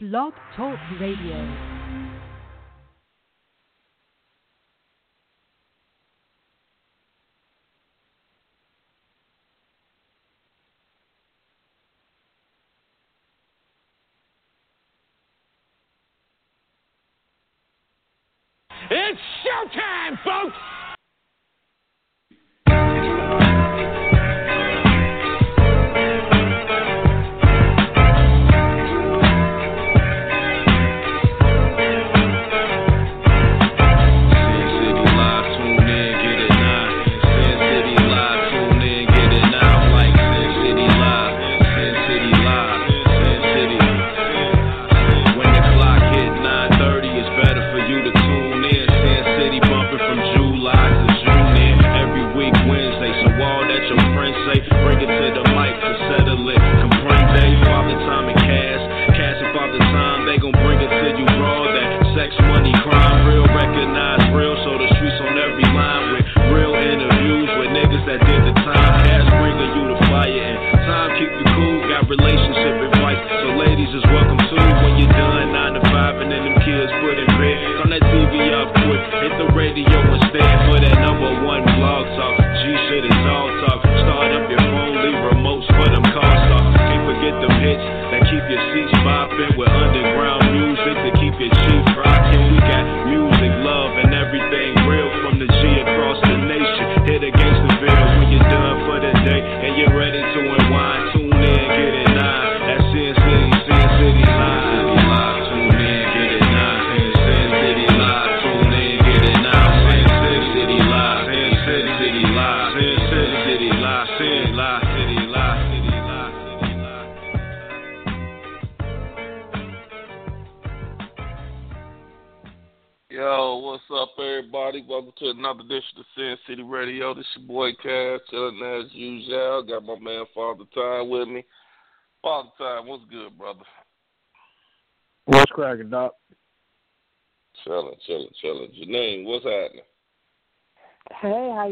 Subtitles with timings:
[0.00, 1.77] Blog Talk Radio.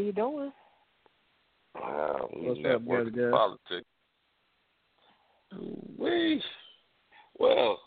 [0.07, 0.51] You doing?
[1.75, 3.31] Uh, we What's up, networking brother?
[3.31, 3.87] Politics.
[5.99, 6.41] We,
[7.37, 7.79] well,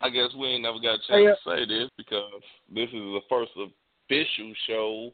[0.00, 2.30] I guess we ain't never got a chance Hey, uh, to say this because
[2.72, 5.10] this is the first official show.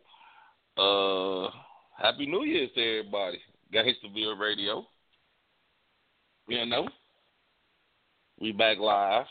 [0.76, 1.50] Uh,
[1.96, 3.38] Happy New Year's to everybody.
[3.72, 4.86] Gangsterville Radio.
[6.48, 6.88] You know,
[8.38, 9.24] we back live.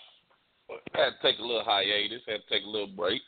[0.95, 2.21] Had to take a little hiatus.
[2.27, 3.21] Had to take a little break,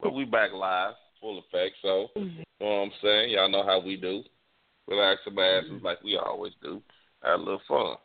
[0.00, 1.76] but we back live, full effect.
[1.80, 2.40] So, mm-hmm.
[2.40, 3.30] you know what I'm saying?
[3.30, 4.22] Y'all know how we do.
[4.88, 5.86] Relax some asses mm-hmm.
[5.86, 6.82] like we always do.
[7.22, 7.96] Have a little fun.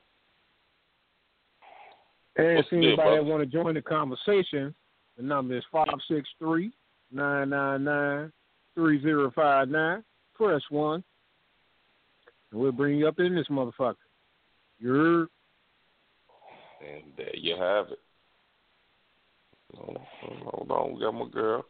[2.37, 3.23] And What's if anybody brother?
[3.23, 4.73] want to join the conversation,
[5.17, 6.71] the number is five six three
[7.11, 8.31] nine nine nine
[8.75, 10.03] three zero five nine.
[10.35, 11.03] Press one,
[12.51, 13.95] and we'll bring you up in this motherfucker.
[14.79, 15.21] You're
[16.81, 17.99] And there you have it.
[19.75, 20.93] Hold on, hold on.
[20.93, 21.65] we got my girl.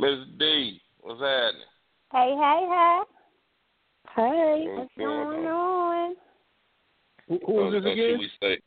[0.00, 1.60] Miss D, what's happening?
[2.10, 3.00] Hey, hey, hey.
[4.16, 6.14] Hey, What's what's going going on?
[7.28, 8.08] who, who or, is this or again?
[8.08, 8.58] Should we say,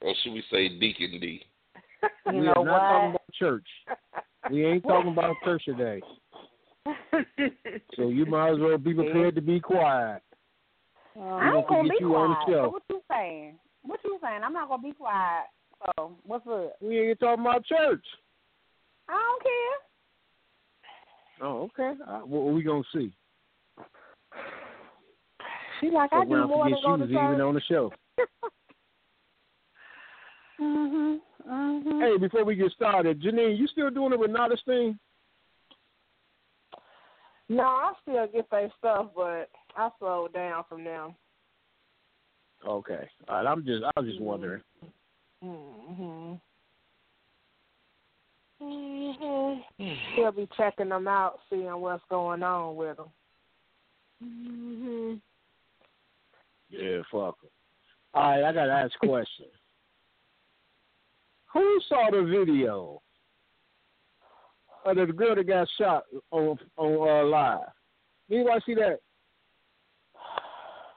[0.00, 1.42] or should we say Deacon D?
[2.32, 3.66] You we know are not talking about church.
[4.50, 6.00] We ain't talking about church today.
[7.96, 10.22] So you might as well be prepared to be quiet.
[11.14, 12.48] I We ain't gonna gonna get be you on the quiet.
[12.48, 12.64] show.
[12.64, 13.54] So what you saying?
[13.82, 14.40] What you saying?
[14.42, 15.44] I'm not gonna be quiet.
[15.96, 16.76] So what's up?
[16.80, 18.04] We ain't talking about church.
[19.08, 19.93] I don't care.
[21.40, 21.92] Oh, okay.
[22.06, 23.12] Uh, what are we gonna see?
[25.80, 27.92] She like So I do more than go she to was even on the show.
[30.60, 31.20] mhm.
[31.48, 32.00] Mhm.
[32.00, 34.98] Hey, before we get started, Janine, you still doing the Renata thing?
[37.48, 41.14] No, I still get their stuff, but I slowed down from them.
[42.66, 43.08] Okay.
[43.28, 44.24] All right, I'm just I was just Mhm.
[44.24, 44.62] wondering.
[45.42, 46.40] Mhm.
[48.62, 49.62] Mhm.
[50.14, 53.10] She'll be checking them out, seeing what's going on with them.
[54.22, 55.20] Mhm.
[56.70, 57.50] Yeah, fuck 'em.
[58.14, 59.46] All right, I gotta ask a question.
[61.52, 63.02] Who saw the video
[64.84, 67.72] of the girl that got shot on on uh, live?
[68.30, 69.00] Anybody see that?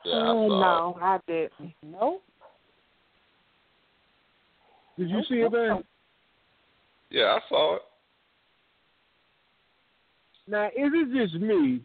[0.03, 1.73] Yeah, I Oh, no, I didn't.
[1.83, 2.23] Nope.
[4.97, 5.83] Did you see it, man?
[7.09, 7.81] Yeah, I saw it.
[10.47, 11.81] Now, is it just me,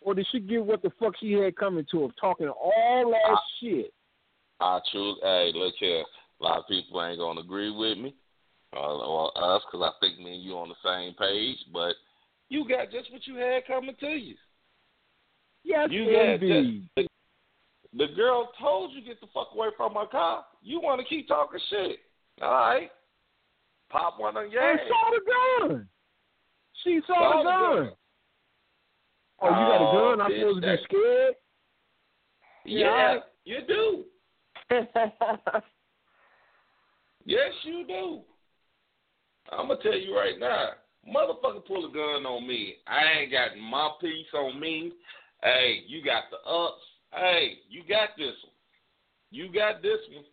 [0.00, 3.32] or did she get what the fuck she had coming to her, talking all that
[3.32, 3.92] I- shit?
[4.60, 5.18] I choose.
[5.22, 6.04] Hey, look here.
[6.40, 8.14] A lot of people ain't gonna agree with me
[8.76, 11.58] uh, or us because I think me and you on the same page.
[11.72, 11.94] But
[12.48, 14.36] you got just what you had coming to you.
[15.64, 16.88] Yes, You indeed.
[16.96, 17.08] just
[17.96, 20.44] the, the girl told you get the fuck away from my car.
[20.62, 21.98] You want to keep talking shit?
[22.40, 22.90] All right,
[23.92, 24.86] pop one on your And ass.
[24.88, 25.88] saw the gun.
[26.82, 27.84] She saw, Saw the the gun.
[27.86, 27.92] gun.
[29.42, 30.20] Oh, you got a Oh, gun?
[30.20, 31.34] I'm bitch, supposed to be scared?
[32.64, 34.04] Yeah, you do.
[37.24, 38.20] Yes, you do.
[39.52, 40.70] I'm gonna tell you right now,
[41.08, 42.76] motherfucker, pull a gun on me.
[42.86, 44.92] I ain't got my piece on me.
[45.42, 46.82] Hey, you got the ups.
[47.12, 48.54] Hey, you got this one.
[49.30, 50.24] You got this one.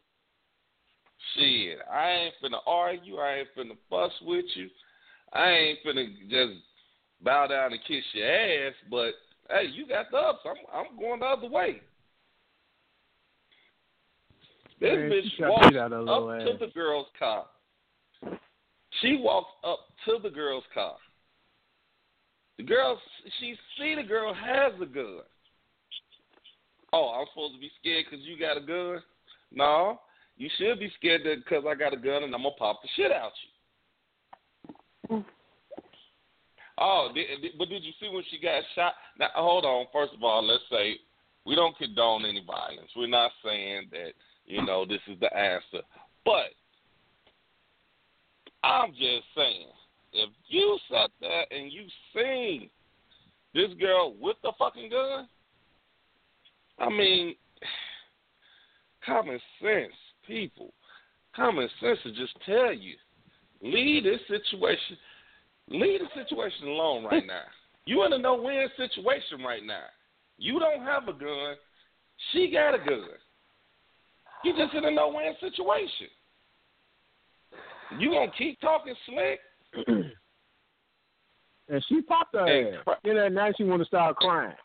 [1.36, 3.18] Shit, I ain't finna argue.
[3.18, 4.70] I ain't finna fuss with you.
[5.34, 6.62] I ain't finna just
[7.24, 8.74] bow down and kiss your ass.
[8.90, 9.12] But
[9.50, 10.40] hey, you got the ups.
[10.46, 11.82] I'm I'm going the other way.
[14.80, 17.46] This Man, bitch walks shit out of her up little to the girl's car.
[19.02, 20.96] She walks up to the girl's car.
[22.58, 23.00] The girl,
[23.40, 25.20] she see the girl has a gun.
[26.92, 29.02] Oh, I'm supposed to be scared because you got a gun?
[29.52, 30.00] No,
[30.40, 33.12] you should be scared because I got a gun and I'm gonna pop the shit
[33.12, 33.32] out
[35.10, 35.18] you.
[35.18, 35.26] Mm.
[36.80, 38.94] Oh, did, did- but did you see when she got shot?
[39.20, 39.86] Now, hold on.
[39.92, 40.96] First of all, let's say
[41.46, 42.90] we don't condone any violence.
[42.96, 44.14] We're not saying that
[44.46, 45.86] you know this is the answer,
[46.24, 46.52] but
[48.64, 49.68] I'm just saying
[50.14, 51.84] if you sat there and you
[52.16, 52.70] seen
[53.54, 55.28] this girl with the fucking gun,
[56.80, 57.36] I mean,
[59.06, 59.94] common sense,
[60.30, 60.72] people,
[61.36, 62.94] common sense will just tell you
[63.62, 64.96] leave this situation
[65.72, 67.44] Leave the situation alone right now.
[67.86, 69.84] You in a no win situation right now.
[70.40, 71.56] You don't have a gun.
[72.32, 73.06] She got a gun.
[74.44, 76.08] You just in a no win situation.
[78.00, 79.40] You gonna keep talking slick?
[81.72, 82.84] And she popped her And ass.
[82.84, 84.56] cry- know, now she want to start crying.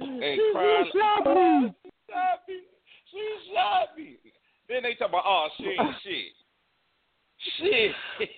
[0.00, 0.84] and She crying.
[0.90, 1.26] she shot
[2.48, 2.62] me.
[3.10, 4.16] She shot me.
[4.68, 6.32] Then they talk about, oh, she ain't shit.
[7.58, 8.28] Shit.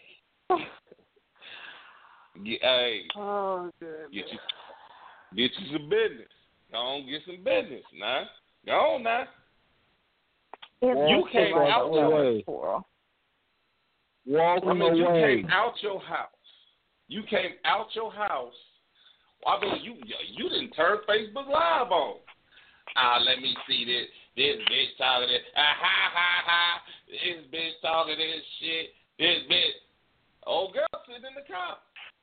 [2.45, 4.13] Get, hey, oh, good.
[4.13, 4.39] get you,
[5.37, 6.29] get you some business.
[6.71, 8.25] Go on, get some business, nah.
[8.65, 9.25] Go on, now.
[10.83, 12.45] You came out your way.
[14.27, 15.37] Walk I mean, you away.
[15.43, 16.29] came out your house.
[17.09, 18.55] You came out your house.
[19.47, 19.95] I mean, you
[20.37, 22.17] you didn't turn Facebook Live on.
[22.97, 24.09] Ah, let me see this.
[24.41, 25.45] This bitch talking this.
[25.55, 26.81] Ah, ha, ha, ha.
[27.13, 28.89] This bitch talking this shit.
[29.19, 29.77] This bitch.
[30.47, 31.77] Old girl sitting in the car.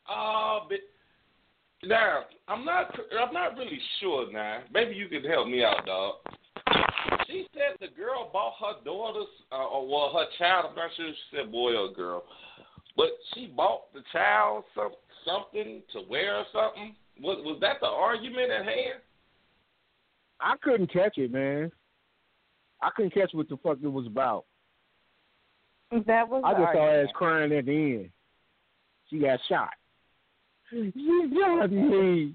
[0.10, 0.80] Oh, but
[1.88, 2.90] now I'm not.
[3.22, 4.34] I'm not really sure.
[4.34, 6.16] Now, maybe you can help me out, dog.
[7.28, 10.72] She said the girl bought her daughter's, uh, or well, her child.
[10.72, 12.24] I'm not sure if she said boy or girl,
[12.96, 14.90] but she bought the child some
[15.24, 16.96] something to wear or something.
[17.22, 19.02] Was was that the argument at hand?
[20.42, 21.72] I couldn't catch it, man.
[22.82, 24.46] I couldn't catch what the fuck it was about.
[25.92, 28.10] That was I the just saw her ass crying at the end.
[29.10, 29.70] She got shot.
[30.70, 30.92] She
[31.34, 32.34] shot me.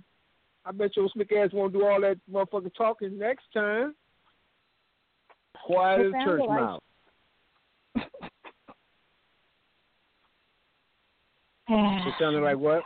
[0.65, 3.95] I bet your slick ass won't do all that motherfucking talking next time.
[5.67, 6.81] Quiet It as church like- mouse.
[11.69, 12.83] It sounded like what?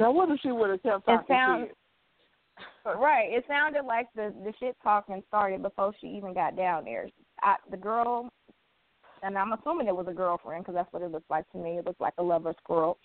[0.00, 1.76] Now, what if she would have kept It talking sound- shit?
[2.96, 3.30] Right.
[3.30, 7.08] It sounded like the the shit talking started before she even got down there.
[7.42, 8.30] I, the girl,
[9.22, 11.78] and I'm assuming it was a girlfriend because that's what it looked like to me.
[11.78, 12.98] It looked like a lover squirrel.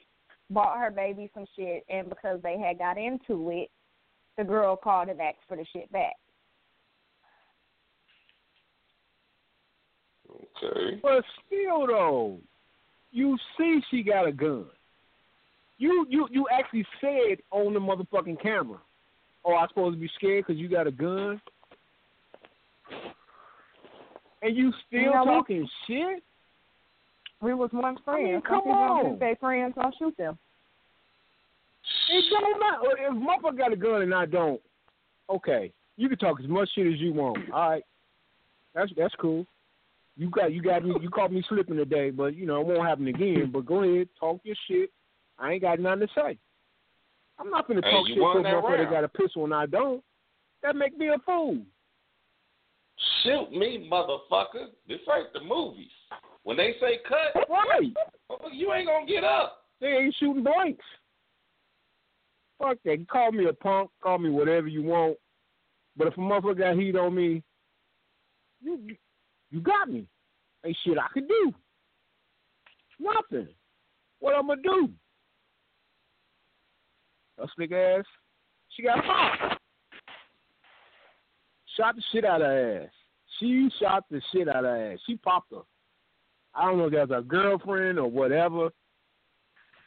[0.49, 3.69] Bought her baby some shit, and because they had got into it,
[4.37, 6.13] the girl called and asked for the shit back.
[10.29, 10.99] Okay.
[11.01, 12.37] But still, though,
[13.11, 14.65] you see she got a gun.
[15.77, 18.79] You you you actually said on the motherfucking camera,
[19.45, 21.41] "Oh, I supposed to be scared because you got a gun,"
[24.41, 26.23] and you still You know talking shit.
[27.41, 28.21] We was once friends.
[28.25, 29.17] mean, come on.
[29.17, 29.73] Stay friends.
[29.77, 30.37] I'll shoot them.
[32.09, 34.61] It don't matter if motherfucker got a gun and I don't.
[35.29, 37.37] Okay, you can talk as much shit as you want.
[37.51, 37.83] All right,
[38.73, 39.45] that's that's cool.
[40.15, 40.93] You got you got me.
[41.01, 43.49] You caught me slipping today, but you know it won't happen again.
[43.51, 44.89] But go ahead, talk your shit.
[45.39, 46.37] I ain't got nothing to say.
[47.43, 49.53] I'm not gonna Hey, talk you shit to a motherfucker that got a pistol and
[49.53, 50.03] I don't.
[50.61, 51.57] That make me a fool.
[53.23, 54.67] Shoot me, motherfucker.
[54.87, 55.91] This ain't the movies.
[56.43, 57.91] When they say cut, Right?
[58.29, 59.65] Oh, you ain't gonna get up.
[59.81, 60.85] They ain't shooting blanks.
[62.59, 63.05] Fuck that.
[63.09, 65.17] Call me a punk, call me whatever you want.
[65.97, 67.43] But if a motherfucker got heat on me,
[68.61, 68.95] you
[69.51, 70.07] You got me.
[70.65, 71.53] Ain't shit I can do.
[72.99, 73.49] Nothing.
[74.19, 74.89] What I'm gonna do?
[77.39, 78.05] A slick ass.
[78.69, 79.59] She got popped.
[81.77, 82.89] Shot the shit out of her ass.
[83.39, 84.99] She shot the shit out of her ass.
[85.07, 85.61] She popped her.
[86.55, 88.69] I don't know if that's a girlfriend or whatever,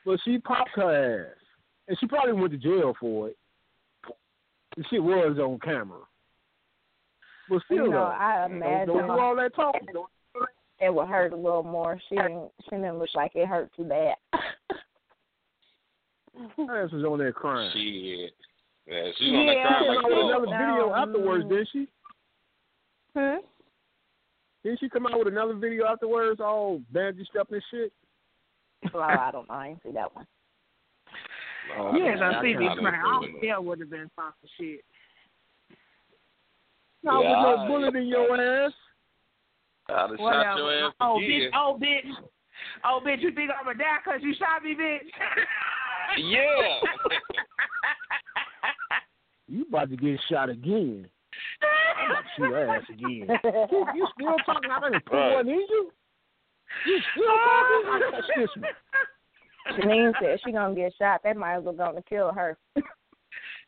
[0.04, 1.36] but she popped her ass,
[1.86, 3.36] and she probably went to jail for it.
[4.76, 6.00] The shit was on camera.
[7.48, 9.86] But still, You know, though, I don't, imagine don't do all that talking.
[10.80, 12.00] it would hurt a little more.
[12.08, 12.50] She didn't.
[12.64, 14.16] She didn't look like it hurt too bad.
[16.56, 17.70] Her ass was on there crying.
[17.72, 18.32] Shit.
[18.86, 20.60] Yeah, she's on that Yeah, crying She like came out with that.
[20.60, 21.88] another video Um, afterwards, didn't she?
[23.14, 23.36] hmm.
[24.62, 27.92] Didn't she come out with another video afterwards, all bandaged up and shit?
[28.92, 29.54] Well, I don't know.
[29.54, 30.26] I didn't see that one.
[31.78, 33.38] Oh, Yeah, I I don't- see I me don't crying.
[33.42, 33.48] know.
[33.54, 34.84] I would have been talking shit.
[37.02, 38.72] No, Yeah, with no I- bullet in your ass.
[39.88, 41.30] I'd have shot your ass oh, again.
[41.30, 41.50] bitch.
[41.54, 42.28] Oh, bitch.
[42.84, 45.10] Oh, bitch, you think I'm going to die because you shot me, bitch?
[46.16, 46.80] Yeah.
[49.48, 51.08] You about to get shot again.
[51.62, 53.28] I'm about to shoot her ass again.
[53.70, 54.70] You, you still talking?
[54.70, 55.34] I didn't put Right.
[55.36, 55.92] one in you.
[56.86, 57.86] You still talking?
[57.86, 59.80] I touch this one.
[59.80, 61.20] Janine said she gonna get shot.
[61.22, 62.56] They might as well gonna kill her.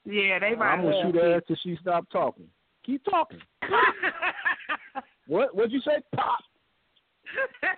[0.04, 1.02] yeah, they might I'm gonna Yeah.
[1.06, 2.48] shoot her ass till she stop talking.
[2.84, 3.40] Keep talking.
[5.26, 5.54] What?
[5.54, 5.98] What'd you say?
[6.16, 6.38] Pop.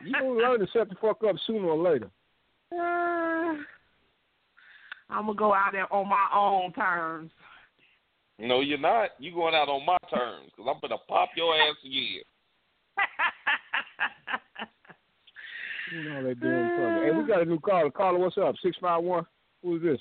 [0.04, 2.08] You gonna learn to shut the fuck up sooner or later.
[2.72, 3.54] Uh,
[5.10, 7.30] I'm going to go out there on my own terms.
[8.38, 9.10] No, you're not.
[9.18, 12.22] You going out on my terms because I'm gonna pop your ass again.
[15.92, 17.02] You know they doing something.
[17.02, 17.90] Hey, we got a new caller.
[17.90, 18.54] Caller, what's up?
[18.62, 19.26] Six five one.
[19.62, 19.98] Who's this?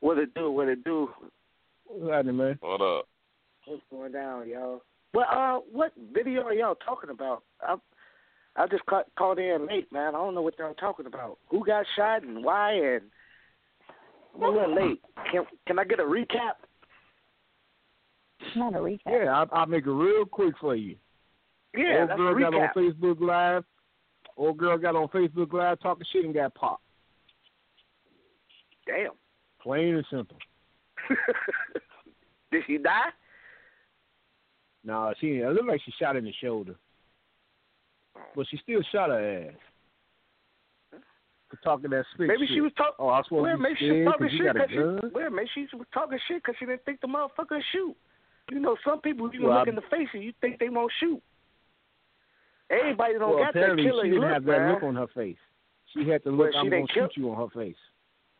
[0.00, 0.50] What it do?
[0.50, 1.08] What it do?
[1.86, 2.58] What's happening, man?
[2.60, 3.08] What up?
[3.66, 4.82] What's going down, y'all?
[5.14, 7.44] Well, uh, what video are y'all talking about?
[7.62, 7.76] I
[8.56, 10.08] I just caught, called in late, man.
[10.14, 11.38] I don't know what y'all talking about.
[11.48, 12.72] Who got shot and why?
[12.72, 13.02] And
[14.38, 15.02] I'm a little late.
[15.30, 16.54] Can Can I get a recap?
[18.56, 18.98] Not a recap.
[19.06, 20.96] Yeah, I'll, I'll make it real quick for you.
[21.76, 22.68] Yeah, Old that's a girl got on.
[22.76, 23.64] Facebook Live.
[24.36, 26.82] Old girl got on Facebook Live talking shit and got popped.
[28.86, 29.10] Damn.
[29.60, 30.36] Plain and simple.
[32.52, 33.10] Did she die?
[34.84, 36.76] No, she it looked like she shot in the shoulder.
[38.34, 39.54] But she still shot her ass.
[41.50, 42.54] For talking that spit Maybe shit.
[42.56, 42.94] she was talking.
[42.98, 44.70] Oh, I was supposed Well, to be maybe she was talking 'cause you shit because
[44.70, 44.76] she.
[44.76, 45.10] gun?
[45.14, 47.96] Well, maybe she was talking shit because she didn't think the motherfucker would shoot.
[48.50, 50.68] You know, some people you Well, look I- in the face and you think they
[50.68, 51.22] won't shoot.
[52.70, 54.72] Everybody don't well, got that apparently killer she didn't look, have that man.
[54.74, 55.40] look on her face.
[55.94, 57.48] She had the Well, look, she I'm didn't going to kill- shoot you on her
[57.56, 57.80] face.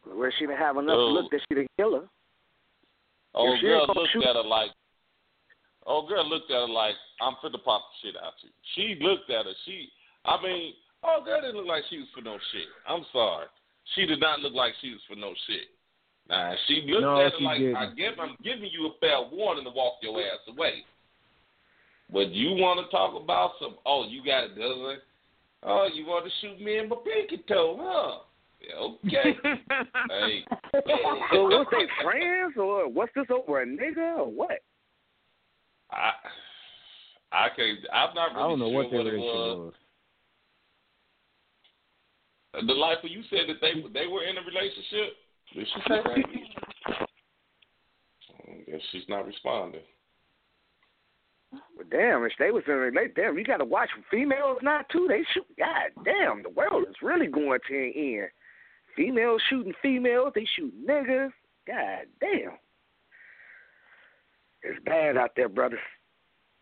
[0.04, 1.08] Where she didn't have enough Oh.
[1.08, 2.08] look that she didn't kill her.
[3.34, 4.72] Old If she girl looked shoot- at her like,
[5.86, 8.50] old girl looked at her like, I'm finna pop the shit out you.
[8.74, 9.54] She looked at her.
[9.64, 9.90] She,
[10.26, 12.69] I mean, old girl didn't look like she was for no shit.
[12.88, 13.47] I'm sorry.
[13.95, 15.69] She did not look like she was for no shit.
[16.28, 17.76] Nah, she looked No, at her she like, didn't.
[17.76, 20.85] I give, I'm giving you a fair warning to walk your ass away.
[22.12, 23.76] But you want to talk about some?
[23.87, 24.97] Oh, you got a gun?
[25.62, 28.19] Oh, you want to shoot me in my pinky toe, huh?
[28.61, 29.38] Yeah, okay.
[30.09, 30.45] hey.
[31.33, 34.59] So was they friends or what's this over a nigga or what?
[35.90, 36.11] I
[37.33, 37.78] I can't.
[37.93, 39.59] I'm not really I don't know sure what their it relationship was.
[39.59, 39.75] was.
[42.55, 45.17] The life you said that they they were in a relationship.
[45.55, 46.99] Did she say that?
[48.49, 49.83] I guess she's not responding.
[51.52, 54.81] Well, damn, if they was in a relate, damn, you got to watch females now
[54.90, 55.07] too.
[55.09, 55.47] They shoot.
[55.59, 58.28] God damn, the world is really going to an end.
[58.97, 60.33] Females shooting females.
[60.35, 61.31] They shoot niggas.
[61.67, 62.59] God damn.
[64.62, 65.78] It's bad out there, brother.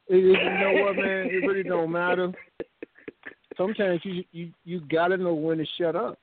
[0.08, 1.26] It, it, you know what, man?
[1.26, 2.32] It really don't matter.
[3.56, 6.18] Sometimes you you you gotta know when to shut up.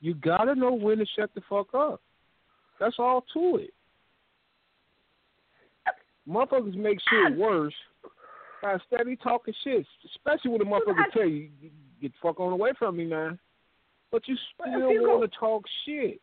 [0.00, 2.00] You gotta know when to shut the fuck up.
[2.78, 3.74] That's all to it.
[6.28, 7.74] Motherfuckers make shit worse
[8.62, 11.50] by steady talking shit, especially when the motherfucker tell you,
[12.00, 13.38] "Get the fuck on away from me, man."
[14.10, 16.20] But you still want to talk shit.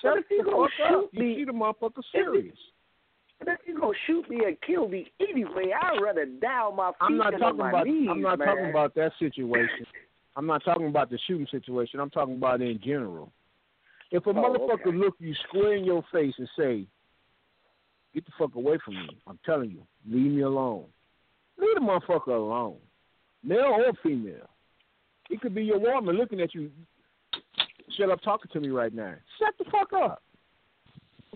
[0.00, 1.08] Shut the fuck up.
[1.12, 2.56] You see the motherfucker serious.
[3.40, 6.90] But if you gonna shoot me and kill me anyway, I'd rather die on my
[6.90, 7.86] feet I'm not than talking on my about.
[7.86, 8.48] knees, I'm not man.
[8.48, 9.86] talking about that situation.
[10.36, 12.00] I'm not talking about the shooting situation.
[12.00, 13.32] I'm talking about in general.
[14.10, 14.96] If a Oh, motherfucker okay.
[14.96, 16.86] look you square in your face and say,
[18.14, 20.86] "Get the fuck away from me," I'm telling you, leave me alone.
[21.56, 22.78] Leave the motherfucker alone,
[23.42, 24.48] male or female.
[25.30, 26.70] It could be your woman looking at you.
[27.96, 29.14] Shut up, talking to me right now.
[29.38, 30.22] Shut the fuck up.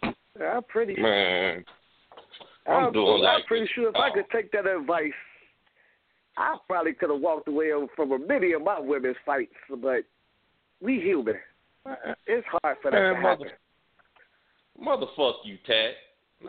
[0.03, 1.01] I'm pretty.
[1.01, 1.65] Man,
[2.67, 4.13] I'm doing I'm like pretty sure if I Oh.
[4.15, 5.13] could take that advice,
[6.37, 10.05] I probably could have walked away from a many of my women's fights, but
[10.81, 11.37] we human.
[12.27, 13.45] It's hard for that Man, to mother,
[14.83, 15.09] happen.
[15.09, 15.93] motherfuck you, Tat.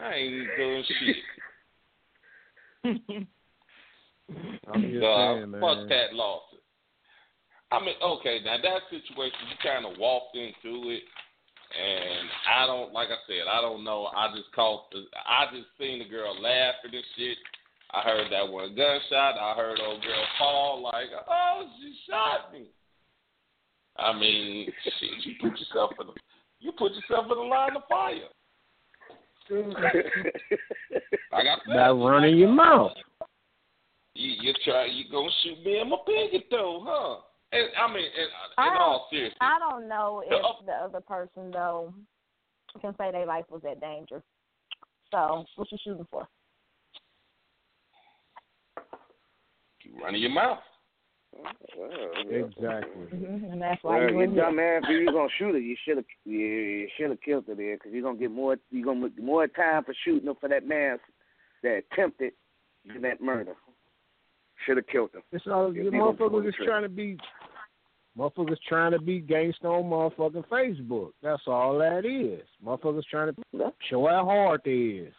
[0.01, 1.15] I ain't doing shit.
[4.73, 5.61] I'm just Nah, saying, man.
[5.61, 6.59] fuck Tat Lawson.
[7.71, 11.03] I mean, okay, now that situation, you kind of walked into it,
[11.75, 14.07] and I don't, like I said, I don't know.
[14.15, 17.37] I just caught, the, I just seen the girl laughing and shit.
[17.91, 19.39] I heard that one gunshot.
[19.39, 22.65] I heard old girl fall like, oh, she shot me.
[23.97, 26.13] I mean, shit, you put yourself in the,
[26.59, 28.29] you put yourself in the line of fire.
[29.49, 32.91] Like I said, That you running your mouth.
[34.15, 37.21] You you try you gonna shoot me in my pinky toe, huh?
[37.55, 40.71] And I mean, in, in I all seriousness, I don't know The if up- the
[40.73, 41.93] other person though
[42.81, 44.21] can say their life was at danger.
[45.11, 46.27] So what you shooting for?
[49.83, 50.59] you running your mouth.
[51.77, 51.89] Well,
[52.29, 53.05] Exactly.
[53.13, 53.45] Mm-hmm.
[53.51, 54.43] And that's why Well, you you in here.
[54.43, 57.45] dumb man, if you gonna shoot her, you should have you, you should have killed
[57.47, 60.33] her there, because you're gonna get more You're gonna get more time for shooting her
[60.39, 60.97] for that man
[61.63, 62.33] that attempted
[62.85, 63.53] than that murder.
[64.65, 65.19] Should have killed her.
[65.31, 67.17] It's all Yeah, the they gonna motherfuckers the trying to be
[68.17, 71.11] motherfuckers trying to be gangster on motherfucking Facebook.
[71.21, 72.45] That's all that is.
[72.65, 75.13] Motherfuckers trying to show how hard they is.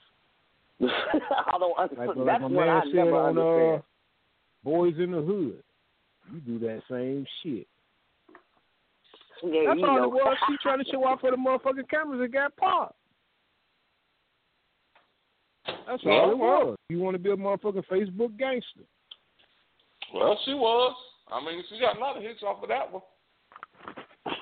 [0.81, 2.19] I don't Like, understand.
[2.19, 3.79] like That's my what man I said never on understand.
[3.79, 3.83] uh,
[4.65, 5.63] Boys in the Hood.
[6.33, 7.67] You do that same shit.
[9.45, 10.05] yeah, That's you all know.
[10.05, 10.37] it was.
[10.49, 12.97] She trying to show off for the motherfucking cameras and got popped.
[15.87, 16.77] That's all it was.
[16.89, 18.81] You want to be a motherfucking Facebook gangster.
[20.15, 20.95] Well, she was.
[21.31, 23.03] I mean, she got a lot of hits off of that one.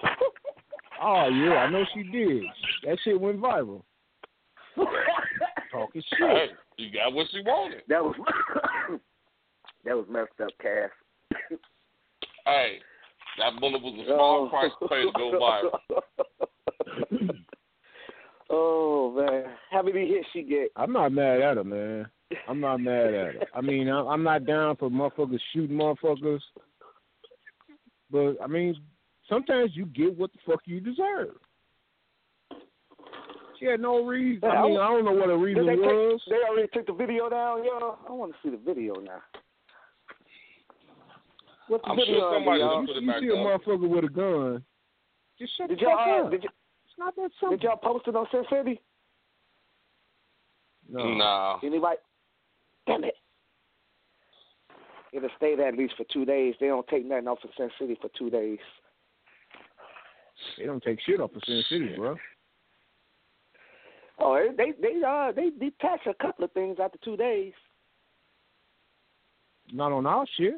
[1.06, 2.44] Oh yeah, I know she did.
[2.84, 3.82] That shit went viral.
[5.72, 6.18] Talking shit.
[6.20, 6.46] Hey,
[6.78, 7.82] she got what she wanted.
[7.88, 8.14] that was
[9.84, 10.90] that was messed up, Cass.
[12.46, 12.78] Hey,
[13.38, 14.48] that bullet was a small Oh.
[14.48, 15.32] price to pay to go
[17.12, 17.30] viral.
[18.50, 20.68] oh man, how many hits she get?
[20.76, 22.06] I'm not mad at her, man.
[22.48, 23.34] I'm not mad at her.
[23.54, 26.40] I mean, I'm not down for motherfuckers shooting motherfuckers,
[28.14, 28.76] but I mean,
[29.28, 31.34] sometimes you get what the fuck you deserve.
[33.58, 34.48] She had no reason.
[34.48, 36.20] I mean, I don't know what the reason they, was.
[36.28, 37.98] take, they already took the video down, yo.
[38.08, 39.18] I want to see the video now.
[41.66, 42.86] What's the I'm video sure somebody y'all?
[42.86, 44.64] put it you back see a motherfucker with a gun,
[45.38, 46.30] just shut Did the fuck y'all uh, up.
[46.30, 46.48] did, y-
[46.84, 47.56] it's not that simple.
[47.56, 48.80] did y'all post it on Sin City?
[50.88, 51.14] no.
[51.14, 51.58] Nah.
[51.64, 51.96] Anybody?
[52.86, 53.14] Damn it.
[55.14, 56.54] It'll stay there at least for two days.
[56.60, 58.58] They don't take nothing off of Sin City for two days.
[60.58, 62.16] They don't take shit off of Sin City, bro.
[64.18, 67.52] Oh, they they uh they detach a couple of things after two days.
[69.72, 70.54] Not on our shit.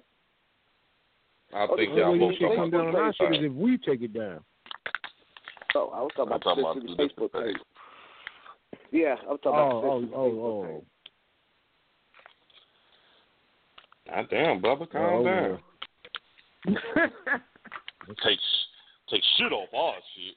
[1.55, 3.45] I Oh, think the The y'all only both shit come down on our shit is
[3.45, 4.40] if we take it down.
[5.75, 7.59] Oh, I was talking I'm about talking the about Sin two City different Facebook things.
[7.59, 8.81] page.
[8.90, 10.75] Yeah, I'm talking Oh, about the oh, Sin City oh, Facebook oh.
[10.81, 10.85] page.
[14.09, 15.51] God damn, brother, calm Oh, down.
[15.51, 15.61] well.
[18.25, 18.38] Take
[19.11, 20.35] take shit off our shit.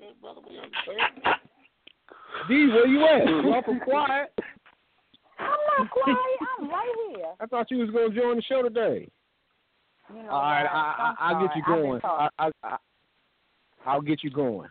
[0.00, 1.36] Yeah, brother, we understand.
[2.48, 3.26] D, where you at?
[3.44, 4.32] You awful quiet.
[5.40, 6.16] I'm not quiet.
[6.60, 7.26] I'm right here.
[7.40, 9.08] I thought you was gonna join the show today.
[10.14, 11.78] You know, All right, I, I'm I, I'll get you sorry.
[11.78, 12.00] I've been going.
[12.04, 12.76] I, I, I,
[13.86, 14.68] I'll get you going.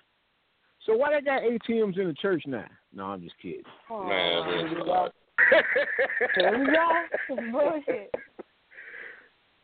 [0.86, 2.66] So why they got ATMs in the church now?
[2.94, 3.62] No, I'm just kidding.
[3.90, 5.10] Oh, Man, here this we is go.
[6.36, 7.52] Here we go.
[7.52, 8.16] Bullshit.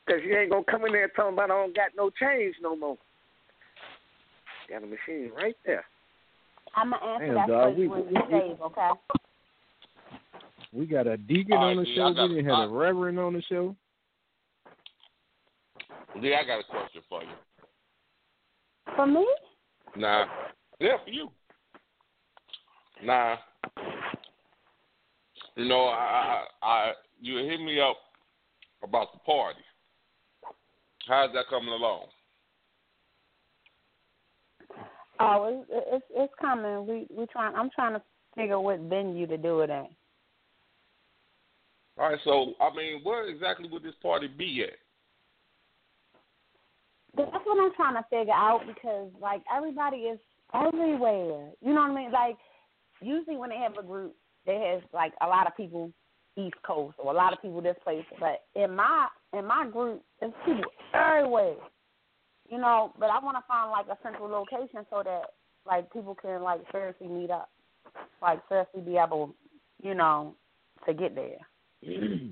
[0.05, 2.55] Because you ain't going to come in there talking about I don't got no change
[2.61, 2.97] no more.
[4.69, 5.85] Got a machine right there.
[6.75, 8.89] I'm gonna answer Damn, that dog, question we- when we- you we- save, okay?
[10.71, 12.01] We got a deacon All on the D, show.
[12.01, 13.75] I We got- didn't have I- a reverend on the show.
[16.15, 17.29] Lee, I got a question for you.
[18.95, 19.27] For me?
[19.95, 20.25] Nah.
[20.79, 21.31] Yeah, for you.
[23.03, 23.37] Nah.
[25.55, 27.97] You know, I, I, I you hit me up
[28.81, 29.59] about the party.
[31.07, 32.05] How's that coming along?
[35.19, 36.87] Oh, it's it's it's coming.
[36.87, 37.55] We we trying.
[37.55, 38.01] I'm trying to
[38.35, 39.87] figure what venue to do it in.
[41.97, 44.73] All right, so I mean, where exactly would this party be at?
[47.15, 50.19] That's what I'm trying to figure out because like everybody is
[50.53, 51.51] everywhere.
[51.61, 52.11] You know what I mean?
[52.11, 52.37] Like
[53.01, 54.15] usually when they have a group,
[54.47, 55.91] they have like a lot of people
[56.37, 58.05] East Coast or a lot of people this place.
[58.19, 61.55] But in my in my group, there's people everywhere.
[62.49, 65.23] You know, but I want to find like a central location so that
[65.65, 67.49] like people can like seriously meet up,
[68.21, 69.33] like seriously be able,
[69.81, 70.35] you know,
[70.87, 71.37] to get there.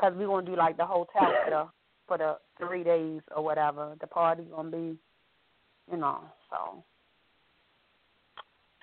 [0.00, 1.68] Cause because we gonna do like the hotel for the
[2.08, 3.94] for the three days or whatever.
[4.00, 4.96] The party gonna be,
[5.90, 6.20] you know.
[6.50, 6.82] So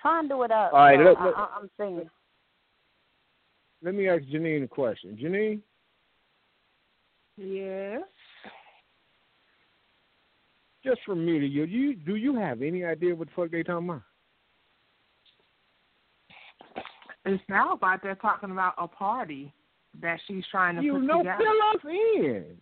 [0.00, 0.72] try and do it up.
[0.72, 1.34] All right, so look, I, look.
[1.36, 2.10] I, I'm seeing.
[3.82, 5.16] Let me ask Janine a question.
[5.20, 5.60] Janine,
[7.36, 8.02] Yes.
[10.84, 13.62] just from me to you, you do you have any idea what the fuck they
[13.62, 14.02] talking about?
[17.24, 19.52] It sounds like they're talking about a party
[20.00, 21.38] that she's trying to You put know, together.
[21.38, 22.56] fill us in.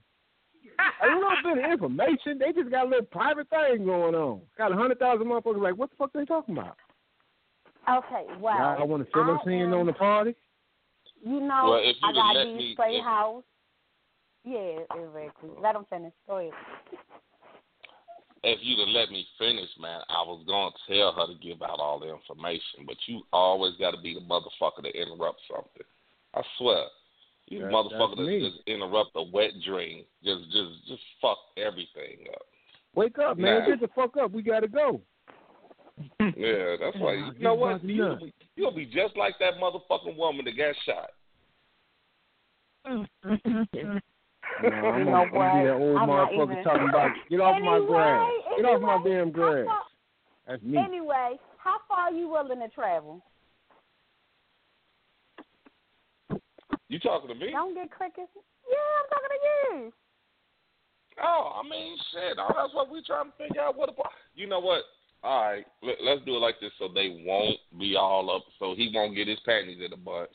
[1.02, 2.38] A little bit of information.
[2.38, 4.40] They just got a little private thing going on.
[4.56, 6.76] Got a hundred thousand motherfuckers like, what the fuck they talking about?
[7.88, 10.34] Okay, well, Y'all want to fill us I in am- on the party?
[11.24, 13.44] You know, Well, if I you'd got let these me- playhouse.
[14.44, 15.50] Yeah, exactly.
[15.60, 16.12] Let them finish.
[16.26, 16.52] Go ahead.
[18.44, 21.80] If you'd have let me finish, man, I was gonna tell her to give out
[21.80, 25.82] all the information, but you always got to be the motherfucker to interrupt something.
[26.34, 26.84] I swear,
[27.48, 32.28] you That- motherfucker that's that just interrupt a wet dream, just just just fuck everything
[32.32, 32.42] up.
[32.94, 33.60] Wake up, man.
[33.60, 33.66] Nah.
[33.66, 34.30] Get the fuck up.
[34.30, 35.02] We gotta go.
[36.36, 37.14] Yeah, that's why.
[37.14, 37.82] You know what?
[37.84, 41.10] You'll be, you'll be just like that motherfucking woman that got shot.
[42.86, 43.68] No, I'm
[44.62, 45.96] You gonna, know I'm gonna be that old?
[45.98, 48.30] I'm motherfucker even- talking about get off my Anyway, grass.
[48.56, 49.66] Get off my damn grass.
[49.68, 49.82] how
[50.46, 50.78] That's me.
[50.78, 53.22] Anyway, how far are you willing to travel?
[56.88, 57.50] You talking to me?
[57.52, 58.32] Don't get crickets.
[58.34, 59.40] Yeah, I'm talking to
[59.86, 59.92] you.
[61.22, 62.38] Oh, I mean, shit.
[62.38, 63.76] Oh, that's what we trying to figure out.
[63.76, 64.12] What about?
[64.34, 64.82] You know what?
[65.22, 68.74] All right, let, let's do it like this, so they won't be all up, so
[68.76, 70.30] he won't get his panties in a bunch.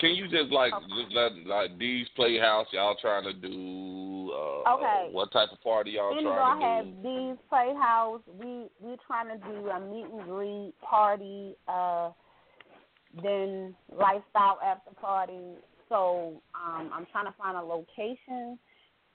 [0.00, 2.66] Can you just like just let like D's Playhouse?
[2.72, 4.32] Y'all trying to do?
[4.34, 5.08] Uh, Okay.
[5.12, 7.32] What type of party y'all Then trying have to do?
[7.32, 8.20] D's Playhouse.
[8.38, 11.54] We we trying to do a meet and greet party.
[11.68, 12.10] Uh,
[13.22, 15.54] then lifestyle after party.
[15.88, 18.58] So um, I'm trying to find a location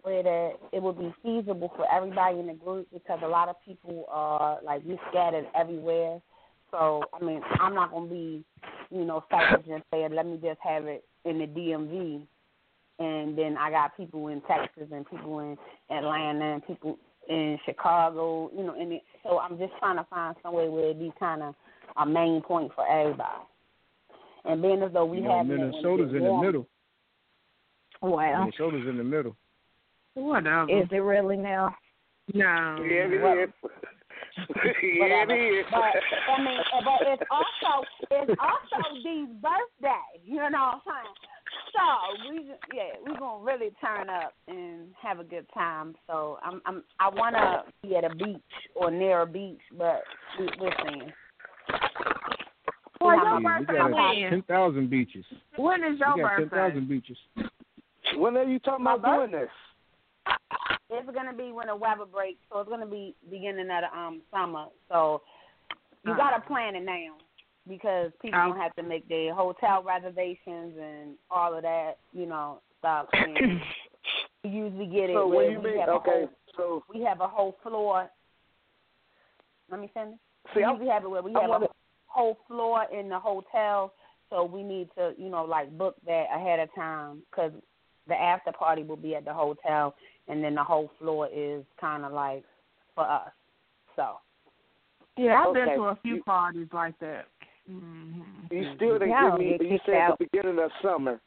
[0.01, 3.55] where that it would be feasible for everybody in the group because a lot of
[3.65, 6.19] people are like we scattered everywhere.
[6.71, 8.43] So I mean, I'm not gonna be,
[8.91, 12.21] you know, selfish and say let me just have it in the DMV,
[12.99, 15.57] and then I got people in Texas and people in
[15.95, 20.35] Atlanta and people in Chicago, you know, and it, so I'm just trying to find
[20.41, 21.55] somewhere where it be kind of
[21.97, 23.43] a main point for everybody.
[24.45, 26.67] And being as though we you know, have Minnesota's in the middle.
[28.01, 29.35] Well, Minnesota's in the middle.
[30.15, 30.69] Whatever.
[30.69, 31.75] is it really now?
[32.33, 32.77] no.
[32.83, 33.49] Yeah, it Well, is.
[34.83, 35.65] yeah, it is.
[35.71, 35.81] But
[36.31, 40.21] I mean, but it's also it's also Dee's birthday.
[40.23, 41.15] You know what I'm saying?
[41.73, 45.95] So we ju- yeah we gonna really turn up and have a good time.
[46.07, 48.41] So I'm I'm I wanna be at a beach
[48.75, 50.03] or near a beach, but
[50.39, 51.11] we, we're seeing.
[53.01, 54.29] Well, your birthday got when?
[54.29, 55.25] ten thousand beaches.
[55.57, 56.55] When is your We got ten birthday?
[56.55, 57.17] thousand beaches.
[58.17, 59.49] when are you talking My about doing this?
[60.89, 64.21] It's gonna be when the weather breaks, so it's gonna be beginning of the um
[64.31, 64.65] summer.
[64.89, 65.21] So
[66.03, 67.15] you gotta plan it now
[67.67, 68.49] because people Oh.
[68.49, 73.07] gonna have to make their hotel reservations and all of that, you know, stuff.
[73.13, 73.61] And
[74.43, 76.83] we usually get it So where when you we mean have a okay, whole so
[76.93, 78.09] we have a whole floor.
[79.69, 80.17] Let me finish.
[80.53, 81.69] see, we I'm, usually have it where we I have wanna- a
[82.07, 83.93] whole floor in the hotel,
[84.29, 87.51] so we need to, you know, like book that ahead of time because
[88.07, 89.93] the after party will be at the hotel,
[90.29, 92.43] and then the whole floor is kind of like
[92.95, 93.31] for us.
[93.95, 94.17] So
[95.17, 97.25] Yeah, I've been to a few parties like that.
[97.67, 99.57] hmm you still didn't Yeah, give me.
[99.59, 100.19] You kicked said out.
[100.19, 101.19] the beginning of summer.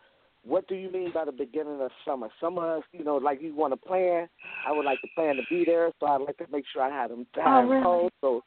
[0.45, 2.29] What do you mean by the beginning of summer?
[2.41, 4.29] Summer, you know, like you want to plan.
[4.67, 6.91] I would like to plan to be there, so I'd like to make sure I
[6.91, 7.85] had them time really?
[7.85, 8.13] code.
[8.21, 8.43] So,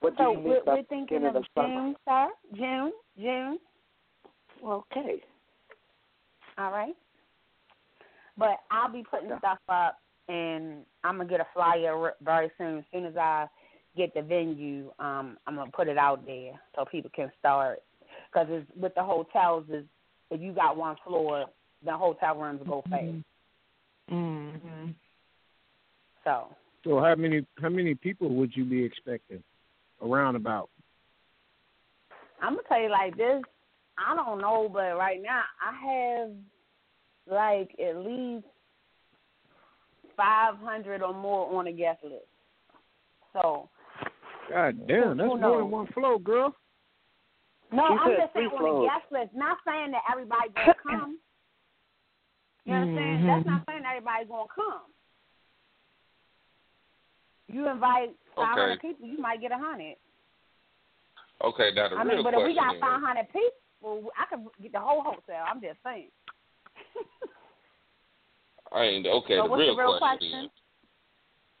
[0.00, 1.68] what do you mean we're, by we're thinking beginning of of summer?
[1.68, 2.28] June, sir.
[2.54, 3.58] June, June.
[4.64, 5.22] Okay.
[6.56, 6.94] All right.
[8.36, 12.78] But I'll be putting stuff up, and I'm gonna get a flyer very soon.
[12.78, 13.46] As soon as I
[13.96, 17.82] get the venue, um, I'm gonna put it out there so people can start.
[18.32, 19.84] Because it's with the hotels, is
[20.30, 21.46] if you got one floor,
[21.84, 23.06] the hotel rooms go fast.
[24.08, 24.90] hmm
[26.24, 26.48] So
[26.84, 29.42] So how many how many people would you be expecting?
[30.02, 30.70] Around about.
[32.42, 33.42] I'm gonna tell you like this.
[33.96, 36.30] I don't know, but right now I have
[37.30, 38.44] like at least
[40.16, 42.24] five hundred or more on a guest list.
[43.32, 43.68] So
[44.50, 45.60] God damn, that's more knows?
[45.62, 46.54] than one floor, girl.
[47.72, 48.90] no, She I'm just saying three on a floors.
[48.90, 49.30] guest list.
[49.34, 51.18] Not saying that everybody's gonna come.
[52.64, 53.16] You know what I'm saying?
[53.18, 53.26] Mm-hmm.
[53.26, 54.82] That's not saying everybody's gonna come.
[57.48, 58.88] You invite five hundred Okay.
[58.88, 59.96] people, you might get a hundred.
[61.44, 64.10] Okay, now the I real mean, but if we question got is, five hundred people,
[64.16, 65.44] I could get the whole hotel.
[65.48, 66.08] I'm just saying.
[68.72, 69.36] I ain't okay.
[69.36, 70.50] So the real, the real question, question?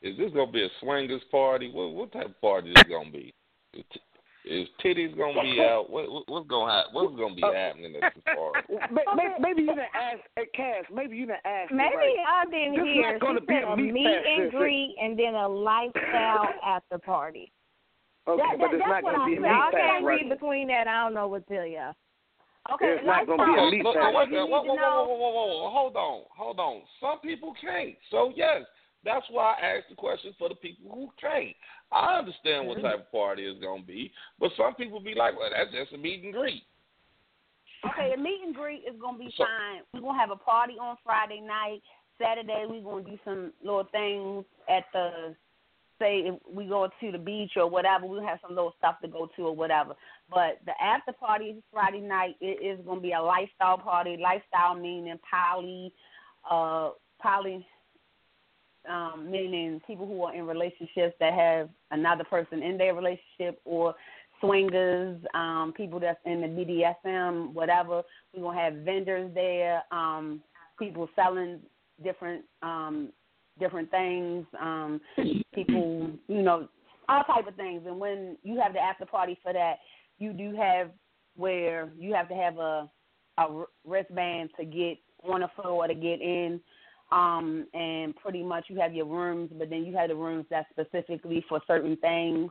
[0.02, 1.70] is: Is this gonna be a swingers party?
[1.70, 3.32] What what type of party is it gonna be?
[3.74, 4.00] Is, t-
[4.44, 5.90] is titties gonna be out?
[5.90, 6.90] What, what what's gonna happen?
[6.94, 8.66] What's gonna be Uh, happening at this party?
[8.90, 10.84] May- may- Maybe you didn't ask, hey, Cass.
[10.92, 11.70] Maybe you didn't ask.
[11.70, 12.16] Maybe right.
[12.26, 13.12] I didn't This is hear.
[13.12, 15.46] not gonna She be said a a meat meet fest, and greet and then a
[15.48, 17.52] lifestyle after party.
[18.26, 19.42] Okay, That- but that- it's that's not gonna I be a said.
[19.42, 20.20] meat fest, can't right?
[20.20, 20.88] read between that.
[20.88, 21.90] I don't know what to tell you.
[22.72, 23.70] Okay, It's not gonna be a lifestyle.
[23.70, 24.14] meat Look, fest.
[24.16, 26.82] wait, You wait, need whoa, whoa, whoa, whoa, whoa, whoa, whoa, hold on, hold on.
[26.98, 27.94] Some people can't.
[28.10, 28.64] So yes,
[29.04, 31.54] that's why I asked the question for the people who can't.
[31.92, 32.86] I understand what mm-hmm.
[32.86, 35.98] type of party it's gonna be, but some people be like, well, that's just a
[35.98, 36.62] meet and greet.
[37.84, 39.82] Okay, a meet and greet is gonna be So- fine.
[39.92, 41.82] We're gonna have a party on Friday night.
[42.18, 45.34] Saturday we're gonna do some little things at the
[45.98, 49.08] say if we go to the beach or whatever, we'll have some little stuff to
[49.08, 49.94] go to or whatever.
[50.34, 52.36] But the after party Friday night.
[52.40, 54.16] It is gonna be a lifestyle party.
[54.20, 55.92] Lifestyle meaning poly,
[56.50, 56.90] uh,
[57.22, 57.64] poly,
[58.88, 63.94] um, meaning people who are in relationships that have another person in their relationship or
[64.40, 68.02] swingers, um, people that's in the BDSM, whatever.
[68.34, 70.42] We're gonna have vendors there, um,
[70.78, 71.60] people selling
[72.02, 73.12] different um
[73.60, 75.00] different things, um,
[75.54, 76.68] people, you know,
[77.08, 77.82] all type of things.
[77.86, 79.76] And when you have the after party for that,
[80.18, 80.90] you do have
[81.36, 82.88] where you have to have a
[83.38, 84.98] a wristband to get
[85.28, 86.60] on the floor to get in.
[87.12, 90.68] Um, and pretty much you have your rooms, but then you have the rooms that's
[90.70, 92.50] specifically for certain things.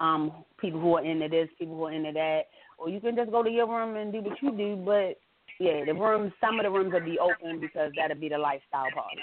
[0.00, 2.42] Um, people who are into this, people who are into that,
[2.78, 4.76] or you can just go to your room and do what you do.
[4.84, 5.18] But
[5.58, 8.90] yeah, the rooms, some of the rooms will be open because that'll be the lifestyle
[8.92, 9.22] party.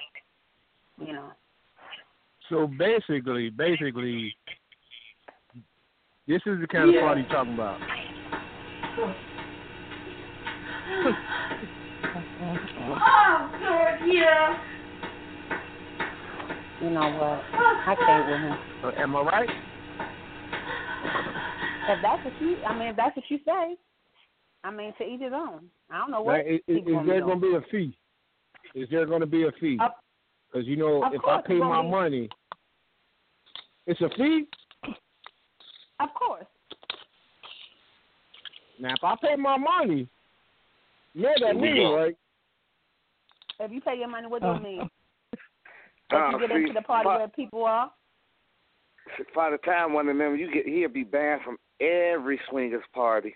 [0.97, 1.31] You know.
[2.49, 4.35] So basically, basically,
[6.27, 7.79] this is the kind of party you're talking about.
[12.15, 14.57] Oh, God, yeah.
[16.81, 17.41] You know what?
[17.53, 18.57] I can't with him.
[18.83, 19.49] Uh, am I right?
[21.89, 23.75] If that's what you, I mean, if that's what you say,
[24.63, 25.69] I mean, to each his own.
[25.89, 27.97] I don't know what Like, is, is there gonna be a fee?
[28.75, 29.77] Is there going to be a fee?
[30.51, 31.89] Because you know, if I pay my be.
[31.89, 32.29] money,
[33.85, 34.47] it's a fee.
[35.99, 36.09] Doing.
[36.09, 36.45] Of course.
[38.79, 40.07] Now, if I pay my money,
[41.13, 42.17] you know that Here mean, right?
[43.59, 44.89] If you pay your money, what do Uh, you mean?
[46.09, 47.91] That Uh, you get see, into the party by, where people are?
[49.35, 53.35] by the time one of them, you get he'll be banned from every swingers party.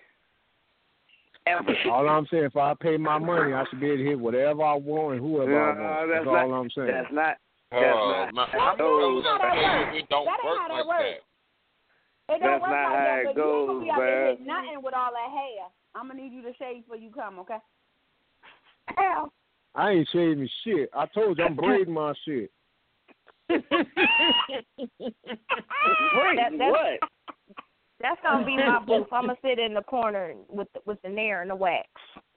[1.46, 1.74] Ever.
[1.90, 4.64] All I'm saying, if I pay my money, I should be able to hit whatever
[4.64, 6.10] I want and whoever I No, want.
[6.10, 6.88] that's That's all I'm saying.
[6.88, 7.38] That's not.
[7.72, 9.24] Uh, That's my, not my how it goes.
[9.24, 11.04] That ain't how that it don't That ain't work how that like works.
[11.04, 11.27] that.
[12.30, 13.94] It don't That's work not like how that, it but you ain't gonna be goes,
[13.94, 14.30] out there man.
[14.32, 15.68] hitting nothing with all that hair.
[15.96, 17.58] I'm gonna need you to shave before you come, okay?
[18.98, 19.32] Hell,
[19.76, 20.90] I ain't shaving shit.
[20.94, 22.52] I told you I'm braiding my shit.
[23.50, 23.64] Wait,
[26.36, 27.00] That- that's- what?
[28.00, 29.08] that's gonna be my booth.
[29.12, 31.88] I'm gonna sit in the corner with the, with the nair and the wax.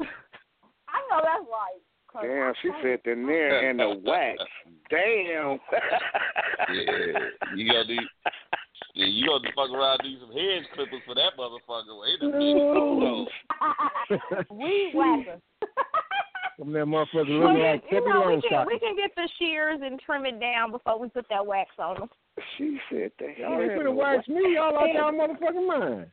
[0.00, 1.80] I know that's right.
[2.08, 4.42] 'cause Damn, I'm she telling said the nair and the wax.
[4.90, 5.58] Damn.
[6.74, 7.96] Yeah, you gotta do.
[8.94, 12.00] Yeah, you gonna fuck around and do some hedge clippers for that motherfucker.
[12.00, 13.26] Wait a minute, hold on.
[14.94, 15.40] whacker.
[16.58, 19.28] Some that motherfucker Well, looking like you Tippy know, we can we can get the
[19.38, 22.08] shears and trim it down before we put that wax on them.
[22.58, 23.38] She said that.
[23.38, 24.54] Y'all ain't finna wax me.
[24.54, 26.06] Y'all out y'all motherfucking mind.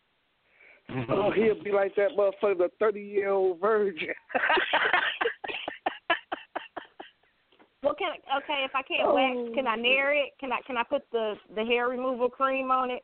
[1.10, 4.14] Oh, he'll be like that motherfucker, the thirty year old virgin.
[7.88, 10.32] Well, can okay if I can't wax, can I oh, nair it?
[10.40, 13.04] Can I can I put the the hair removal cream on it?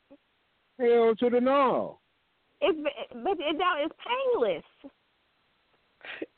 [0.80, 2.00] Hell to the no.
[2.62, 2.78] It's
[3.14, 4.64] but it don't it's painless.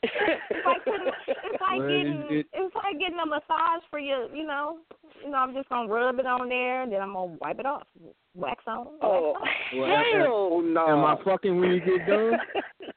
[0.02, 3.98] It's like putting, it's like Well, getting it- it- it's like getting a massage for
[3.98, 4.78] your you know
[5.24, 7.66] you know I'm just gonna rub it on there and then I'm gonna wipe it
[7.66, 7.82] off,
[8.34, 8.84] wax on.
[8.84, 9.48] Wax oh, on.
[9.78, 10.86] Well, am- hell no.
[10.86, 12.38] Am I fucking when you get done?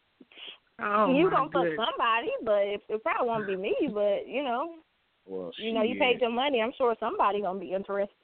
[0.81, 3.75] Oh, you my gonna fuck somebody, but it, it probably won't be me.
[3.93, 4.75] But you know,
[5.25, 6.01] Well, you know, you shit.
[6.01, 6.61] paid your money.
[6.61, 8.15] I'm sure somebody gonna be interested.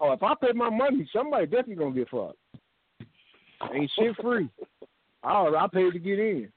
[0.00, 2.36] Oh, if I pay my money, somebody definitely gonna get fucked.
[3.72, 4.48] Ain't shit free.
[5.22, 6.52] I I paid to get in.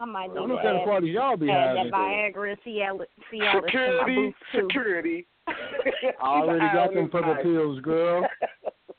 [0.00, 1.90] I might I need don't to know kind of add, parties y'all be add having.
[1.90, 5.26] that Viagra and Cialis, Cialis security, security.
[5.48, 5.52] I
[6.22, 8.26] already got them purple pills, girl.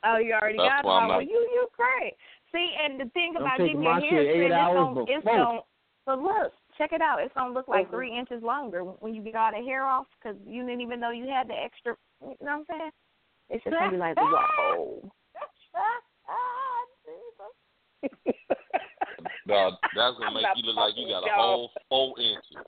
[0.05, 2.13] Oh, you already That's got why Well, you you great.
[2.51, 4.75] See, and the thing I'm about taking getting your hair shit eight trimmed, it's hours
[4.75, 5.59] gonna, it's gonna.
[6.05, 7.19] But look, check it out.
[7.21, 7.91] It's gonna look like Mhm.
[7.91, 11.11] three inches longer when you get all the hair off because you didn't even know
[11.11, 11.97] you had the extra.
[12.21, 12.91] You know what I'm saying?
[13.49, 15.11] It's just gonna be like, whoa.
[19.47, 22.67] Dog, that's gonna make you look like you got a fucking whole four inches.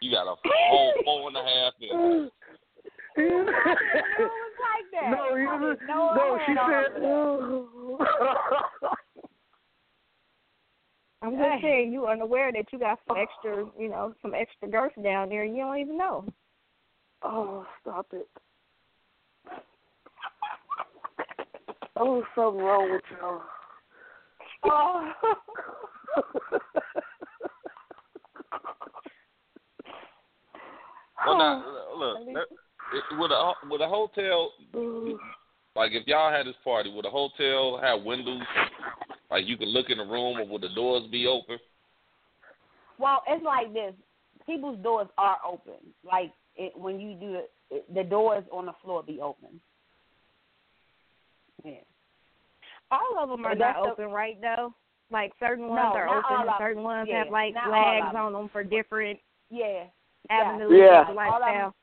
[0.00, 0.36] You got a
[0.68, 2.32] whole four and a half inches.
[3.16, 5.10] it was like that.
[5.10, 8.08] No, you I was, didn't no, she had all of
[8.80, 9.00] said.
[11.22, 14.92] I'm just saying you unaware that you got some extra, you know, some extra girth
[15.02, 15.44] down there.
[15.44, 16.24] You don't even know.
[17.22, 18.28] oh, stop it.
[21.96, 23.42] Oh, something wrong with y'all.
[24.64, 25.12] Oh.
[31.26, 31.64] Well, now,
[31.98, 35.14] look, let- it- a would a hotel mm.
[35.80, 38.42] Like if y'all had this party, would a hotel have windows
[39.30, 41.58] like you could look in the room, or would the doors be open?
[42.98, 43.94] Well, it's like this.
[44.44, 45.80] People's doors are open.
[46.04, 49.58] Like it, when you do it, it, the doors on the floor be open.
[51.64, 51.72] Yeah.
[52.90, 54.38] All of them are But not that's the- open, right?
[54.40, 54.74] Though,
[55.10, 58.48] like certain ones No, are open, and certain ones Yeah, have like flags on them
[58.52, 59.84] for different Yeah.
[60.28, 61.08] avenues Yeah.
[61.08, 61.16] of All of them.
[61.16, 61.74] lifestyle.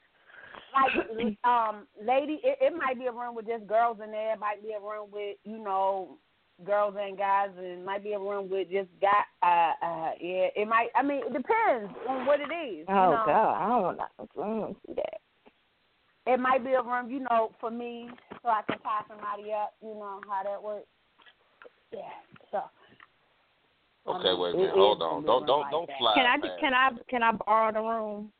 [0.73, 4.33] Like um, lady, it, it might be a room with just girls in there.
[4.33, 6.17] It might be a room with you know
[6.65, 9.23] girls and guys, and it might be a room with just guy.
[9.41, 10.47] Uh, uh, yeah.
[10.55, 10.89] It might.
[10.95, 12.85] I mean, it depends on what it is.
[12.89, 13.23] Oh you know?
[13.25, 14.03] God, I don't want to.
[14.03, 16.33] I don't want to see that.
[16.33, 18.09] It might be a room, you know, for me,
[18.43, 19.73] so I can tie somebody up.
[19.81, 20.87] You know how that works.
[21.93, 22.01] Yeah.
[22.51, 22.61] So.
[24.05, 25.97] I Okay, mean, wait a minute, hold on, don't don't like don't that.
[25.99, 26.13] fly.
[26.15, 26.37] Can I?
[26.37, 26.89] past Can I?
[27.09, 28.31] Can I borrow the room?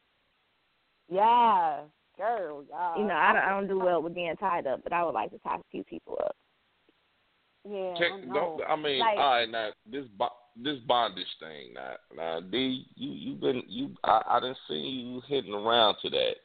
[1.10, 1.82] Yeah,
[2.18, 2.64] girl.
[2.70, 2.98] Yeah.
[2.98, 3.42] You know, I don't.
[3.44, 5.60] I don't do well with being tied up, but I would like to tie a
[5.72, 6.36] few people up.
[7.70, 7.94] Yeah.
[7.96, 8.58] I Check, know.
[8.60, 11.74] don't, I mean, Like- all right, now this bo- this bondage thing.
[11.74, 13.92] Now, now, D, you you been you.
[14.04, 16.36] I I didn't see you hitting around to that.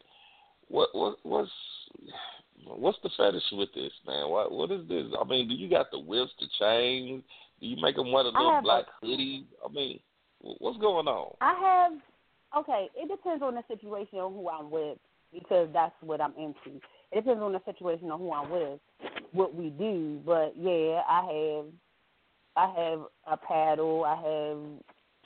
[0.69, 1.51] What what what's
[2.67, 4.29] what's the fetish with this, man?
[4.31, 5.07] What what is this?
[5.19, 7.23] I mean, do you got the whips, the chains?
[7.61, 9.47] Do you make them wear the little have black hoodie?
[9.65, 10.01] I mean,
[10.41, 11.35] what's going on?
[11.41, 11.93] I have
[12.59, 14.99] okay, it depends on the situation on who I'm with
[15.33, 16.81] because that's what I'm into.
[17.11, 18.81] It depends on the situation on who I'm with,
[19.33, 20.21] what we do.
[20.25, 21.66] But yeah, I have
[22.57, 24.59] I have a paddle, I have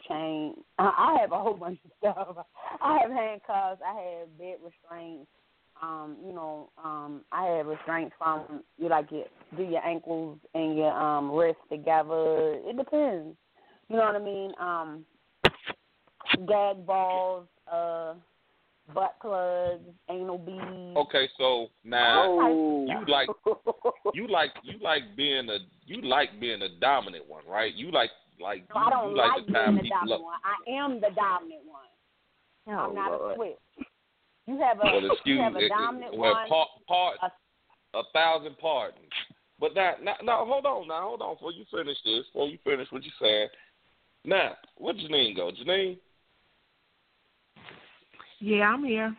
[0.09, 2.37] chain I have a whole bunch of stuff.
[2.83, 5.29] I have handcuffs, I have bed restraints,
[5.83, 9.25] um, you know, um, I have restraints from you like your
[9.57, 12.55] do your ankles and your um wrists together.
[12.65, 13.37] It depends.
[13.89, 14.53] You know what I mean?
[14.61, 15.05] Um
[16.49, 18.15] gag balls, uh,
[18.95, 20.97] butt plugs, anal beads.
[20.97, 22.87] Okay, so now Oh.
[22.87, 23.29] you like
[24.15, 27.75] you like you like being a you like being a dominant one, right?
[27.75, 30.13] You like like No, you, I don't you like, like to tie being the dominant
[30.13, 30.23] up.
[30.23, 30.39] one.
[30.45, 31.89] I am the dominant one.
[32.69, 33.33] Oh I'm not Lord.
[33.33, 33.87] a switch.
[34.47, 35.67] You have a Well, excuse you have me.
[35.67, 36.49] a dominant well, one.
[36.49, 39.11] part, part, a- a thousand pardons.
[39.59, 41.35] But now, now, now, hold on, now, hold on.
[41.35, 43.49] Before you finish this, before you finish what you're saying,
[44.25, 45.51] now, where Janine go?
[45.51, 45.97] Janine,
[48.41, 49.17] Yeah, I'm here.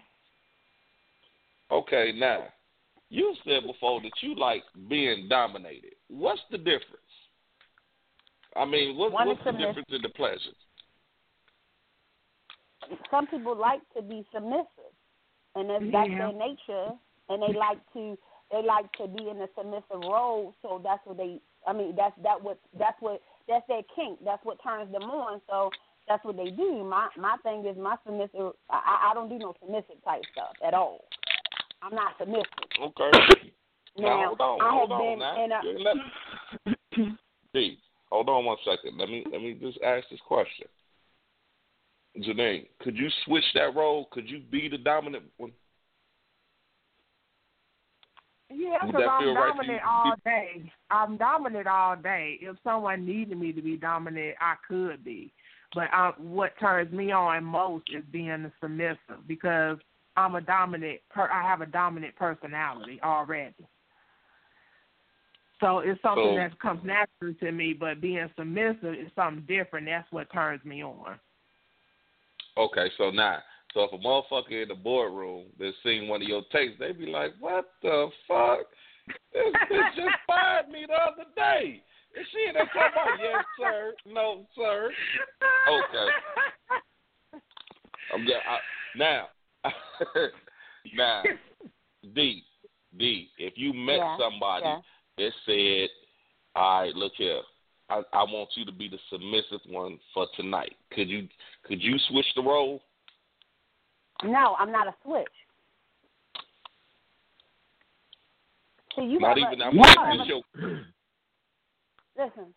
[1.72, 2.46] okay, now,
[3.10, 5.94] you said before that you like being dominated.
[6.10, 6.84] What's the difference?
[8.56, 9.68] I mean, what, what's is the submissive.
[9.76, 10.56] difference in the pleasure?
[13.12, 14.94] Some people like to be submissive,
[15.56, 16.32] and that's, that's Yeah.
[16.32, 16.92] their nature,
[17.30, 18.18] and they like to
[18.52, 20.54] they like to be in a submissive role.
[20.62, 21.42] So that's what they.
[21.68, 24.20] I mean, that's that what that's what that's their kink.
[24.24, 25.42] That's what turns them on.
[25.50, 25.70] So
[26.08, 26.84] that's what they do.
[26.84, 28.54] My my thing is my submissive.
[28.70, 31.06] I I don't do no submissive type stuff at all.
[31.82, 32.46] I'm not submissive.
[32.82, 33.12] Okay.
[34.00, 35.44] Now, hold on, I have hold on been now.
[35.44, 35.60] in a.
[35.64, 37.18] You let-
[37.54, 37.80] D,
[38.12, 38.98] hold on one second.
[38.98, 40.68] Let me let me just ask this question.
[42.18, 44.08] Janine, could you switch that role?
[44.12, 45.52] Could you be the dominant one?
[48.50, 50.72] Yeah, because I'm feel right dominant all day.
[50.90, 52.38] I'm dominant all day.
[52.42, 55.34] If someone needed me to be dominant, I could be.
[55.76, 59.78] But um, what turns me on most is being submissive because
[60.16, 61.00] I'm a dominant.
[61.10, 63.54] Per- I have a dominant personality already.
[65.60, 67.74] So it's something So- that comes naturally to me.
[67.74, 69.88] But being submissive is something different.
[69.88, 71.20] That's what turns me on.
[72.58, 73.38] Okay, so now,
[73.74, 77.06] so if a motherfucker in the boardroom that's seen one of your tapes, they'd be
[77.08, 78.66] like, "What the fuck?
[79.32, 81.84] This bitch just fired me the other day."
[82.16, 83.94] And she and they talk about, "Yes, sir.
[84.06, 84.92] No, sir."
[85.70, 86.08] Okay.
[88.14, 88.58] I'm just, I,
[88.96, 89.28] now,
[90.96, 91.24] now,
[92.16, 92.44] D,
[92.98, 94.80] D, if you met Yeah, somebody yeah.
[95.18, 95.90] that said,
[96.56, 97.42] "All right, look here,
[97.90, 101.28] I, I want you to be the submissive one for tonight," could you
[101.64, 102.82] could you switch the role?
[104.24, 105.28] No, I'm not a switch.
[108.96, 109.62] See, you Not even.
[109.62, 110.42] a, I'm you like, have a- your
[112.18, 112.54] listen.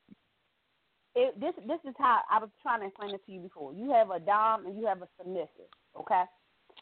[1.17, 3.73] It, this this is how I was trying to explain it to you before.
[3.75, 5.71] You have a dom and you have a submissive.
[5.99, 6.23] Okay.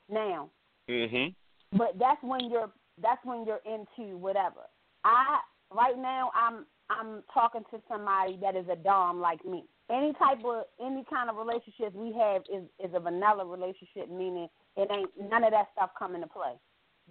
[0.09, 0.51] Now,
[0.89, 1.35] Mhm.
[1.73, 4.69] but that's when you're that's when you're into whatever.
[5.05, 9.65] I right now I'm I'm talking to somebody that is a dom like me.
[9.91, 14.49] Any type of any kind of relationship we have is is a vanilla relationship, meaning
[14.77, 16.53] it ain't none of that stuff come into play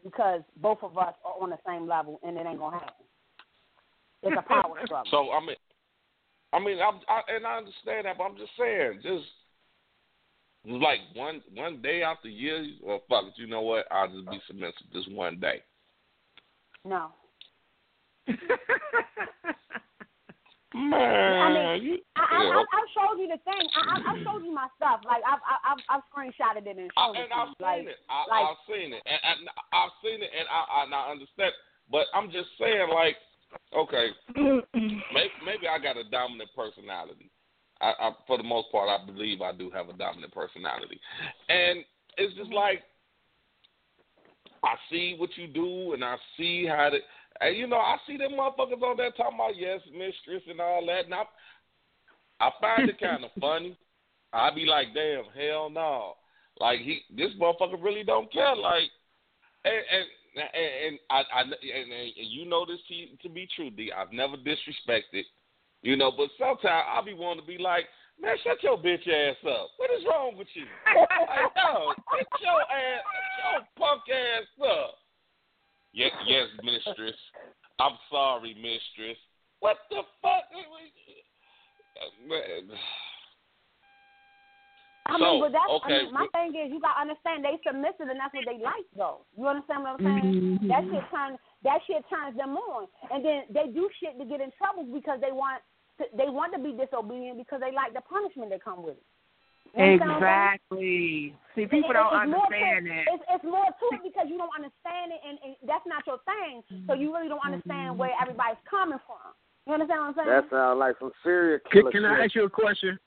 [0.03, 3.05] because both of us are on the same level and it ain't gonna happen.
[4.23, 5.11] It's a power struggle.
[5.11, 5.55] So I mean,
[6.53, 9.25] I mean, I'm, I, and I understand that, but I'm just saying, just
[10.65, 13.85] like one one day out the year, well, fuck it, you know what?
[13.91, 15.61] I'll just be submissive this one day.
[16.83, 17.11] No.
[18.27, 18.33] Man,
[20.73, 21.49] I
[21.79, 22.23] mean, I, I.
[22.43, 23.67] I, I've showed you the thing.
[23.75, 25.01] I, I, I've showed you my stuff.
[25.05, 27.87] Like I've, I, I've, I've screenshotted it and shown it and to I've seen Like,
[27.87, 27.99] it.
[28.09, 31.11] I, like, I've seen it, and, and I've seen it, and I, I, and I
[31.11, 31.53] understand.
[31.91, 33.17] But I'm just saying, like,
[33.75, 37.29] okay, maybe, maybe I got a dominant personality.
[37.79, 40.99] I, I, for the most part, I believe I do have a dominant personality,
[41.49, 41.83] and
[42.17, 42.83] it's just like
[44.63, 46.97] I see what you do, and I see how to,
[47.41, 50.85] and you know, I see them motherfuckers on there talking about yes, mistress, and all
[50.87, 51.23] that, and I,
[52.39, 53.77] I find it kind of funny.
[54.33, 56.13] I be like, damn, hell no,
[56.59, 58.89] like he, this motherfucker really don't care, like,
[59.65, 60.05] and and
[60.39, 63.91] and, and I, I and, and you know this to, to be true, D.
[63.91, 65.23] I've never disrespected,
[65.81, 67.85] you know, but sometimes I'll be wanting to be like,
[68.21, 69.69] man, shut your bitch ass up.
[69.77, 70.63] What is wrong with you?
[70.95, 74.95] like, no, get your ass, get your punk ass up.
[75.93, 77.15] Yes, yes, mistress.
[77.79, 79.17] I'm sorry, mistress.
[79.59, 80.43] What the fuck?
[81.97, 82.77] Uh, man.
[85.07, 87.55] I mean, So, but that's okay, I mean, my thing is you gotta understand they
[87.63, 89.23] submissive and that's what they like though.
[89.39, 90.27] You understand what I'm saying?
[90.27, 90.67] Mm-hmm.
[90.67, 94.43] That shit turns that shit turns them on, and then they do shit to get
[94.43, 95.63] in trouble because they want
[95.99, 99.07] to, they want to be disobedient because they like the punishment that come with it.
[99.75, 101.35] You understand what I'm saying?
[101.35, 101.35] Exactly.
[101.55, 103.05] See, people It- don't it's more understand to, that.
[103.11, 106.19] It's, it's more to it because you don't understand it, and, and that's not your
[106.23, 106.63] thing.
[106.87, 107.99] So you really don't understand mm-hmm.
[107.99, 109.35] where everybody's coming from.
[109.65, 110.31] You understand what I'm saying?
[110.31, 112.11] That sounds like some serial Can, killer can shit.
[112.11, 112.99] I ask you a question?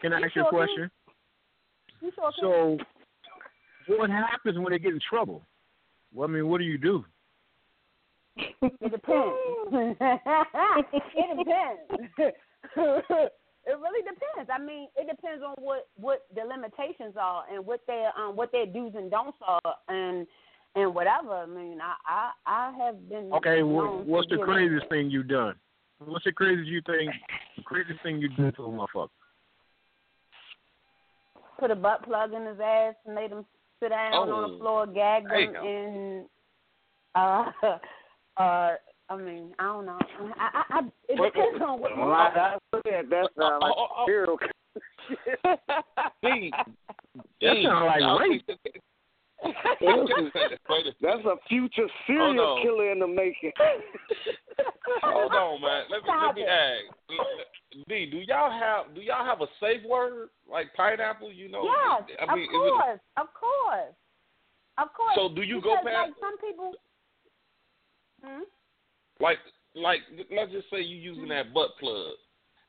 [0.00, 0.90] Can I ask you a question?
[2.00, 2.78] You sure can.
[3.86, 5.42] So, what happens when they get in trouble?
[6.12, 7.04] Well, I mean, what do you do?
[8.36, 9.36] It depends.
[9.72, 11.80] it depends.
[12.76, 14.50] it really depends.
[14.52, 18.52] I mean, it depends on what what the limitations are and what their um what
[18.52, 20.26] their do's and don'ts are and
[20.74, 21.32] and whatever.
[21.32, 25.10] I mean, I I, I have been Okay, known what, what's the give- craziest thing
[25.10, 25.54] you've done?
[26.04, 27.10] What's the craziest you think?
[27.56, 29.08] The craziest thing you done to a motherfucker?
[31.58, 33.44] Put a butt plug in his ass and made him
[33.80, 36.26] sit down on Oh, the floor, gagged him, and
[37.14, 37.44] uh
[38.42, 38.74] uh.
[39.10, 39.98] I mean, I don't know.
[40.38, 40.78] I, I, I
[41.08, 41.96] it Wait, depends on what.
[41.96, 44.04] Well, I, I said that sounds like Oh, oh, oh.
[44.06, 44.52] serial killer.
[46.22, 46.52] D,
[47.40, 48.42] That D, like rape.
[49.80, 52.62] Wait That's a future serial Hold on.
[52.62, 53.52] killer in the making.
[55.02, 55.84] Hold on, man.
[55.90, 57.88] Let me let me Stop ask.
[57.88, 61.32] D, do y'all have do y'all have a safe word like pineapple?
[61.32, 63.94] You know, Yes, I mean, of is it- course, of course,
[64.78, 65.14] of course.
[65.14, 66.72] So do you go Because, past- like some people?
[68.24, 68.42] Hmm?
[69.20, 69.38] like
[69.74, 72.14] like let's just say you using that butt plug,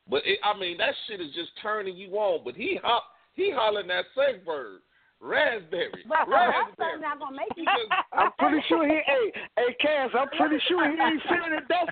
[0.09, 2.43] but it, I mean that shit is just turning you on.
[2.43, 3.03] But he hop
[3.33, 4.81] he hollering that safe word,
[5.21, 6.99] raspberry, But that's raspberry.
[7.01, 7.65] not gonna make you.
[8.13, 11.85] I'm pretty sure he, hey, hey, Cass, I'm pretty sure he ain't saying it that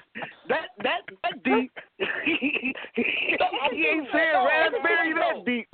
[0.49, 1.71] that that that deep.
[2.25, 2.73] he
[3.87, 5.67] ain't saying raspberry that deep.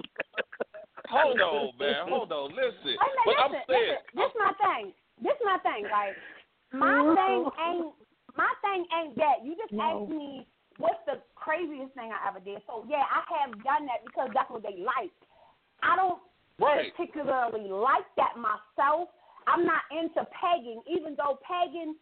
[1.13, 2.01] Hold on, man.
[2.09, 2.49] Hold on.
[2.57, 4.01] Listen, Wait a minute, but I'm listen, saying.
[4.01, 4.17] listen.
[4.17, 4.85] This my thing.
[5.21, 5.83] This my thing.
[5.87, 6.15] Like
[6.73, 7.93] my thing ain't
[8.33, 9.45] my thing ain't that.
[9.45, 10.47] You just asked me
[10.81, 12.65] what's the craziest thing I ever did.
[12.65, 15.13] So yeah, I have done that because that's what they like.
[15.85, 16.17] I don't
[16.59, 16.93] Right.
[16.95, 19.09] particularly like that myself.
[19.47, 21.95] I'm not into pegging, even though pegging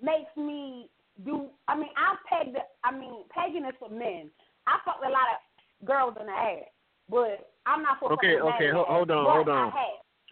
[0.00, 0.88] makes me
[1.24, 1.48] do.
[1.68, 2.56] I mean, I pegged.
[2.84, 4.30] I mean, pegging is for men.
[4.66, 6.64] I fucked a lot of girls in the ass,
[7.08, 9.72] but I'm not for Okay, okay, ho- hold on, hold on.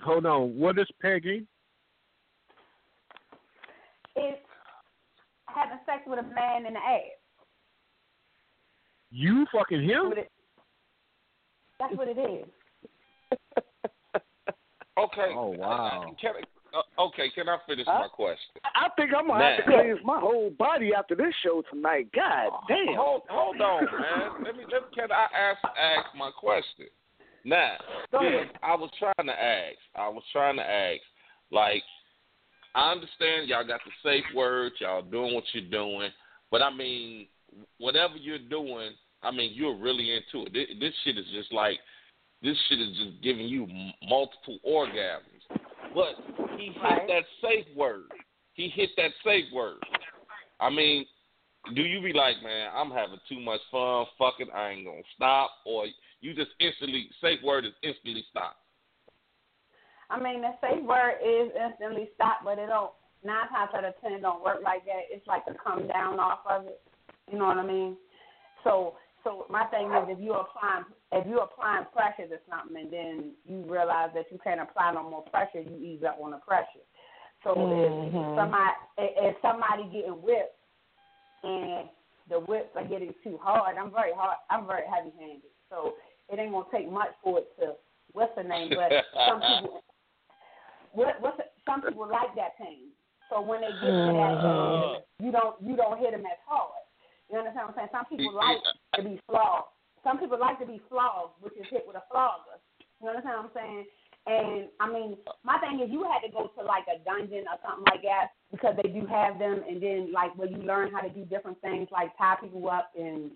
[0.03, 0.59] Hold on.
[0.59, 1.47] What is pegging?
[4.14, 4.41] It's
[5.47, 7.03] having sex with a man in the ass.
[9.11, 10.12] You fucking him?
[11.79, 12.47] That's what it is.
[14.99, 15.35] Okay.
[15.37, 16.07] Oh, wow.
[16.07, 16.41] Uh, uh, Can I,
[16.77, 17.99] uh, okay, can I finish Huh?
[18.01, 18.61] my question?
[18.74, 22.09] I think I'm gonna have to Now- cleanse my whole body after this show tonight.
[22.12, 22.95] God damn.
[22.97, 24.45] Hold, hold on, man.
[24.45, 24.93] Let me, let.
[24.93, 26.87] Can I ask ask my question?
[27.45, 27.77] Now,
[28.11, 28.51] Go yeah, ahead.
[28.62, 29.79] I was trying to ask.
[29.95, 31.01] I was trying to ask.
[31.53, 31.83] Like,
[32.74, 34.74] I understand y'all got the safe words.
[34.81, 36.11] Y'all doing what you're doing,
[36.51, 37.29] but I mean,
[37.79, 38.91] whatever you're doing,
[39.22, 40.53] I mean, you're really into it.
[40.53, 41.79] This, this shit is just like
[42.43, 43.66] this shit is just giving you
[44.09, 45.36] multiple orgasms.
[45.97, 46.20] But
[46.59, 47.09] he hit Right.
[47.09, 48.12] that safe word.
[48.53, 49.82] He hit that safe word.
[50.61, 51.07] I mean,
[51.72, 55.51] do you be like, man, I'm having too much fun, fucking, I ain't gonna stop,
[55.64, 55.86] or
[56.20, 58.59] you just instantly safe word is instantly stop.
[60.11, 62.92] I mean, the safe word is instantly stop, but it don't.
[63.24, 65.09] Nine times out of ten, it don't work like that.
[65.11, 66.80] It's like to come down off of it.
[67.32, 67.97] You know what I mean?
[68.64, 72.93] So, so my thing is, if you're applying, if you're applying pressure to something, and
[72.93, 76.39] then you realize that you can't apply no more pressure, you ease up on the
[76.39, 76.85] pressure.
[77.45, 78.35] So if Mhm.
[78.35, 80.59] somebody, if if somebody getting whipped,
[81.45, 81.89] and
[82.29, 84.39] the whips are getting too hard, I'm very hard.
[84.51, 85.95] I'm very heavy-handed, so
[86.29, 87.77] it ain't gonna take much for it to
[88.13, 89.85] what's the name, but some people
[90.93, 92.91] what what's it, some people like that pain.
[93.29, 96.83] So when they get to that pain, you don't you don't hit them as hard.
[97.31, 97.89] You understand what I'm saying?
[97.93, 98.59] Some people like
[98.97, 99.69] to be flogged.
[100.07, 102.63] Some people like to be flogged, which is hit with a flogger.
[103.03, 103.85] You understand what I'm saying?
[104.27, 107.59] And I mean, my thing is, you had to go to like a dungeon or
[107.67, 111.01] something like that because they do have them, and then like where you learn how
[111.01, 113.31] to do different things, like tie people up and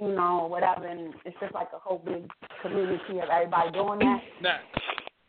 [0.00, 2.30] you know whatever, and it's just like a whole big
[2.62, 4.20] community of everybody doing that.
[4.40, 4.58] Now,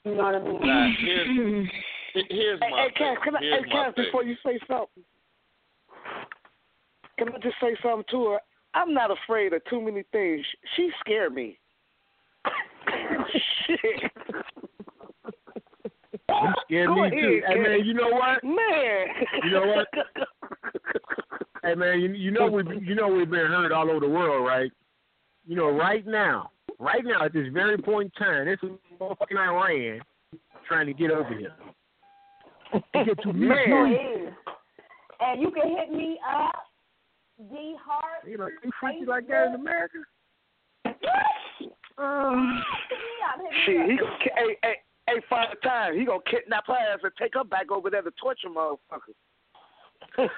[0.06, 0.62] You know what I mean?
[0.62, 1.70] now here's
[2.30, 3.16] here's Hey, my hey, thing.
[3.16, 4.06] Cass, can I, here's hey, my Cass, thing.
[4.06, 5.04] before you say something,
[7.18, 8.39] can I just say something to her?
[8.74, 10.45] I'm not afraid of too many things.
[10.76, 11.59] She scared me.
[13.67, 14.11] Shit.
[16.30, 17.41] I'm scared Go me too.
[17.45, 18.43] ahead, Hey man, you know what?
[18.43, 19.07] Man.
[19.43, 19.88] You know what?
[21.65, 24.45] Hey man, you, you know we you know we've been heard all over the world,
[24.45, 24.69] right?
[25.47, 29.38] You know, right now, right now at this very point in time, this is motherfucking
[29.38, 30.01] Iran
[30.67, 31.53] trying to get over here.
[32.74, 33.47] To get to me.
[33.47, 33.93] Man.
[33.93, 34.34] is.
[35.21, 36.53] And you can hit me up,
[37.38, 38.27] D Hart.
[38.27, 39.97] You know, you freaky like that in America?
[41.97, 43.99] Um, hit me up, hit Shit, he up.
[43.99, 44.75] gonna ki- hey, hey,
[45.07, 45.97] hey, five time.
[45.97, 49.15] He gonna kidnap her ass and take her back over there to torture motherfuckers.
[50.15, 50.29] Put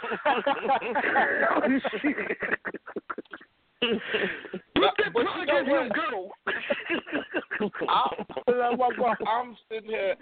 [4.97, 5.95] that But you plug know in him, what?
[5.95, 6.31] go.
[7.87, 10.15] I'm, I'm sitting here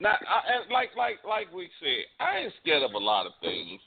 [0.00, 3.32] now, I, and like like like we said, I ain't scared of a lot of
[3.40, 3.80] things.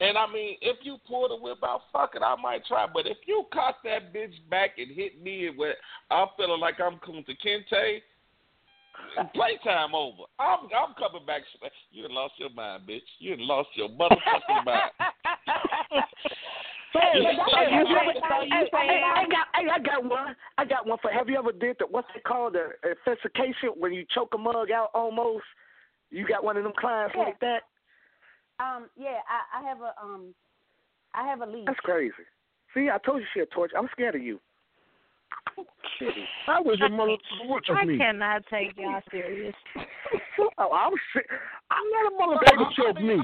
[0.00, 2.86] And I mean, if you pull the whip out, fuck it, I might try.
[2.92, 5.74] But if you cock that bitch back and hit me where
[6.10, 8.00] I'm feeling like I'm Kunta Kinte,
[9.34, 10.24] playtime over.
[10.38, 11.42] I'm I'm coming back.
[11.90, 13.02] You done lost your mind, bitch.
[13.18, 14.82] You done lost your motherfucking mind.
[16.94, 17.34] Hey, I
[19.28, 20.36] got, hey, I got one.
[20.58, 21.10] I got one for.
[21.10, 22.70] Have you ever did the what's it called the
[23.04, 25.44] desiccation when you choke a mug out almost?
[26.10, 27.24] You got one of them clients Yeah.
[27.24, 27.62] like that?
[28.60, 30.34] Um, yeah, I, I have a um,
[31.14, 31.66] I have a lead.
[31.66, 32.12] That's crazy.
[32.72, 33.78] See, I told you she a torture.
[33.78, 34.40] I'm scared of you.
[36.48, 37.96] I was a mother what took I me?
[37.96, 39.54] cannot take y'all serious.
[40.58, 41.26] oh, I'm sick.
[41.70, 43.16] I'm not a motherfucker to choke me.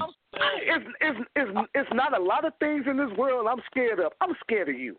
[0.63, 4.13] It's, it's it's it's not a lot of things in this world I'm scared of.
[4.21, 4.95] I'm scared of you.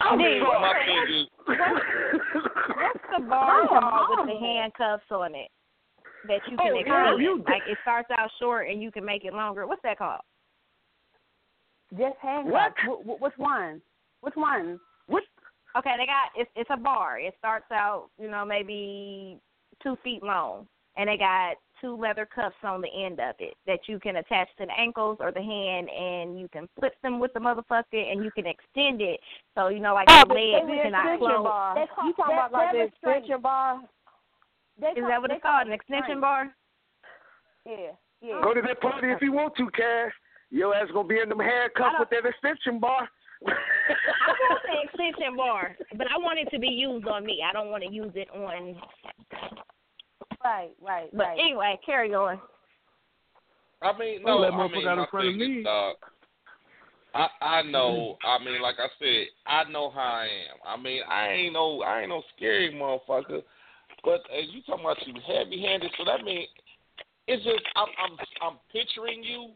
[0.00, 1.26] I mean, Hey, my thing is,
[2.76, 5.50] What's the bar called with the handcuffs on it
[6.26, 6.86] that you can Oh, extend?
[6.86, 9.66] yeah, you like it starts out short and you can make it longer.
[9.66, 10.20] What's that called?
[11.96, 12.74] Just handcuffs.
[12.86, 13.80] Wh- wh- which one?
[14.20, 14.78] Which one?
[15.06, 15.24] Which?
[15.76, 17.18] Okay, they got it's it's a bar.
[17.18, 19.38] It starts out, you know, maybe
[19.82, 20.66] two feet long,
[20.96, 24.48] and they got two leather cuffs on the end of it that you can attach
[24.58, 28.24] to the ankles or the hand, and you can flip them with the motherfucker, and
[28.24, 29.20] you can extend it
[29.56, 31.44] so you know, like Oh, the legs the cannot extension close.
[31.44, 31.86] bar.
[31.94, 33.80] Call- you talking about like they're the extension bar?
[34.80, 35.64] They Is call- that what they it's called?
[35.64, 36.54] call An extension bar?
[37.66, 38.40] Yeah, yeah.
[38.42, 40.12] Go to that party if you want to, Cash.
[40.50, 43.08] Your ass gonna be in them handcuffs with that extension bar.
[43.46, 47.42] I want the extension bar, but I want it to be used on me.
[47.48, 48.76] I don't want to use it on.
[50.44, 51.38] Right, right, But right.
[51.38, 52.40] anyway, carry on.
[53.82, 55.60] I mean, Don't no, let I motherfucker mean, out in my front of thing me.
[55.60, 55.66] is,
[57.14, 58.16] I I know.
[58.24, 60.58] I mean, like I said, I know how I am.
[60.78, 63.42] I mean, I ain't no, I ain't no scary motherfucker.
[64.04, 66.48] But as you talking about you heavy handed, so that means
[67.26, 69.50] it's just I'm I'm I'm picturing you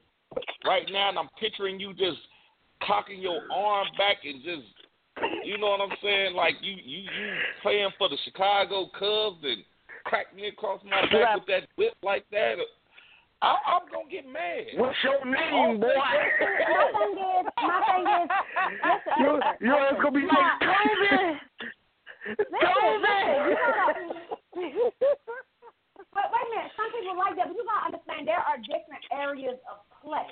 [0.65, 2.19] right now, and I'm picturing you just
[2.87, 4.67] cocking your arm back and just,
[5.45, 6.35] you know what I'm saying?
[6.35, 7.33] Like you you you
[7.63, 9.65] playing for the Chicago Cubs and
[10.05, 12.57] crack me across my back with that whip like that.
[13.43, 14.67] I, I'm gonna get mad.
[14.77, 15.89] What's your name, boy?
[15.99, 16.15] my
[16.95, 18.29] thing is, my thing is,
[18.87, 20.59] listen, Your listen, your ass gonna be like Nah.
[20.63, 21.33] Kobe.
[22.39, 24.32] listen, listen, you gotta,
[26.13, 29.05] but wait a minute, some people like that, but you gotta understand there are different
[29.11, 30.31] areas of play.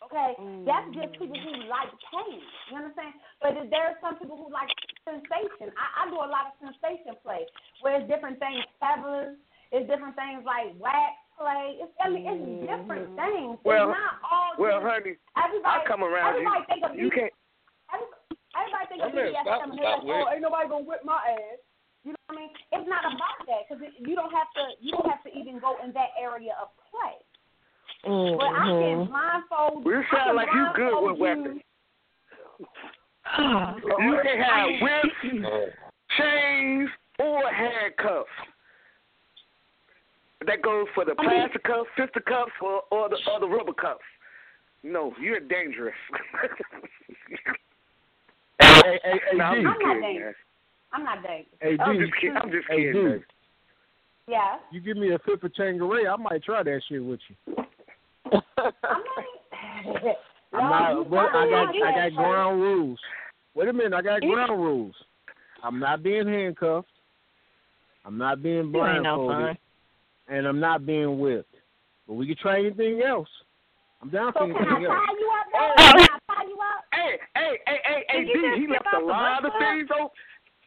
[0.00, 0.64] Okay, mm.
[0.64, 2.40] that's just people who like pain.
[2.72, 3.12] You understand?
[3.44, 4.72] But there are some people who like
[5.04, 5.68] sensation.
[5.76, 7.44] I, I do a lot of sensation play
[7.84, 9.36] where it's different things, feathers,
[9.70, 11.78] it's different things like wax play.
[11.84, 12.66] It's I mean it's mm-hmm.
[12.66, 13.54] different things.
[13.62, 16.48] Well, it's not all well, just, honey, everybody I come around you.
[16.48, 17.34] everybody think of You can't.
[17.92, 18.16] every-
[18.56, 20.88] everybody think of That man BDSM stop- and stop they're like, oh, ain't nobody gonna
[20.88, 21.60] whip my ass.
[22.04, 22.50] You know what I mean?
[22.72, 24.62] It's not about that because you don't have to.
[24.80, 27.20] You don't have to even go in that area of play.
[28.02, 29.10] But I can mm-hmm.
[29.10, 29.84] blindfold.
[29.84, 31.60] You I sound can like you good with weapons.
[32.58, 32.64] you.
[33.38, 35.20] You can have whips,
[36.16, 36.88] chains,
[37.18, 38.28] or handcuffs.
[40.46, 43.48] That goes for the I mean- plastic cuffs, sister cuffs, or, or the or the
[43.48, 44.00] rubber cuffs.
[44.82, 45.94] No, you're dangerous.
[48.62, 50.36] Hey, hey, hey, no, I'm I'm not dangerous.
[50.92, 51.46] I'm not dangerous.
[51.60, 52.04] Hey, I'm D.
[52.06, 52.36] just kidding.
[52.36, 52.92] I'm just Hey, kidding.
[52.92, 53.08] D.
[53.10, 53.24] baby.
[54.28, 54.56] Yeah.
[54.70, 57.36] You give me a fifth of Tanqueray, I might try that shit with you.
[58.32, 58.40] I
[59.86, 60.14] mean,
[60.52, 60.92] I'm not.
[60.92, 62.98] you But I got I got ground rules.
[63.54, 64.94] Wait a minute, I got ground rules.
[65.62, 66.88] I'm not being handcuffed.
[68.04, 69.58] I'm not being You no blindfolded,
[70.28, 71.54] and I'm not being whipped.
[72.06, 73.28] But we can try anything else.
[74.02, 74.94] I'm down So for can I anything else.
[74.96, 75.46] tie you up?
[75.54, 75.72] Oh.
[75.76, 75.82] though?
[75.84, 76.84] Can I tie you up?
[76.92, 80.08] Hey, hey, hey, hey, hey, D, he left a lot of things open.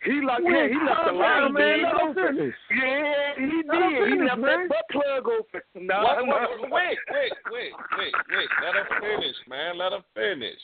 [0.06, 1.80] He like, yeah, he left a calm lot man.
[1.80, 2.54] things open.
[2.76, 4.08] Yeah, he Let him did.
[4.12, 4.68] He left man.
[4.68, 5.62] that butt plug open.
[5.76, 6.68] No, what, no.
[6.70, 8.50] wait, wait, wait, wait, wait.
[8.64, 9.78] Let her finish, man.
[9.78, 10.60] Let her finish.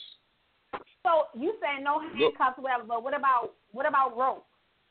[1.02, 2.84] So you saying no handcuffs, whatever?
[2.86, 4.44] But what about what about rope?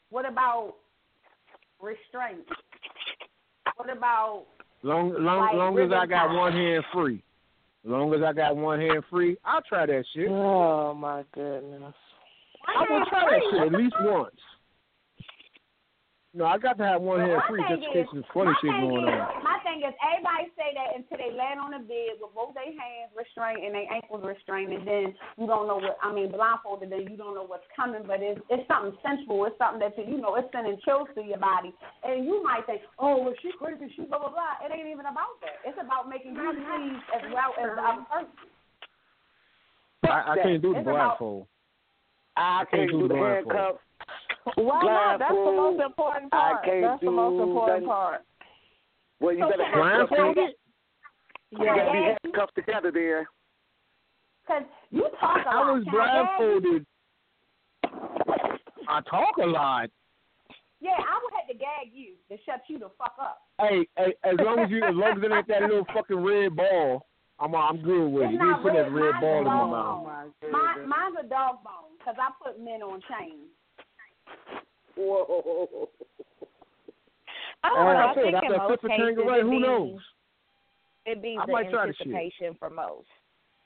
[0.10, 0.74] What about
[1.80, 2.46] restraint?
[3.76, 4.46] What about
[4.82, 6.34] Long, long, Like long as I got tie.
[6.34, 7.22] one hand free.
[7.84, 10.28] Long as I got one hand free, I'll try that shit.
[10.30, 11.94] Oh my goodness.
[12.78, 14.36] I will try that shit at least once.
[16.30, 18.70] No, I got to have one hand free just in is, case some funny shit
[18.70, 19.42] going is, on.
[19.42, 22.70] My thing is, everybody say that until they land on the bed with both their
[22.70, 26.94] hands restrained and their ankles restrained, and then you don't know what I mean blindfolded,
[26.94, 28.06] then you don't know what's coming.
[28.06, 29.50] But it's it's something sensual.
[29.50, 31.74] It's something that you you know it's sending chills through your body,
[32.06, 34.62] and you might think, oh, well, she crazy, she blah blah blah.
[34.62, 35.66] It ain't even about that.
[35.66, 38.38] It's about making you pleased as well as the other person.
[40.06, 41.50] I, I can't do the It's about- blindfold.
[42.40, 43.54] I can't can't do do the the blindfold.
[43.54, 43.84] handcuffs.
[44.56, 45.20] Why not?
[45.20, 46.64] That's the most important I part.
[46.66, 47.88] can't That's the most important nothing.
[47.88, 48.22] part.
[49.20, 50.18] Well, you So better can I- handcuff me.
[50.18, 50.56] Blindfolded?
[51.52, 53.28] You gotta be handcuffed together there.
[54.46, 55.74] Because you talk a I lot.
[55.74, 55.96] was I gag you?
[55.98, 56.86] blindfolded.
[58.88, 59.90] I talk a lot.
[60.82, 63.42] Yeah, I would have to gag you to shut you the fuck up.
[63.60, 66.56] Hey, hey, as long as you, as long as it ain't that little fucking red
[66.56, 67.06] ball,
[67.42, 68.26] I'm, I'm good with it.
[68.26, 70.04] It's You need to not put that red, red mine's ball in my mouth.
[70.52, 73.48] Mine, mine's a dog bone because I put men on chains.
[74.98, 75.88] Whoa.
[77.64, 77.92] I don't know.
[77.92, 79.60] I I said, think after in a most fifth of cases Tanqueray, it who be,
[79.60, 80.00] knows?
[81.06, 82.08] it be I the might try the shit.
[82.08, 83.08] anticipation for most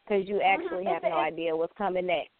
[0.05, 0.93] because you actually Mhm.
[0.93, 2.32] have no idea what's coming next.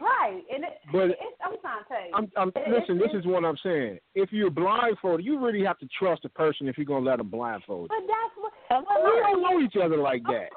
[0.00, 2.12] Right, and it, But- it's, I'm trying to tell you.
[2.14, 2.98] I'm, I'm It- listen.
[2.98, 3.98] This is what I'm saying.
[4.14, 7.28] If you're blindfolded, you really have to trust a person if you're gonna let them
[7.28, 7.90] blindfold.
[7.90, 7.96] you.
[7.98, 8.86] But that's what.
[8.88, 10.48] Well, We don't know each other like that.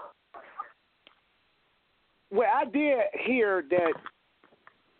[2.32, 3.94] Well, I did hear that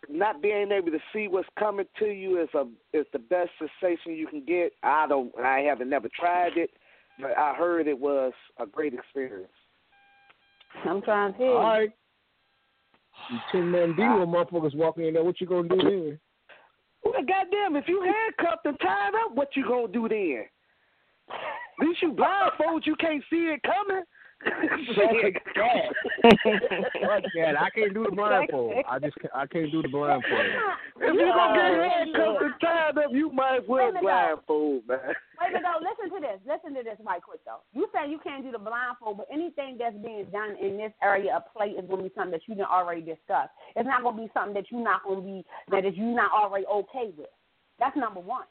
[0.08, 2.64] not being able to see what's coming to you is a
[2.96, 4.72] is the best sensation you can get.
[4.82, 5.32] I don't.
[5.38, 6.70] I haven't never tried it,
[7.20, 9.52] but I heard it was a great experience.
[10.84, 11.48] I'm trying to tell.
[11.48, 11.90] All right.
[13.30, 15.24] You ten man deal motherfuckers walking in there.
[15.24, 16.20] What you gonna do then?
[17.04, 20.44] Well, goddamn, if you handcuffed and tied up, what you gonna do then?
[21.30, 24.02] At least you blindfold, you can't see it coming.
[24.48, 24.54] Fuck
[27.34, 27.54] that.
[27.58, 28.74] I can't do the blindfold.
[28.88, 30.40] I just I can't do the blindfold.
[31.00, 34.02] If you gonna get handcuffed and tied up, you might as well Wait a minute,
[34.02, 34.98] blindfold, man.
[35.38, 35.78] Wait a minute, though.
[35.78, 36.42] Listen to this.
[36.42, 37.62] Listen to this right quick, though.
[37.70, 41.38] You say you can't do the blindfold, but anything that's being done in this area
[41.38, 43.46] of play is going to be something that you didn't already discuss.
[43.78, 46.10] It's not going to be something that you're not going to be that is you
[46.18, 47.30] not already okay with.
[47.78, 48.50] That's number one.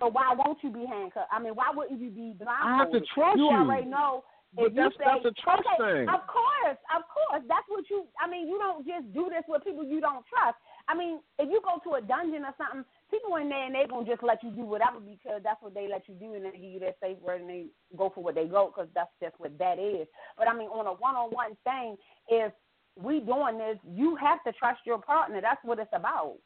[0.00, 1.28] So why won't you be handcuffed?
[1.28, 2.64] I mean, why wouldn't you be blindfolded?
[2.64, 3.52] I have to trust you.
[3.52, 3.52] you.
[3.52, 4.24] already know.
[4.54, 6.06] But if that's say, that's a trust okay, thing.
[6.10, 7.42] Of course, of course.
[7.46, 8.06] That's what you.
[8.18, 10.58] I mean, you don't just do this with people you don't trust.
[10.88, 12.82] I mean, if you go to a dungeon or something,
[13.14, 15.86] people in there and they gonna just let you do whatever because that's what they
[15.86, 18.34] let you do, and they give you their safe word and they go for what
[18.34, 20.10] they go because that's just what that is.
[20.36, 21.94] But I mean, on a one-on-one thing,
[22.26, 22.52] if
[22.98, 25.40] we doing this, you have to trust your partner.
[25.40, 26.38] That's what it's about.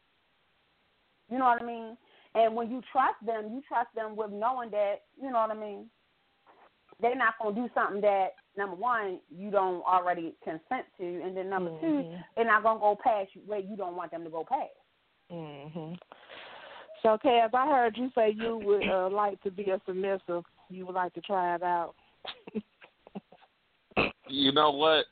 [1.30, 1.96] You know what I mean?
[2.34, 5.58] And when you trust them, you trust them with knowing that you know what I
[5.58, 5.86] mean.
[7.04, 11.50] They're not gonna do something that number one you don't already consent to, and then
[11.50, 12.24] number two, Mhm.
[12.34, 14.72] they're not gonna go past where you don't want them to go past.
[15.30, 16.00] Mhm.
[17.02, 20.46] So, Kaz, I heard you say you would uh, like to be a submissive.
[20.70, 21.94] You would like to try it out.
[24.26, 25.04] You know what?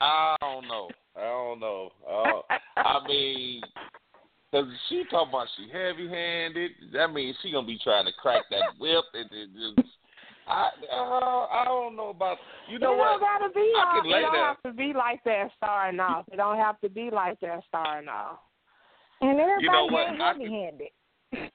[0.00, 0.90] I don't know.
[1.16, 1.92] I don't know.
[2.04, 2.42] Uh,
[2.76, 3.62] I mean,
[4.50, 6.72] because she talking about she heavy handed.
[6.92, 9.88] That means she gonna be trying to crack that whip and then just.
[10.50, 12.38] I uh, I don't know about
[12.68, 13.72] you know it what don't gotta be.
[13.76, 14.02] I off.
[14.02, 14.44] can lay it don't there.
[14.46, 16.24] have to be like that starting off.
[16.32, 18.38] It don't have to be like that starting off.
[19.20, 20.08] And everybody You know what?
[20.08, 20.88] ain't I heavy handed.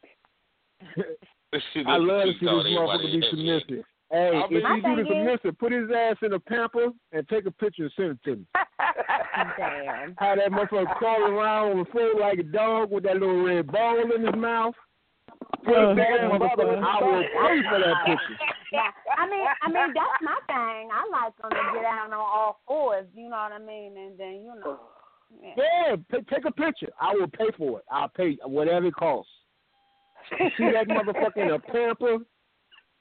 [1.88, 3.86] I love to see this motherfucker be submissive.
[4.12, 6.34] Hey, I if mean- he My do the thing is- submissive, put his ass in
[6.34, 8.46] a pamper and take a picture and send it to me.
[9.58, 10.16] Damn.
[10.18, 13.68] How that motherfucker crawling around on the floor like a dog with that little red
[13.68, 14.76] ball in his mouth.
[15.66, 18.38] Put that damn, motherfucker, I will pay for that picture.
[18.72, 20.90] Yeah, I mean, I mean that's my thing.
[20.92, 23.06] I like them to get out on all fours.
[23.16, 23.98] You know what I mean?
[23.98, 24.80] And then you know,
[25.42, 25.54] yeah.
[25.58, 26.90] Yeah, t- take a picture.
[27.00, 27.86] I will pay for it.
[27.92, 29.32] I'll pay whatever it costs.
[30.40, 32.18] You see that motherfucker in a pamper,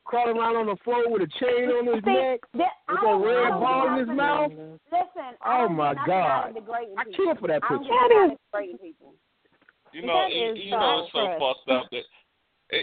[0.05, 3.01] crawling around on the floor with a chain on his See, neck, that, I with
[3.03, 4.53] that red ball in his nothing- mouth.
[4.93, 6.87] Listen, Oh, don't my get nothing out God.
[6.99, 7.25] I people.
[7.25, 7.93] kill for that I don't picture.
[7.93, 9.15] get nothing out of degrading people.
[9.93, 12.05] You know, That you, is you know, it's so so fucked up that it,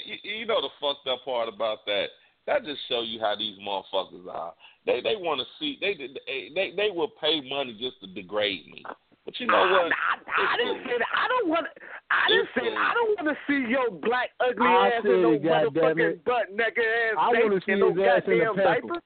[0.06, 2.08] you, you know the fucked up part about that.
[2.48, 4.54] That just show you how these motherfuckers are.
[4.86, 8.66] They they want to see they they they they will pay money just to degrade
[8.68, 8.84] me.
[9.26, 9.92] But you know I, what?
[9.94, 11.08] I, I didn't say that.
[11.14, 11.68] I don't want.
[12.10, 12.62] I didn't say.
[12.66, 12.78] cool.
[12.78, 16.50] I don't want to see your black ugly I ass said in no motherfucking butt
[16.52, 19.02] naked ass I wanna see and no his ass in a goddamn diaper.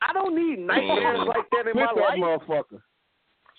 [0.00, 1.26] I don't need nice Mhm.
[1.28, 2.18] like that in Quit my that life.
[2.18, 2.80] motherfucker.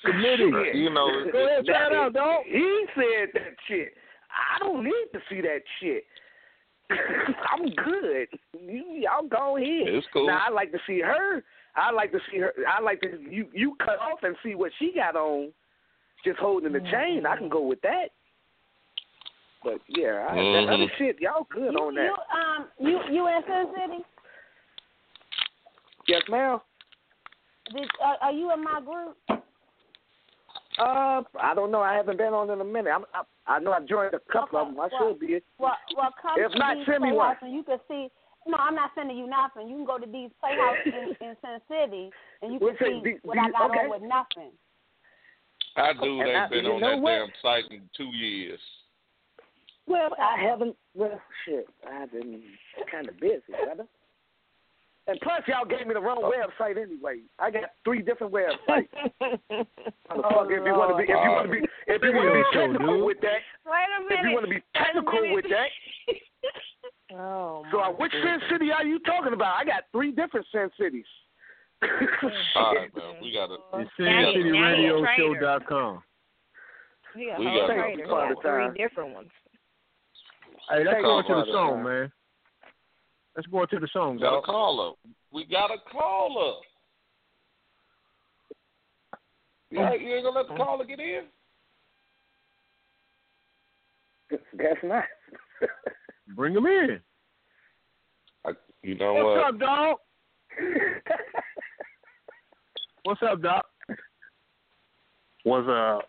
[0.03, 0.75] Submit it.
[0.75, 2.43] You know, Go ahead, try it out, dog.
[2.49, 3.93] He said that shit.
[4.33, 6.03] I don't need to see that shit.
[7.51, 8.27] I'm good.
[8.59, 9.87] You, y'all go ahead.
[9.87, 10.27] it's cool.
[10.27, 11.43] Now I like to see her.
[11.75, 12.53] I like to see her.
[12.67, 15.51] I like to you you cut off and see what she got on,
[16.25, 17.25] just holding the chain.
[17.25, 18.09] I can go with that.
[19.63, 20.73] But yeah, I, that Mhm.
[20.73, 22.03] other shit, y'all good You, on that.
[22.05, 24.05] you um you you in Sin City?
[26.07, 26.59] Yes, ma'am.
[27.73, 29.17] Did, uh, are you in my group?
[30.79, 31.81] Uh, I don't know.
[31.81, 32.91] I haven't been on in a minute.
[32.93, 33.21] I'm, I,
[33.51, 34.79] I know I've joined a couple of them.
[34.79, 35.41] I Well- should be.
[35.57, 37.35] Well, well, come If to not, D's send me one.
[37.41, 38.09] and you can see.
[38.47, 39.67] No, I'm not sending you nothing.
[39.67, 40.91] You can go to D's Playhouse in,
[41.27, 42.09] in Sin City
[42.41, 43.79] and you can What's that, see D- what i got okay.
[43.81, 44.51] on with nothing.
[45.75, 46.19] I do.
[46.21, 47.11] And They've I- been on that what?
[47.11, 48.59] damn site in two years.
[49.85, 50.75] Well, I uh, haven't.
[50.95, 52.41] Well, shit, I've been
[52.91, 53.85] kind of busy, brother.
[55.11, 57.19] And plus, y'all gave me the wrong website anyway.
[57.37, 58.87] I got three different websites.
[59.21, 62.35] Motherfucker, if you want to be, if you want to be, if you want to
[62.39, 63.05] be technical dude.
[63.05, 65.67] with that, Wait a if you want to be technical with that.
[67.13, 68.39] Oh, So, uh, which goodness.
[68.49, 69.55] Sin City are you talking about?
[69.57, 71.03] I got three different Sin Cities.
[72.55, 73.15] All right, man.
[73.21, 73.57] We gotta.
[73.83, 75.41] It's Now you- now you a traitor.
[75.41, 76.03] SinCityRadioshow.com.
[77.15, 77.89] He a We got- trader.
[77.97, 78.43] He Part of got
[78.73, 79.29] three different ones.
[80.69, 82.11] Hey, let's Take go off into all the the song, man.
[83.35, 84.43] Let's go into the song, We got a dog.
[84.45, 84.91] caller.
[85.31, 86.55] We got a caller.
[89.69, 89.95] Yeah, oh.
[89.95, 90.57] you ain't gonna let the oh.
[90.57, 91.21] caller get in?
[94.57, 95.03] That's nice.
[96.35, 96.99] Bring him in.
[98.45, 98.51] I,
[98.83, 99.47] you know What's what?
[99.47, 99.97] up, dog?
[103.03, 103.65] What's up, doc?
[105.43, 106.01] What's up?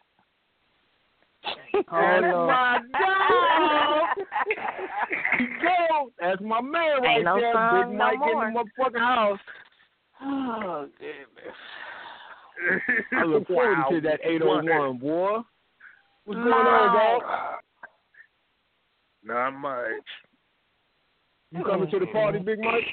[1.43, 4.27] That's my dog.
[5.63, 6.11] Go.
[6.21, 7.53] That's my man right Ain't no there.
[7.53, 8.49] song Big no Mike more.
[8.49, 9.39] in the motherfucking house.
[10.23, 11.11] Oh, damn
[11.47, 11.53] it.
[13.19, 15.39] I look forward to that 801, boy.
[16.25, 17.23] What's going on, dog?
[19.25, 19.87] Not much.
[21.51, 22.85] You coming to the party, Big Mike?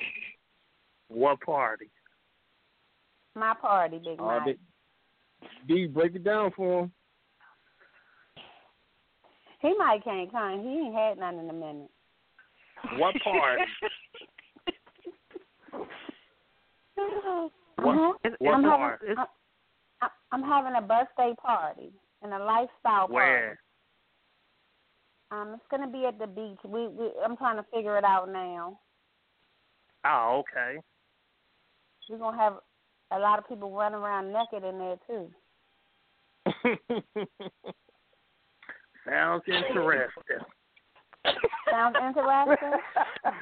[1.07, 1.89] What party?
[3.35, 4.57] My party, Big Uh, Mike.
[5.67, 6.91] D, D, break it down for him.
[9.59, 10.61] He might can't come.
[10.61, 11.89] He ain't had none in a minute.
[12.97, 13.59] What part?
[16.99, 17.47] Uh-huh.
[17.77, 19.05] What, what I'm party?
[19.07, 19.23] having,
[20.01, 23.13] I- I'm having a birthday party and a lifestyle party.
[23.13, 23.59] Where?
[25.31, 26.59] Um, it's gonna be at the beach.
[26.65, 28.79] We, we I'm trying to figure it out now.
[30.05, 30.79] Oh, okay.
[32.09, 32.55] We're gonna have
[33.11, 35.31] a lot of people running around naked in there too.
[39.07, 40.39] Sounds interesting.
[41.69, 42.79] Sounds interesting.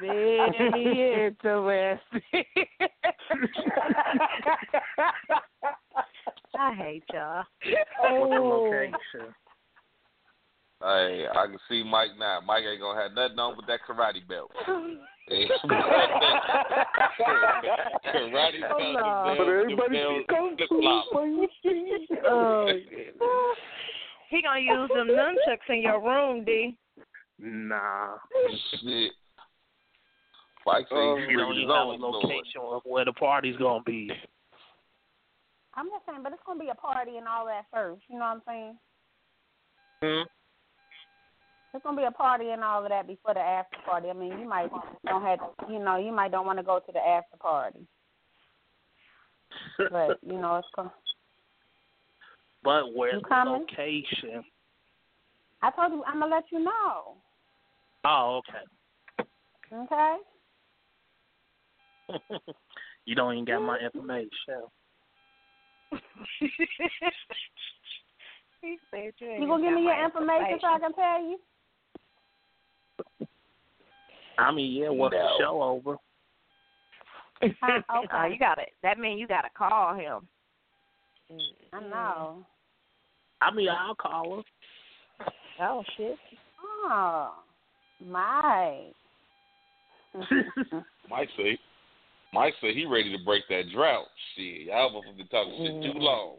[0.00, 2.20] Very interesting.
[6.58, 7.44] I hate y'all.
[8.00, 8.48] What's the Oh.
[8.48, 9.34] location?
[10.80, 12.40] Hey, I can see Mike now.
[12.40, 14.50] Mike ain't gonna have nothing on with that karate belt.
[14.68, 14.98] Karate
[18.60, 19.24] belt, Oh, the no.
[19.24, 21.04] belt, But the everybody belt, can flip flop.
[24.28, 26.76] He gonna use them nunchucks in your room, D.
[27.38, 28.16] Nah.
[28.82, 29.12] Shit.
[30.66, 33.12] Mike said Oh, he's You bringing don't his even have a location of where the
[33.12, 34.10] party's gonna be.
[35.74, 38.02] I'm just saying, but it's gonna be a party and all that first.
[38.08, 38.78] You know what I'm saying?
[40.02, 40.28] Hmm?
[41.74, 44.10] It's gonna be a party and all of that before the after party.
[44.10, 44.70] I mean, you might
[45.06, 47.86] don't have, to, you know, you might don't want to go to the after party,
[49.90, 50.92] but you know, it's gonna.
[52.62, 53.66] But where's You the coming?
[53.68, 54.44] location?
[55.62, 57.16] I told you I'm gonna let you know.
[58.04, 59.28] Oh, okay.
[59.72, 60.16] Okay.
[63.04, 63.86] you don't even got my mm-hmm.
[63.86, 64.62] information.
[68.60, 71.38] he said you ain't You gonna give me your information so I can tell you?
[74.38, 75.96] I mean, yeah, what's the show over?
[77.42, 77.82] Huh?
[77.90, 78.32] Oh, Okay.
[78.32, 78.70] you got it.
[78.82, 80.26] That means you got to call him.
[81.72, 82.44] I know.
[83.40, 84.42] I mean, I'll call
[85.18, 85.26] her.
[85.60, 86.16] Oh shit.
[86.84, 87.32] Oh,
[88.04, 88.90] my.
[91.10, 91.58] Mike say,
[92.32, 94.06] Mike say he ready to break that drought.
[94.34, 96.38] Shit, y'all motherfuckers been talking shit too long.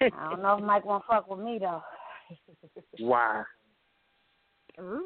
[0.00, 1.82] I don't know if Mike won't fuck with me though.
[2.98, 3.42] Why?
[4.78, 5.00] Mm.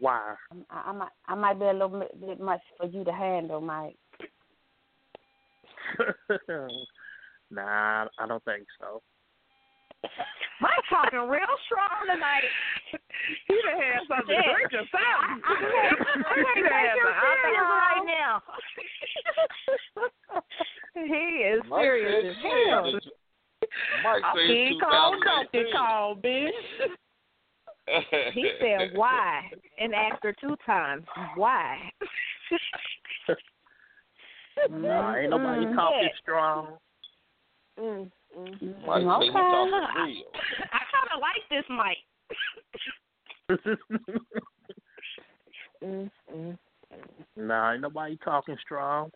[0.00, 0.34] Why?
[0.70, 3.60] I, I might, I might be a little bit, bit much for you to handle,
[3.60, 3.96] Mike.
[7.50, 9.02] nah, I don't think so.
[10.60, 12.42] Mike talking real strong tonight.
[13.46, 14.98] He done had something to drink or something.
[14.98, 15.94] I, I, I,
[16.56, 18.42] He done had him some serious right now.
[20.94, 22.90] he is Mike serious as hell.
[22.90, 23.12] shit.
[24.02, 25.62] Mike said He called, Dr.
[25.62, 25.72] 2019.
[25.72, 26.50] call, bitch.
[28.34, 29.42] He said why
[29.78, 31.04] and asked her two times
[31.36, 31.78] why.
[34.70, 36.18] Nah, ain't nobody Mm, talking yeah.
[36.20, 36.78] strong.
[37.78, 38.86] Mm, mm.
[38.86, 39.32] Mike Okay.
[39.32, 40.24] talking real.
[40.72, 42.04] I kind of like this Mike.
[45.82, 46.58] Mm, mm.
[47.36, 49.10] nah, ain't nobody talking strong.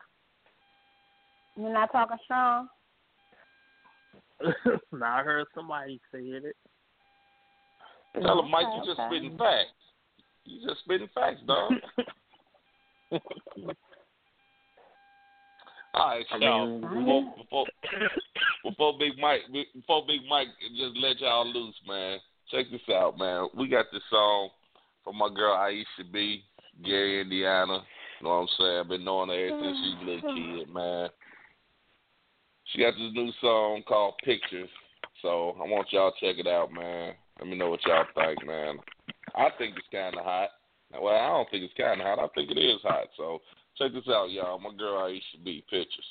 [1.57, 2.69] You're not talking strong.
[4.93, 6.57] nah, I heard somebody said it.
[8.23, 9.09] Tell him, Mike, you Okay, just okay.
[9.09, 9.71] spitting facts.
[10.45, 11.73] You just spitting facts, dog.
[15.97, 16.67] All right, I y'all.
[16.67, 17.67] mean, Before, before,
[18.65, 19.41] before Big Mike,
[19.75, 22.19] before Big Mike, just let y'all loose, man.
[22.51, 23.49] Check this out, man.
[23.57, 24.51] We got this song
[25.03, 26.43] from my girl Aisha B,
[26.85, 27.81] Gary, Indiana.
[28.21, 28.79] You know what I'm saying?
[28.81, 30.59] I've been knowing her ever since she's a little mm-hmm.
[30.59, 31.09] kid, man.
[32.65, 34.69] She got this new song called Pictures.
[35.23, 37.15] So I want y'all to check it out, man.
[37.39, 38.77] Let me know what y'all think, man.
[39.35, 40.51] I think it's kind of hot.
[40.93, 42.19] Well, I don't think it's kind of hot.
[42.19, 43.09] I think it is hot.
[43.17, 43.41] So
[43.79, 44.59] check this out, y'all.
[44.59, 46.05] My girl Aisha B, Pictures.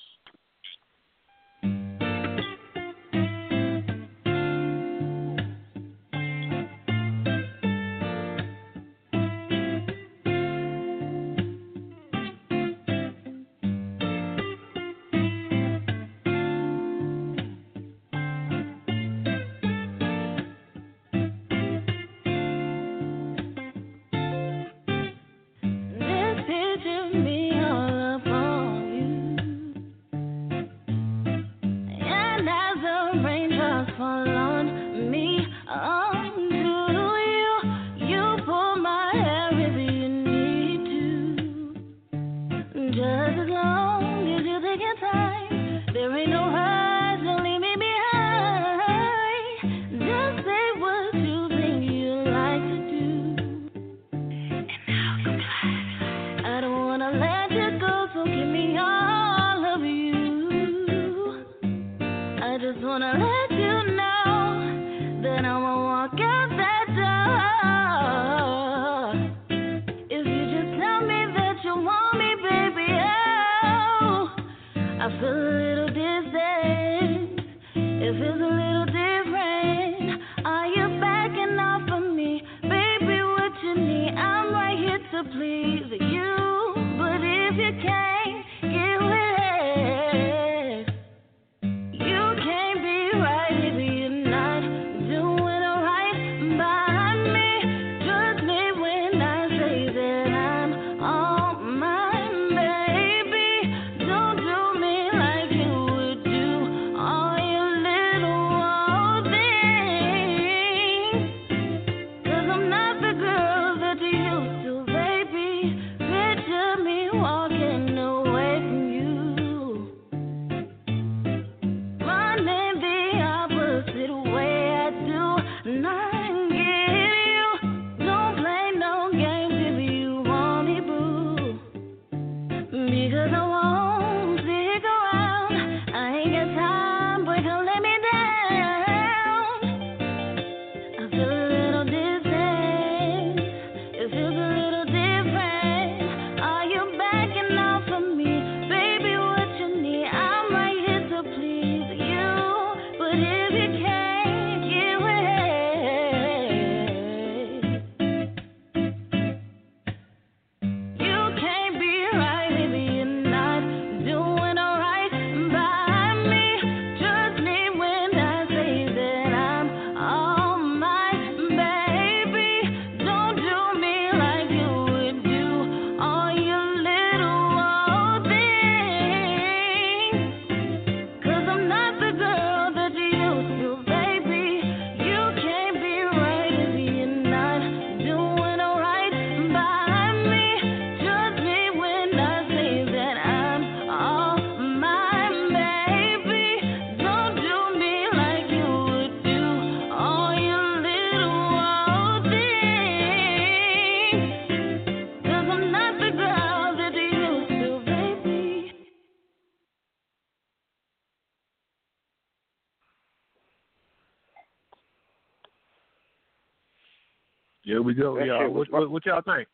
[218.55, 219.47] What, what, what y'all think?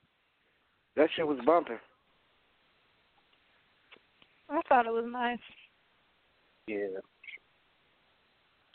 [0.96, 1.80] That shit was bumping.
[4.50, 5.40] I thought it was nice.
[6.68, 7.00] Yeah.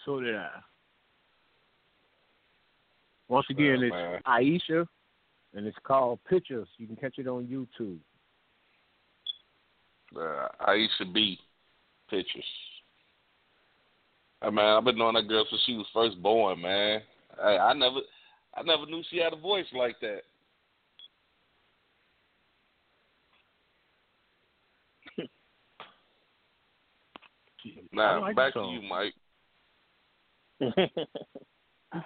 [0.04, 0.48] So did I.
[3.28, 4.20] Once again, Oh, it's man.
[4.26, 4.86] Aisha,
[5.54, 6.68] and it's called Pictures.
[6.78, 7.98] You can catch it on YouTube.
[10.16, 11.38] Uh, Aisha B.
[12.08, 12.44] Pictures.
[14.42, 17.00] Hey, man, I've been knowing that girl since she was first born, man.
[17.36, 17.98] Hey, I never,
[18.56, 20.20] I never knew she had a voice like that.
[27.92, 29.14] Now like back to you, Mike.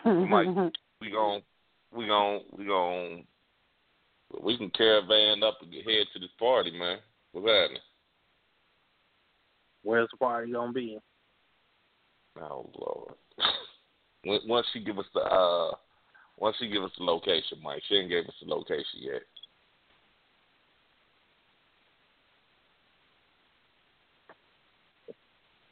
[0.04, 1.42] Mike, we gon'
[1.92, 3.24] we gon' we gon'
[4.42, 6.98] we can caravan up and get head to this party, man.
[7.32, 7.82] What's happening?
[9.82, 10.98] Where's the party gonna be?
[12.40, 13.14] Oh Lord.
[14.22, 15.70] When- once she give us the uh
[16.40, 17.82] once she give us the location, Mike.
[17.88, 19.22] She ain't gave us the location yet.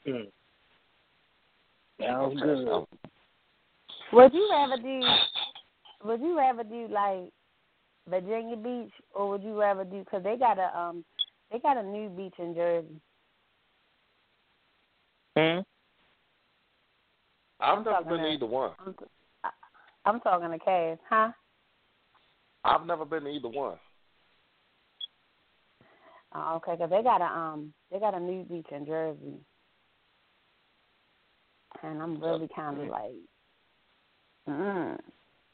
[0.04, 0.28] Hmm.
[2.00, 2.86] Sounds good.
[4.12, 5.00] Would you rather do?
[6.04, 7.32] Would you rather do like
[8.08, 10.00] Virginia Beach, or would you rather do?
[10.00, 11.04] Because they got a um,
[11.50, 12.86] they got a new beach in Jersey.
[15.36, 15.60] Hmm?
[17.60, 18.70] I've I'm never talking been to- to either one.
[18.86, 18.94] I'm,
[20.08, 21.32] I'm talking to Cass, huh?
[22.64, 23.76] I've never been to either one.
[26.34, 29.38] Oh, okay, because they got a um, they got a new beach in Jersey,
[31.82, 33.12] and I'm really kind of like,
[34.48, 34.98] mm.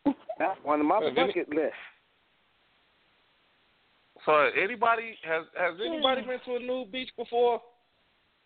[0.39, 1.75] That's one of my bucket lists.
[4.25, 7.61] So anybody has has anybody been to a new beach before?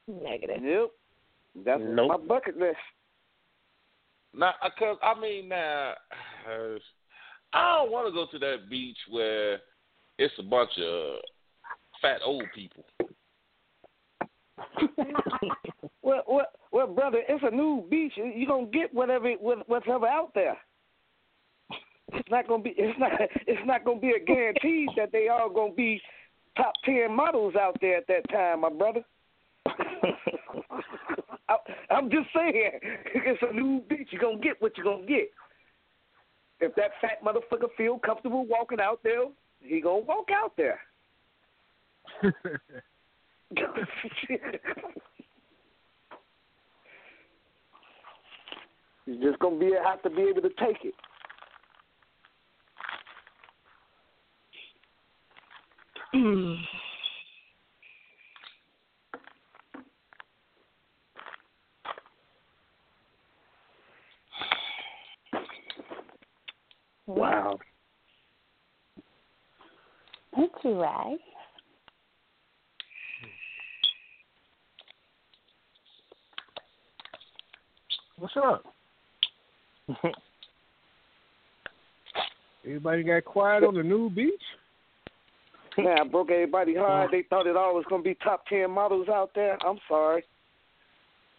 [0.06, 0.56] Negative.
[0.62, 0.92] Nope.
[1.64, 2.08] That's Nope.
[2.08, 2.76] my bucket list.
[4.38, 5.94] Now, cause I mean, now
[6.48, 6.78] uh,
[7.52, 9.58] I don't want to go to that beach where
[10.16, 11.16] it's a bunch of
[12.00, 12.84] fat old people.
[16.00, 18.14] Well, well, well, brother, it's a new beach.
[18.16, 20.56] You are gonna get whatever whatever out there.
[22.14, 22.72] It's not gonna be.
[22.78, 23.12] It's not.
[23.46, 26.00] It's not gonna be a guarantee that they all gonna be
[26.56, 29.04] top ten models out there at that time, my brother.
[31.48, 31.56] I,
[31.90, 32.72] I'm just saying,
[33.14, 34.08] it's a new beach.
[34.10, 35.30] You're gonna get what you're gonna get.
[36.60, 39.24] If that fat motherfucker feel comfortable walking out there,
[39.60, 40.80] he gonna walk out there.
[49.06, 50.94] He's just gonna be have to be able to take it.
[67.08, 67.58] Wow.
[70.36, 71.16] Thank you right?
[78.18, 78.62] What's up?
[82.64, 84.34] Everybody got quiet on the new beach?
[85.78, 86.84] Man, I broke everybody oh.
[86.84, 87.10] hard.
[87.10, 89.56] They thought it all was gonna be top ten models out there.
[89.66, 90.24] I'm sorry.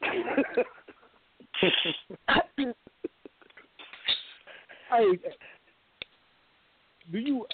[4.90, 5.20] Hey,
[7.12, 7.45] do you?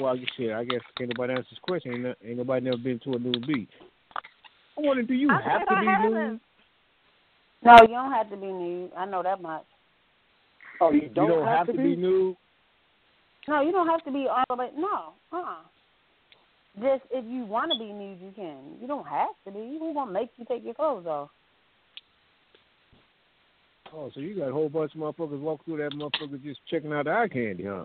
[0.00, 2.06] Well, you said I guess can't nobody answer this question.
[2.06, 3.70] Ain't, ain't nobody never been to a new beach.
[4.78, 6.14] I wonder, do you I have to I be haven't.
[6.14, 6.40] nude?
[7.64, 8.90] No, you don't have to be nude.
[8.96, 9.64] I know that much.
[10.80, 11.94] oh, you You don't, don't have, to be.
[11.94, 12.36] nude.
[13.46, 14.70] No, you don't have to be all the way.
[14.76, 15.36] No, uh.
[15.36, 15.54] uh
[16.80, 18.56] Just if you want to be nude, you can.
[18.80, 19.76] You don't have to be.
[19.78, 21.28] Who gonna make you take your clothes off?
[23.94, 26.92] Oh, so you got a whole bunch of motherfuckers walk through that motherfucker just checking
[26.94, 27.84] out the eye candy, huh?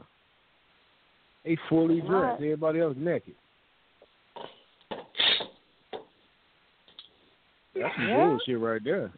[1.43, 2.11] They fully dressed.
[2.11, 2.33] Right.
[2.35, 3.35] Everybody else naked.
[7.73, 8.25] That's some Yeah.
[8.25, 9.11] bullshit right there.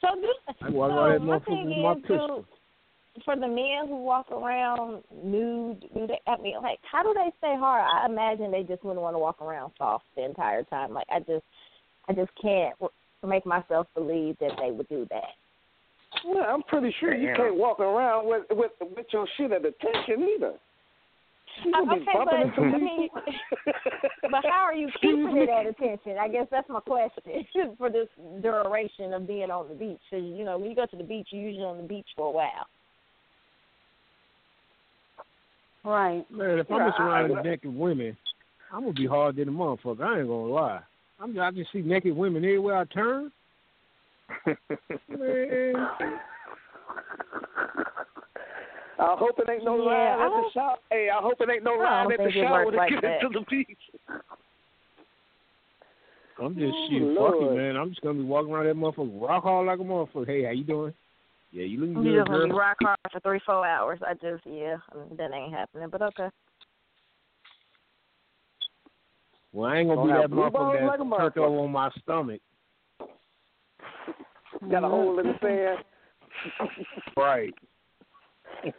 [0.00, 0.32] So, do,
[0.62, 2.46] I walk so out that my thing my is, pistol.
[3.16, 6.20] do, for the men who walk around nude, do they?
[6.26, 7.82] I mean, like, how do they stay hard?
[7.82, 10.92] I imagine they just wouldn't want to walk around soft the entire time.
[10.92, 11.44] Like, I just,
[12.08, 12.76] I just can't
[13.26, 15.34] make myself believe that they would do that.
[16.24, 20.28] Well, I'm pretty sure you can't walk around with with with your shit at attention
[20.36, 20.54] either.
[21.64, 23.08] You Uh, okay, but I mean,
[24.30, 26.16] but how are you keeping it at attention?
[26.18, 27.46] I guess that's my question
[27.78, 28.08] for this
[28.42, 29.98] duration of being on the beach.
[30.10, 32.28] Because you know, when you go to the beach, you're usually on the beach for
[32.28, 32.66] a while.
[35.84, 36.30] Right.
[36.30, 38.16] Man, if I'm just around with naked women,
[38.72, 40.02] I'm gonna be hard than a motherfucker.
[40.02, 40.80] I ain't gonna lie.
[41.20, 43.32] I'm I just see naked women everywhere I turn.
[44.46, 45.88] Man,
[48.98, 50.82] I hope it ain't no Yeah, line at the shop.
[50.90, 52.74] Hey, I hope it ain't no I line at the think it shop works when
[52.74, 53.22] like it get that.
[53.22, 53.78] into the beach.
[56.40, 57.18] I'm just Ooh, shit.
[57.18, 57.76] Fuck it, man.
[57.76, 60.26] I'm just gonna be walking around that motherfucker rock hard like a motherfucker.
[60.26, 60.94] Hey, how you doing?
[61.50, 64.00] Yeah, you looking You good, just gonna be rock hard for three, four hours.
[64.06, 64.76] I just, yeah,
[65.16, 65.88] that ain't happening.
[65.90, 66.28] But okay.
[69.52, 71.72] Well, I ain't gonna Gonna be that blue balls motherfucker like that's turned over on
[71.72, 72.40] my stomach.
[74.70, 75.46] Got a hole in the mm-hmm.
[75.46, 75.78] sand.
[77.16, 77.54] Right.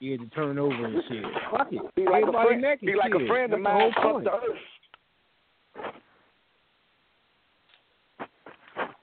[0.00, 1.24] you had to turn over and shit.
[1.50, 1.94] Fuck it.
[1.94, 2.62] Be like a friend.
[2.62, 2.86] naked.
[2.86, 3.22] Be like shit.
[3.22, 3.92] a friend of That's the whole mine.
[3.94, 4.24] Fuck point.
[4.24, 4.56] the earth.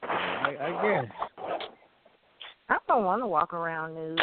[0.04, 1.12] I, I guess.
[2.70, 4.20] I don't want to walk around nude.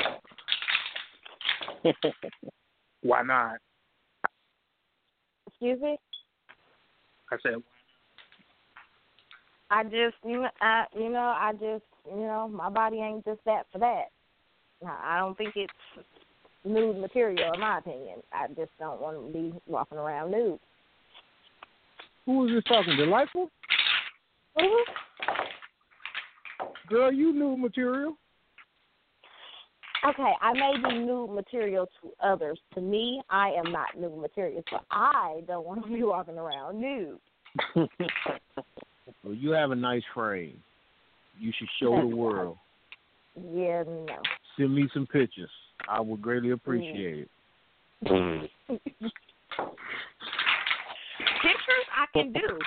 [3.02, 3.58] Why not?
[5.46, 5.98] Excuse me.
[7.30, 7.62] I said,
[9.70, 13.40] I just, you know, I, you know, I just, you know, my body ain't just
[13.46, 14.06] that for that.
[14.84, 15.72] I don't think it's
[16.64, 18.18] nude material, in my opinion.
[18.32, 20.58] I just don't want to be walking around nude.
[22.26, 22.96] Who was this talking?
[22.96, 23.48] Delightful?
[24.58, 24.92] Mm-hmm.
[26.88, 28.16] Girl, you new material.
[30.08, 32.58] Okay, I may be nude material to others.
[32.74, 36.80] To me, I am not nude material, so I don't want to be walking around
[36.80, 37.18] nude.
[39.24, 40.58] well, you have a nice frame.
[41.38, 42.56] You should show the world.
[43.36, 44.16] Yeah, no.
[44.56, 45.50] Send me some pictures.
[45.88, 47.30] I would greatly appreciate it.
[51.42, 52.58] Pictures I can do.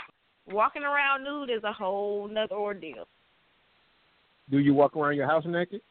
[0.47, 3.05] Walking around nude is a whole nother ordeal.
[4.49, 5.81] Do you walk around your house naked?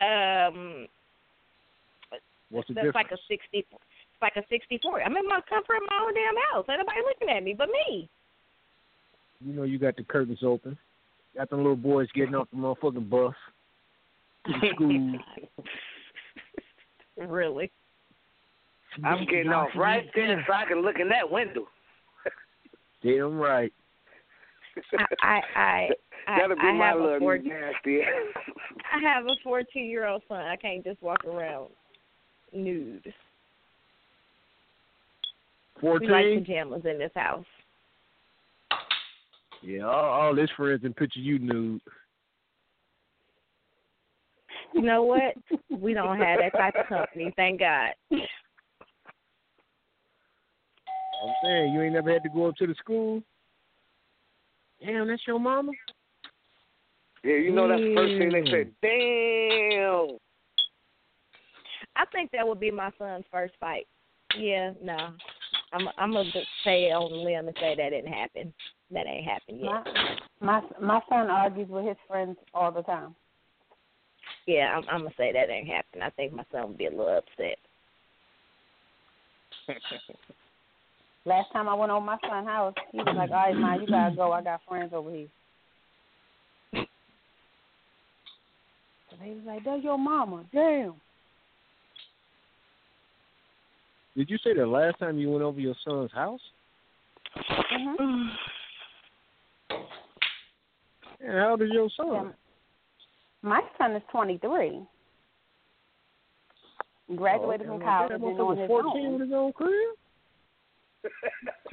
[0.00, 0.86] Um,
[2.50, 2.94] What's the that's difference?
[2.94, 3.66] like a sixty.
[4.22, 5.02] It's like a sixty-four.
[5.02, 6.66] I'm in my comfort of my own damn house.
[6.70, 8.08] Ain't nobody looking at me but me.
[9.40, 10.78] You know you got the curtains open.
[11.36, 13.34] Got them little boys getting off the motherfucking bus
[14.46, 15.18] to the school.
[17.28, 17.70] really?
[19.02, 21.66] I'm getting off right there so I can look in that window.
[23.02, 23.72] Damn right.
[25.18, 25.88] I I
[26.28, 28.02] I, That'll be I my have a little four, nasty.
[28.02, 30.38] I have a fourteen year old son.
[30.38, 31.70] I can't just walk around
[32.52, 33.12] nude.
[35.82, 36.44] We like Fourteen?
[36.44, 37.44] pajamas in this house.
[39.62, 41.80] Yeah, all, all his friends and picture you nude.
[44.74, 45.34] You know what?
[45.70, 47.90] we don't have that type of company, thank God.
[48.10, 48.18] I'm
[51.44, 53.22] saying you ain't never had to go up to the school.
[54.84, 55.72] Damn, that's your mama.
[57.22, 58.64] Yeah, you know that's the first thing they Yeah.
[58.64, 60.08] say.
[60.08, 60.18] Damn.
[61.94, 63.86] I think that would be my son's first fight.
[64.36, 65.10] Yeah, no.
[65.72, 68.52] I'm I'm gonna just say it on the limb and say that didn't happen.
[68.90, 69.70] That ain't happened yet.
[70.40, 73.14] My my my son argues with his friends all the time.
[74.46, 76.04] Yeah, I'm, I'm gonna say that ain't happened.
[76.04, 77.58] I think my son would be a little upset.
[81.24, 83.86] Last time I went over my son's house, he was like, "All right, ma, you
[83.86, 84.32] gotta go.
[84.32, 85.28] I got friends over here."
[89.10, 90.94] So he was like, "That's your mama." Damn.
[94.16, 96.40] Did you say the last time you went over your son's house?
[97.34, 98.28] hmm
[101.20, 102.08] And how old is your son?
[102.12, 102.30] Yeah.
[103.42, 104.82] My son is 23.
[107.16, 109.12] Graduated Oh, from college That and motherfucker on his 14 own.
[109.12, 109.96] with his own crib?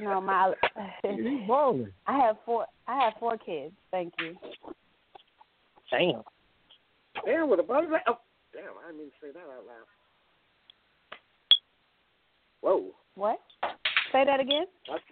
[0.00, 0.52] No, my
[1.02, 1.92] He's balling.
[2.06, 2.66] I have four.
[2.88, 3.72] I have four kids.
[3.90, 4.34] Thank you.
[5.90, 6.22] damn.
[7.26, 7.84] Damn, with a buzz.
[8.08, 8.16] Oh,
[8.52, 9.86] damn, I didn't mean to say that out loud.
[12.60, 12.90] Whoa.
[13.14, 13.38] What?
[14.12, 14.64] Say that again.
[14.88, 15.02] That's,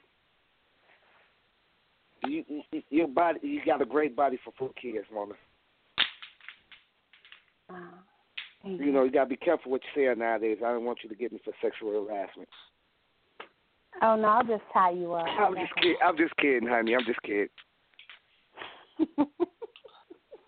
[2.26, 5.34] you, you, your body, you got a great body for four kids, mama.
[7.70, 7.74] Uh,
[8.64, 10.58] You know, you gotta be careful what you say nowadays.
[10.64, 12.48] I don't want you to get me for sexual harassment.
[14.02, 15.26] Oh no, I'll just tie you up.
[15.26, 15.96] I'm just kidding.
[16.04, 16.94] I'm just kidding, honey.
[16.94, 17.48] I'm just kidding.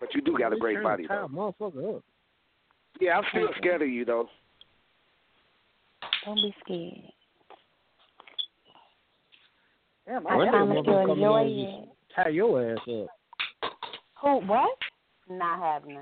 [0.01, 1.27] But you do got a great body, though.
[1.31, 2.03] motherfucker up.
[2.99, 4.27] Yeah, I'm still scared of you, though.
[6.25, 7.13] Don't be scared.
[10.07, 11.89] Damn, I promise to enjoy it.
[12.15, 13.71] Tie your ass up.
[14.21, 14.37] Who?
[14.47, 14.77] What?
[15.29, 15.97] Not it.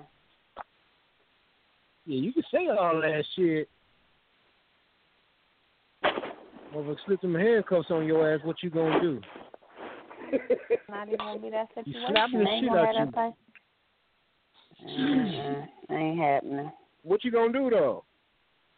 [2.06, 3.70] Yeah, you can say all that shit.
[6.74, 9.22] Motherfucker slip some handcuffs on your ass, what you gonna do?
[10.90, 12.02] Not even gonna be that situation.
[12.02, 13.34] You slapping the shit out
[14.86, 15.96] you.
[15.96, 16.72] Ain't happening.
[17.04, 18.04] What you gonna do though?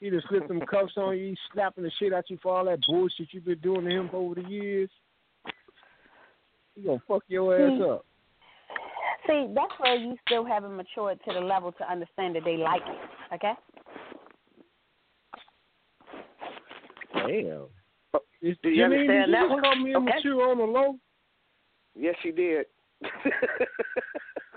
[0.02, 2.66] He just slip some cuffs on you, he slapping the shit out you for all
[2.66, 4.90] that bullshit you've been doing to him over the years.
[6.76, 7.84] He gonna fuck your ass Hmm.
[7.84, 8.06] up.
[9.28, 12.82] See, that's where you still haven't matured to the level to understand that they like
[12.88, 13.36] it.
[13.36, 13.54] Okay.
[17.14, 17.68] Damn.
[18.42, 19.62] Is, Do you Janine, understand did you that just one?
[19.62, 20.12] call me Okay.
[20.12, 21.00] immature on the low?
[21.94, 22.66] Yes, she did.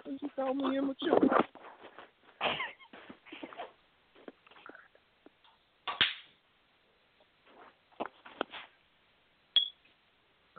[0.07, 1.21] Did you call me immature?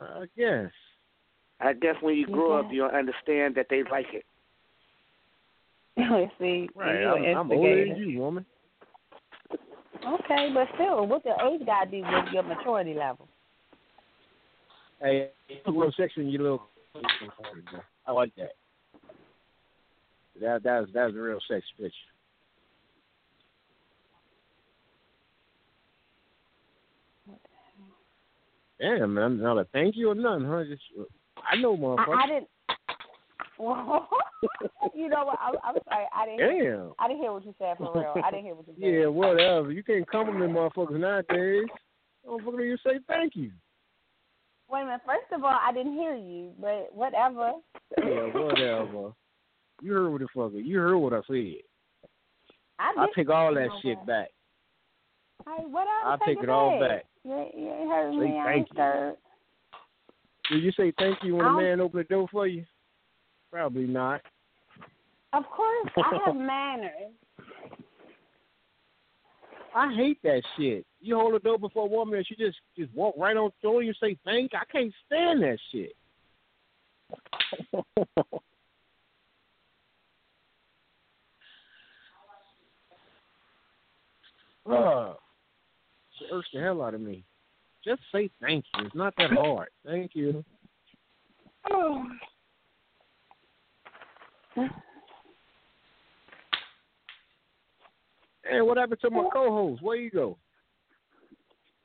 [0.05, 0.71] Uh, I guess.
[1.59, 4.25] I guess when you grow up, you'll understand that they like it.
[6.39, 7.03] See, Right.
[7.03, 8.45] I'm, I'm older than you, woman.
[10.05, 13.27] Okay, but still, what the age got to do with your maturity level?
[15.01, 15.31] Hey,
[15.65, 16.69] a little section, you little.
[18.05, 18.51] I like that.
[20.41, 21.91] That that's that's a real sex picture.
[28.79, 30.63] Damn, man, not a thank you or nothing, huh?
[30.67, 30.81] Just
[31.51, 32.15] I know, motherfucker.
[32.15, 32.47] I, I didn't.
[33.57, 34.09] Well,
[34.93, 35.39] you know what?
[35.41, 36.05] I'm, I'm sorry.
[36.13, 36.39] I didn't.
[36.39, 36.91] Hear, Damn.
[36.99, 38.13] I didn't hear what you said for real.
[38.23, 38.83] I didn't hear what you said.
[38.83, 39.71] Yeah, whatever.
[39.71, 41.65] You can't compliment motherfuckers nowadays.
[42.27, 43.51] Motherfucker, you say thank you.
[44.69, 45.01] Wait a minute.
[45.05, 47.53] First of all, I didn't hear you, but whatever.
[47.97, 49.13] Yeah, whatever.
[49.81, 50.65] You heard what the fucker.
[50.65, 51.61] You heard what I said.
[52.79, 54.29] I, I take all that shit back.
[55.45, 55.63] Hey.
[56.03, 57.05] I'll take take it all back.
[57.25, 58.39] You, you heard Say me.
[58.39, 58.73] I thank ain't you.
[58.75, 59.15] scared.
[60.51, 62.63] Did you say thank you when I a don't- man opened the door for you?
[63.51, 64.21] Probably not.
[65.33, 67.11] Of course, I have manners.
[69.75, 70.85] I hate that shit.
[71.01, 73.81] You hold the door before a woman and she just just walk right on through
[73.81, 74.51] you and say thank.
[74.53, 75.93] I can't stand that shit.
[84.69, 85.13] uh,
[86.31, 87.23] irks the hell out of me.
[87.83, 88.85] Just say thank you.
[88.85, 89.69] It's not that hard.
[89.85, 90.43] Thank you.
[98.47, 99.81] Hey, what happened to my co-host?
[99.81, 100.37] Where you go?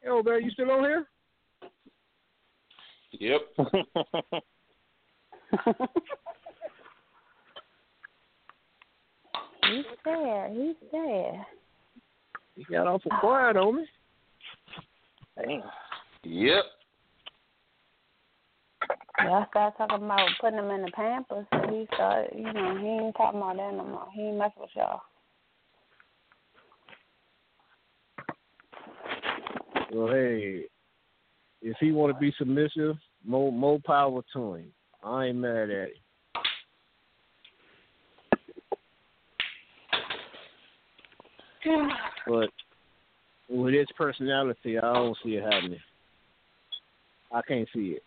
[0.04, 1.06] Yo, man, you still on here?
[3.12, 3.40] Yep.
[9.70, 10.48] He's there.
[10.50, 11.46] He's there.
[12.56, 13.86] He got awful quiet on me.
[15.36, 15.62] Damn.
[16.24, 16.64] Yep.
[19.22, 21.46] Y'all start talking about putting him in the pampers.
[21.70, 24.06] He start, you know, he ain't talking about that no more.
[24.14, 25.02] He ain't mess with y'all.
[29.92, 30.64] Well, hey,
[31.62, 34.72] if he want to be submissive, more more power to him.
[35.02, 35.94] I ain't mad at him.
[41.66, 42.30] Mm-hmm.
[42.30, 42.48] But
[43.50, 45.80] with his personality, I don't see it happening.
[47.32, 48.02] I can't see it.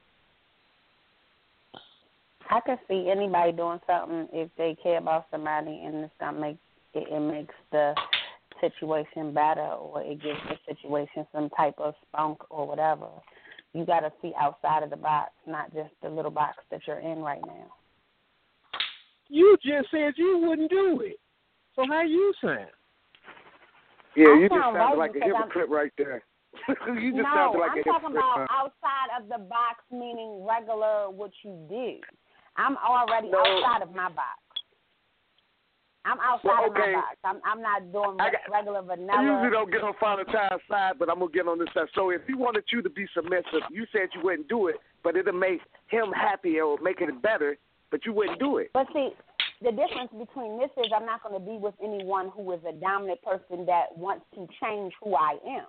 [2.49, 6.57] I can see anybody doing something if they care about somebody and it's gonna make
[6.93, 7.95] it, it makes the
[8.61, 13.07] situation better or it gives the situation some type of spunk or whatever.
[13.73, 16.99] You got to see outside of the box, not just the little box that you're
[16.99, 17.65] in right now.
[19.29, 21.17] You just said you wouldn't do it.
[21.75, 22.67] So how you sound?
[24.15, 26.23] Yeah, I you just sound sounded like a because I'm- hypocrite right there.
[26.69, 31.09] you just no, sounded like I'm a talking about outside of the box, meaning regular
[31.09, 31.97] what you do.
[32.57, 33.39] I'm already No.
[33.41, 34.37] outside of my box.
[36.05, 37.17] I'm outside Well, of my box.
[37.23, 39.23] I'm I'm not doing I got- regular I vanilla.
[39.23, 41.87] usually don't get on Father Time's side, but I'm gonna get on this side.
[41.95, 45.15] So if he wanted you to be submissive, you said you wouldn't do it, but
[45.15, 47.57] it'll make him happy or make it better,
[47.89, 48.69] but you wouldn't do it.
[48.73, 49.09] But see,
[49.63, 52.73] the difference between this is I'm not going to be with anyone who is a
[52.73, 55.65] dominant person that wants to change who I am.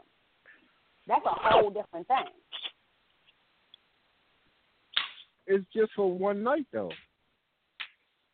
[1.07, 2.25] That's a whole different thing.
[5.47, 6.91] It's just for one night though.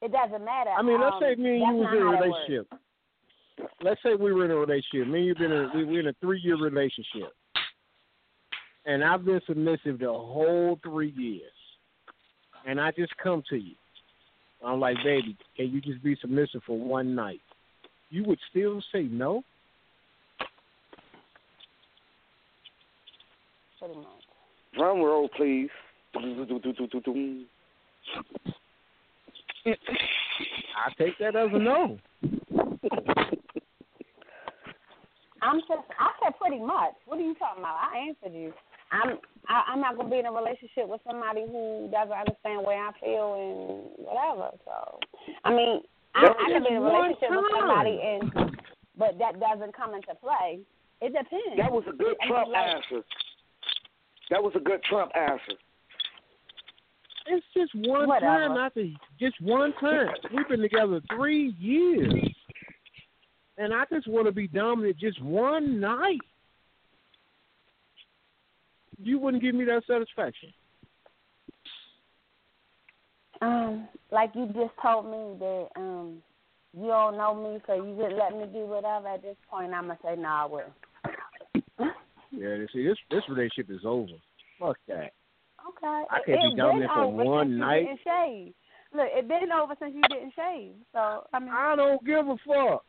[0.01, 0.71] It doesn't matter.
[0.71, 2.39] I mean, let's um, say me and you was in a how that works.
[2.49, 2.81] relationship.
[3.83, 5.09] Let's say we were in a relationship.
[5.09, 7.35] Me and you been in, a, we were in a three year relationship,
[8.87, 11.53] and I've been submissive the whole three years.
[12.67, 13.75] And I just come to you.
[14.65, 17.41] I'm like, baby, can you just be submissive for one night?
[18.11, 19.43] You would still say no?
[23.79, 24.07] Pretty much.
[24.75, 25.71] Drum roll, please.
[26.15, 26.23] I
[30.99, 31.99] take that as a no.
[35.43, 35.73] I'm just.
[35.99, 36.95] I said pretty much.
[37.07, 37.79] What are you talking about?
[37.93, 38.53] I answered you.
[38.93, 39.19] I'm.
[39.49, 42.93] I, I'm not gonna be in a relationship with somebody who doesn't understand where I
[43.01, 44.55] feel and whatever.
[44.65, 45.01] So,
[45.45, 45.81] I mean,
[46.15, 48.57] I, I can be in a is one relationship with somebody and,
[48.97, 50.61] but that doesn't come into play.
[51.01, 51.57] It depends.
[51.57, 53.03] That was a good I Trump like, answer.
[54.31, 55.59] That was a good Trump answer.
[57.27, 58.49] It's just one Whatever.
[58.49, 58.85] time after
[59.19, 60.09] just one time.
[60.35, 62.15] We've been together three years,
[63.59, 66.21] and I just want to be dominant just one night.
[69.03, 70.53] You wouldn't give me that satisfaction.
[73.43, 76.23] Um, like you just told me that um
[76.77, 79.09] you don't know me, so you just let me do whatever.
[79.09, 80.29] At this point, I'm gonna say no.
[80.29, 81.91] I will.
[82.33, 84.13] Yeah, you see, this this relationship is over.
[84.59, 85.13] Fuck that.
[85.69, 86.05] Okay.
[86.11, 87.81] I can't be it dominant been for one night.
[87.81, 88.55] You didn't shave.
[88.95, 90.73] Look, it been over since you didn't shave.
[90.93, 92.85] So I mean, I don't give a fuck.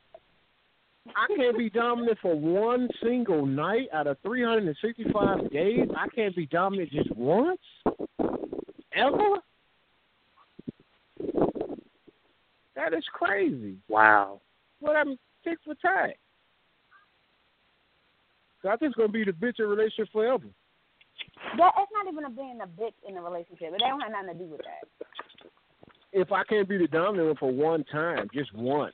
[1.09, 5.87] I can't be dominant for one single night out of 365 days.
[5.97, 7.59] I can't be dominant just once?
[8.93, 9.39] Ever?
[12.75, 13.77] That is crazy.
[13.87, 14.41] Wow.
[14.79, 16.17] Well, I'm tick for tack.
[18.61, 20.45] So I think it's going to be the bitch in relationship forever.
[21.57, 23.73] that it's not even a being a bitch in a relationship.
[23.73, 25.07] It don't have nothing to do with that.
[26.13, 28.93] If I can't be the dominant one for one time, just once.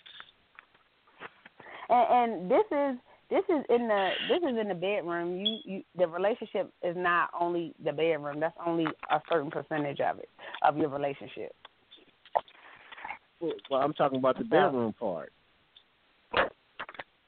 [1.89, 2.97] And, and this is
[3.30, 5.45] this is in the this is in the bedroom.
[5.45, 8.39] You you the relationship is not only the bedroom.
[8.39, 10.30] That's only a certain percentage of it
[10.64, 11.53] of your relationship.
[13.39, 15.31] Well, I'm talking about the bedroom part.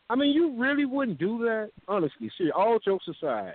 [0.10, 2.31] I mean, you really wouldn't do that, honestly.
[2.38, 3.53] See, all jokes aside,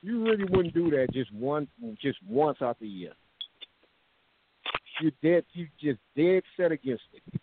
[0.00, 1.68] you really wouldn't do that just one,
[2.00, 3.12] just once out the year.
[5.02, 7.40] You dead, you just dead set against it.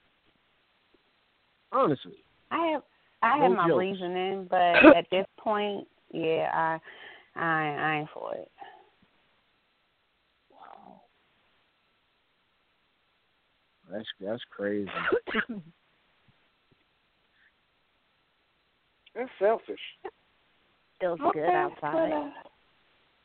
[1.71, 2.83] Honestly, I have
[3.21, 3.79] I have my jokes.
[3.79, 4.57] reasoning, but
[4.95, 6.79] at this point, yeah, I
[7.39, 8.51] I I ain't for it.
[10.51, 11.01] Wow.
[13.91, 14.89] That's that's crazy.
[19.15, 19.79] That's selfish.
[21.01, 21.91] Feels Okay, good outside.
[21.91, 22.29] but, uh,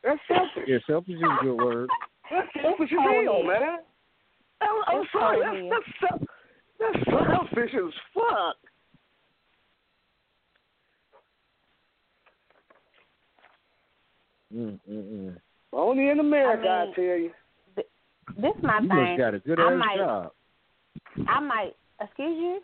[0.03, 0.65] That's selfish.
[0.67, 1.91] Yeah, selfish is a good word.
[2.31, 3.79] That's selfish as Oh, hell, man.
[4.63, 5.43] I'm, I'm sorry.
[5.45, 6.25] oh, That's, that's,
[6.81, 8.57] that's selfish as fuck.
[14.55, 15.37] Mm, mm, mm.
[15.73, 17.31] Only in America, I, I tell you.
[17.77, 18.97] This my You thing.
[18.97, 20.33] must got a good I ass might- job.
[21.29, 22.61] I might excuse you.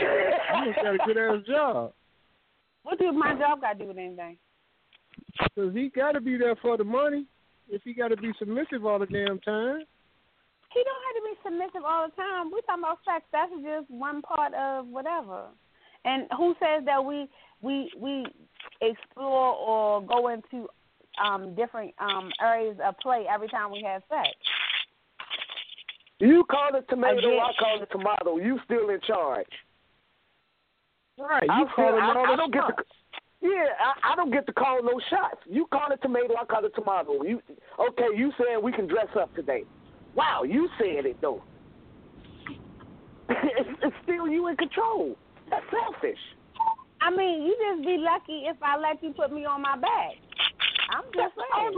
[0.00, 1.92] You must got a good ass job.
[2.82, 4.36] What do my job got to do with anything?
[5.54, 7.26] Cause he got to be there for the money.
[7.68, 9.82] If he got to be submissive all the damn time.
[10.74, 12.50] He don't have to be submissive all the time.
[12.52, 13.24] We talking about sex.
[13.32, 15.44] That's just one part of whatever.
[16.04, 17.28] And who says that we
[17.62, 18.26] we we
[18.80, 20.68] explore or go into
[21.22, 24.28] um different um areas of play every time we have sex?
[26.18, 28.36] You call it tomato, Again- I call it tomato.
[28.38, 29.46] You still in charge.
[31.18, 31.48] Right.
[31.50, 32.76] I You call still- him I, all I the don't get shots.
[32.76, 32.84] to.
[33.44, 33.66] Yeah,
[34.04, 35.40] I, I don't get to call no shots.
[35.46, 37.24] You call it tomato, I call it tomato.
[37.24, 37.42] You
[37.88, 38.06] okay?
[38.16, 39.64] You saying we can dress up today?
[40.14, 41.42] Wow, you said it though.
[43.28, 45.16] it's, it's still you in control.
[45.50, 46.18] That's selfish.
[47.02, 50.12] I mean, you just be lucky if I let you put me on my back.
[50.94, 51.74] I'm just saying.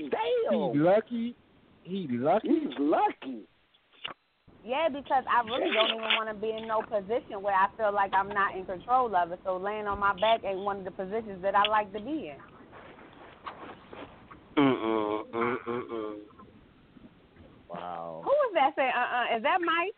[0.10, 0.72] Damn.
[0.72, 1.36] He lucky.
[1.82, 2.48] He lucky.
[2.48, 3.42] He's lucky.
[4.64, 7.92] Yeah, because I really don't even want to be in no position where I feel
[7.92, 9.40] like I'm not in control of it.
[9.44, 12.32] So laying on my back ain't one of the positions that I like to be
[12.32, 12.36] in.
[14.56, 16.16] Mm-mm, mm-mm,
[17.68, 18.22] Wow.
[18.24, 18.92] Who is that saying?
[18.94, 19.94] Uh, uh is that Mike?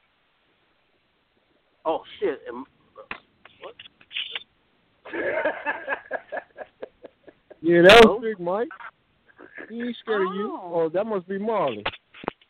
[1.85, 2.41] Oh shit!
[2.49, 2.65] Am-
[7.65, 8.17] Yeah, that Hello?
[8.17, 8.69] was Big Mike.
[9.69, 10.59] He ain't scared of you.
[10.61, 10.73] Oh.
[10.75, 11.85] Oh, that must be Marley.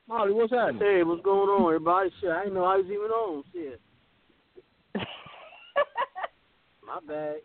[0.08, 0.80] Marley, what's happening?
[0.80, 2.10] Hey, what's going on, everybody?
[2.20, 3.44] Shit, I didn't know I was even on.
[3.52, 3.80] Shit,
[6.86, 7.36] my bad.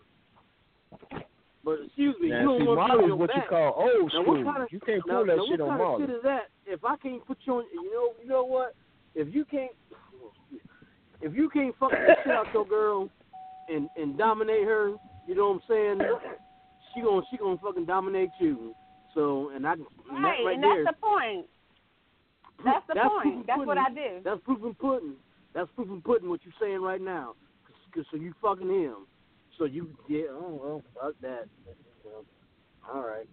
[1.66, 3.74] But excuse me, Now, you don't see, want to Marley's be on what you call
[3.76, 4.44] old Now, school.
[4.46, 6.24] kind of, you can't now, pull that now, shit what on kind of shit is
[6.24, 6.44] that?
[6.66, 8.76] If I can't put you on, you know, you know what?
[9.14, 9.72] If you can't,
[11.22, 13.10] if you can't fuck the shit out your girl
[13.70, 14.96] and and dominate her,
[15.28, 16.02] you know what I'm saying?
[16.94, 18.74] She gonna she gonna fucking dominate you.
[19.14, 19.82] So and I and
[20.12, 21.46] right, that right and there, that's the point.
[22.66, 23.22] That's the that's point.
[23.24, 23.96] proof of That's what I pudding.
[24.18, 24.22] do.
[24.24, 25.14] That's proof of pudding.
[25.54, 26.30] That's proof of pudding.
[26.30, 27.34] What you're saying right now?
[27.66, 29.08] 'Cause- 'cause- so you fucking him.
[29.58, 30.26] So you yeah.
[30.32, 31.48] Oh well, fuck that.
[32.04, 32.24] Well,
[32.94, 33.28] all right.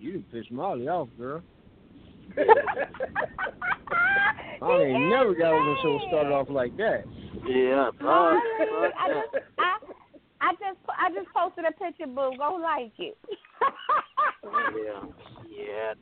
[0.00, 1.42] You done pissed Molly off, girl.
[2.36, 2.42] He
[4.62, 6.08] I ain't is never got on the show mad.
[6.08, 7.04] started off like that.
[7.48, 7.90] Yeah.
[8.00, 9.24] No, I, fuck I that.
[9.32, 9.76] just I
[10.40, 12.32] I just I just posted a picture, boo.
[12.38, 13.16] Go like it.
[14.44, 15.02] Oh, yeah.
[15.50, 15.94] Yeah.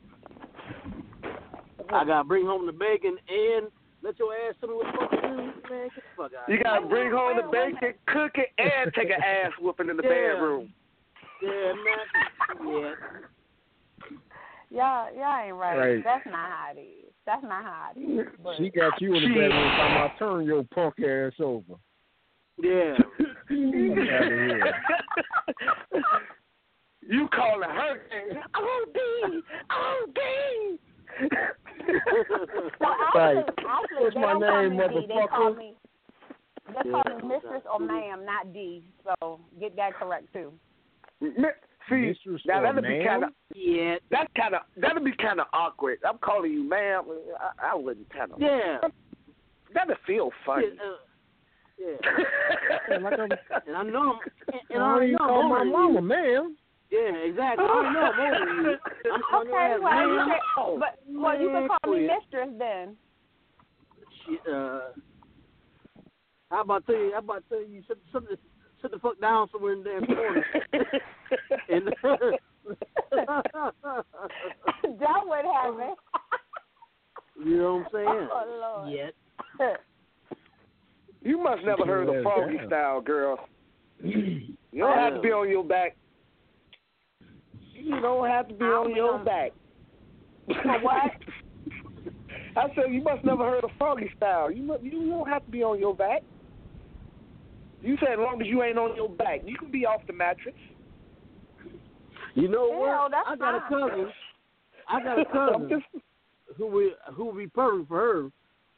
[1.89, 3.67] I gotta bring home the bacon and
[4.03, 5.53] let your ass tell me what the fuck to do, man.
[5.65, 6.47] Get the fuck out.
[6.49, 10.03] You gotta bring home the bacon, cook it, and take an ass whooping in the
[10.03, 10.09] Yeah.
[10.33, 10.73] bedroom.
[11.41, 12.05] Yeah, man.
[12.67, 12.95] Yeah.
[14.73, 15.77] Y'all, y'all ain't right.
[15.77, 16.03] Right.
[16.03, 17.11] That's not how it is.
[17.25, 18.27] That's not how it is.
[18.41, 21.75] But She got you in the bedroom talking about turn your punk ass over.
[22.61, 22.95] Yeah.
[22.97, 24.75] Fuck outta here.
[27.01, 28.01] you calling her?
[28.55, 29.41] Oh, D.
[29.71, 30.79] Oh, D.
[31.19, 31.27] So
[33.13, 33.37] Right.
[33.37, 35.05] actually, actually, What's they my call name, me D.
[35.07, 35.57] They call motherfucker?
[35.57, 35.75] me.
[36.67, 38.83] They call me mistress or ma'am, not D.
[39.03, 40.53] So get that correct too.
[41.89, 43.95] Mi- See, now that'll be kind of Yeah.
[44.09, 45.99] that's kind of that'll be kind of awkward.
[46.07, 47.03] I'm calling you ma'am.
[47.39, 48.41] I, I wouldn't kind of.
[48.41, 48.77] Yeah.
[49.73, 50.67] That'll feel funny.
[51.79, 51.95] Yeah.
[51.95, 51.97] Uh,
[52.91, 52.97] yeah.
[52.99, 53.31] like I'm,
[53.67, 54.19] And I know I'm.
[54.53, 56.57] And, and I I don't know call my older mama, ma'am.
[56.91, 57.65] Yeah, exactly.
[57.65, 58.77] I know I'm older than you.
[59.13, 60.29] I'm calling Okay, your ass well, you ma'am.
[60.55, 62.11] can, but well, you can call me quit.
[62.21, 62.95] mistress then.
[64.27, 64.79] Shit, uh,
[66.51, 67.11] how about tell you?
[67.13, 67.81] How about tell you?
[67.87, 68.37] Sit, sit, the-
[68.81, 70.45] sit the fuck down somewhere in the damn corner.
[71.71, 71.87] and
[74.99, 75.95] that would happen.
[77.45, 78.27] you know what I'm saying?
[78.31, 78.93] Oh Lord.
[78.93, 79.13] Yet.
[81.23, 83.37] You must never heard of froggy style, girl.
[84.73, 85.97] You don't have to be on your back.
[87.73, 89.51] You don't have to be I'll on be your on- back.
[90.47, 91.11] What?
[92.55, 94.49] I said you must never heard of froggy style.
[94.49, 96.23] You must, you don't have to be on your back.
[97.81, 100.13] You said as long as you ain't on your back, you can be off the
[100.13, 100.55] mattress.
[102.35, 103.11] You know Hell, what?
[103.11, 104.07] that's I got a cousin.
[104.89, 106.03] I got a I'm cousin just
[106.57, 108.31] who will who will be perfect for her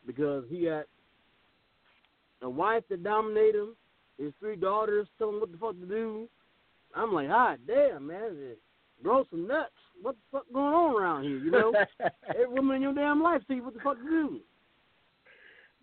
[0.06, 0.86] because he got
[2.42, 3.76] a wife that dominate him,
[4.18, 6.28] his three daughters tell him what the fuck to do.
[6.96, 8.56] I'm like, ah, damn, man, eh,
[9.02, 9.72] grow some nuts.
[10.02, 11.38] What the fuck going on around here?
[11.38, 11.74] You know,
[12.30, 14.40] every woman in your damn life see what the fuck to do.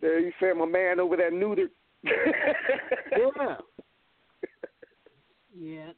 [0.00, 0.18] there.
[0.20, 1.70] You said my man over there neutered.
[2.04, 3.56] Yeah.
[5.58, 5.90] Yeah.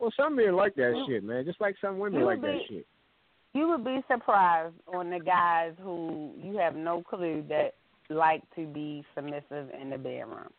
[0.00, 1.44] Well, some men like that shit, man.
[1.44, 2.86] Just like some women You like that shit.
[3.52, 7.74] You would be surprised on the guys who you have no clue that
[8.08, 10.50] like to be submissive in the bedroom.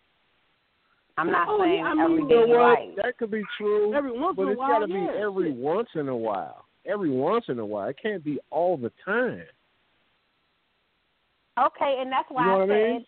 [1.18, 2.96] I'm not Oh, saying yeah, I mean, every you know right.
[2.98, 5.26] That could be true, Every once but in a it's while, got to be yeah.
[5.26, 6.66] every once in a while.
[6.86, 7.90] Every once in a while.
[7.90, 9.44] It can't be all the time.
[11.60, 13.06] Okay, and that's why You know I what I said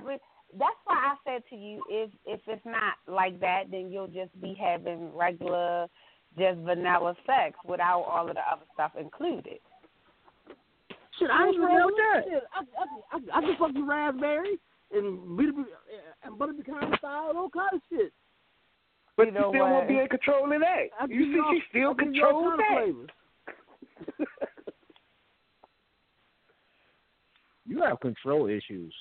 [0.00, 0.16] every.
[0.58, 4.38] That's why I said to you, if if it's not like that, then you'll just
[4.40, 5.86] be having regular,
[6.38, 9.58] just vanilla sex without all of the other stuff included.
[11.18, 12.22] Shit, I What's ain't even know with that.
[12.24, 12.32] that?
[12.32, 14.58] Shit, I, I, I, I can fuck you raspberry
[14.92, 15.48] and beat
[16.24, 18.12] and butter pecan style, all kind of shit.
[19.16, 19.70] but You you, know still what?
[19.72, 20.84] won't be in control of that.
[21.00, 24.26] I You see, she still controls that.
[27.66, 28.94] You have control issues.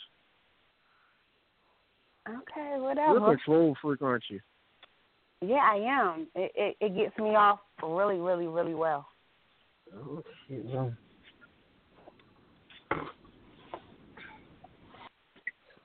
[2.27, 3.19] Okay, whatever.
[3.19, 4.39] You're a control freak, aren't you?
[5.41, 6.27] Yeah, I am.
[6.35, 9.07] It, it it gets me off really, really, really well.
[9.93, 10.93] Oh shit, well.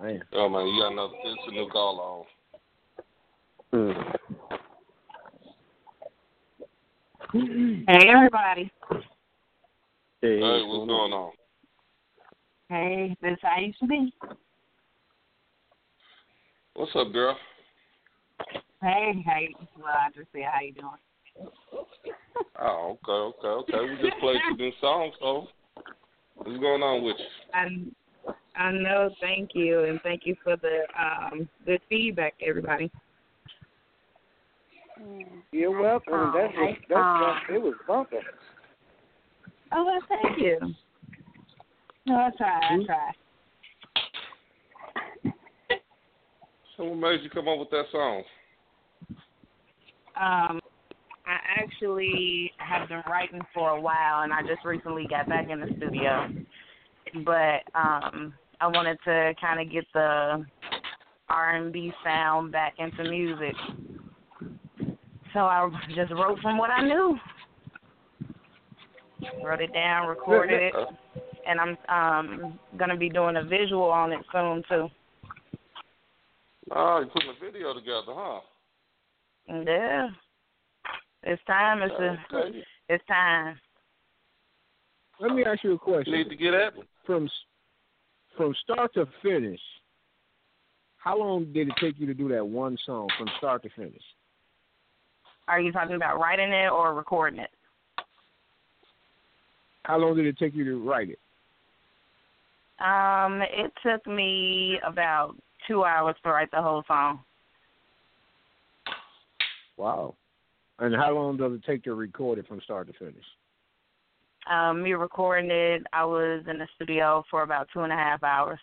[0.00, 0.22] Man.
[0.32, 1.14] Oh man, you got another.
[1.24, 2.26] It's a new call
[3.72, 3.80] on.
[3.80, 4.14] Mm.
[7.88, 8.70] Hey, everybody.
[10.22, 11.32] Hey, Hey, what's going on?
[12.68, 14.12] Hey, this is how I used to be.
[16.78, 17.36] What's up, girl?
[18.80, 19.48] Hey, hey.
[19.76, 21.50] Well, I just said, how you doing?
[22.56, 23.90] Oh, okay, okay, okay.
[23.90, 25.48] We just played some new songs, so
[26.36, 28.32] what's going on with you?
[28.56, 29.10] I, I know.
[29.20, 32.92] Thank you, and thank you for the um good feedback, everybody.
[35.50, 36.14] You're welcome.
[36.14, 37.40] Oh, that's nice that's, song.
[37.48, 38.20] that's it was bumping.
[39.72, 40.58] Oh, well, thank you.
[42.06, 42.60] No, I try.
[42.62, 43.10] I try.
[46.78, 48.22] So what made you come up with that song?
[50.16, 50.60] Um,
[51.26, 55.60] I actually have been writing for a while, and I just recently got back in
[55.60, 56.28] the studio.
[57.24, 60.46] But um, I wanted to kind of get the
[61.28, 63.56] R and B sound back into music,
[65.34, 67.18] so I just wrote from what I knew.
[69.44, 70.74] Wrote it down, recorded it,
[71.46, 74.88] and I'm um gonna be doing a visual on it soon too.
[76.70, 78.40] Oh, you're putting a video together, huh?
[79.48, 80.08] Yeah,
[81.22, 81.82] it's time.
[81.82, 82.16] It's a,
[82.88, 83.58] it's time.
[85.20, 86.12] Let me ask you a question.
[86.12, 86.82] Need to get at me.
[87.06, 87.28] From
[88.36, 89.60] from start to finish,
[90.98, 94.02] how long did it take you to do that one song from start to finish?
[95.48, 97.50] Are you talking about writing it or recording it?
[99.84, 101.18] How long did it take you to write it?
[102.84, 105.34] Um, it took me about
[105.68, 107.20] two hours to write the whole song.
[109.76, 110.16] Wow.
[110.80, 113.24] And how long does it take to record it from start to finish?
[114.50, 118.22] Um, me recording it, I was in the studio for about two and a half
[118.22, 118.58] hours,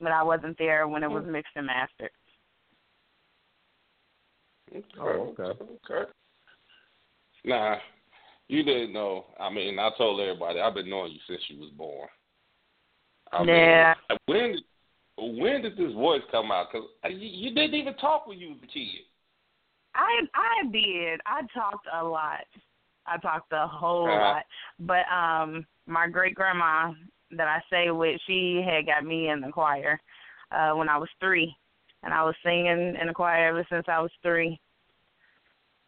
[0.00, 2.10] but I wasn't there when it was mixed and mastered.
[4.74, 4.86] Okay.
[5.00, 5.64] Oh, okay.
[5.90, 6.10] Okay.
[7.44, 7.76] Nah,
[8.48, 9.26] you didn't know.
[9.40, 12.08] I mean, I told everybody I've been knowing you since you was born.
[13.32, 13.94] I mean, Yeah.
[14.26, 14.64] when did
[15.16, 16.66] when did this voice come out?
[16.72, 19.04] Because you, you didn't even talk when you was a kid.
[19.94, 21.20] I I did.
[21.26, 22.44] I talked a lot.
[23.06, 24.20] I talked a whole Uh-huh.
[24.20, 24.44] lot.
[24.80, 26.92] But um my great grandma
[27.32, 30.00] that I stayed with, she had got me in the choir
[30.50, 31.54] uh when I was three.
[32.02, 34.60] And I was singing in the choir ever since I was three.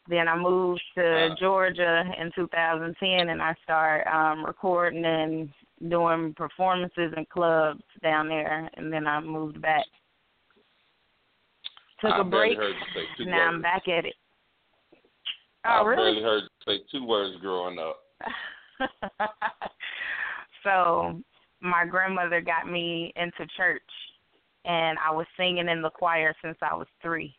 [0.08, 5.50] Then I moved to Georgia in 2010, and I started um, recording and
[5.88, 8.70] doing performances in clubs down there.
[8.76, 9.84] And then I moved back.
[12.00, 12.56] Took I a break.
[12.58, 14.14] heard you say two Now I'm back at it.
[15.64, 16.20] I Oh, really?
[16.20, 17.98] barely heard say two words growing up.
[20.62, 21.20] so
[21.60, 23.82] my grandmother got me into church,
[24.64, 27.34] and I was singing in the choir since I was three.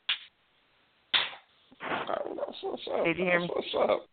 [2.62, 3.06] What's up.
[3.06, 3.50] Did you hear me?
[3.54, 4.08] what's up.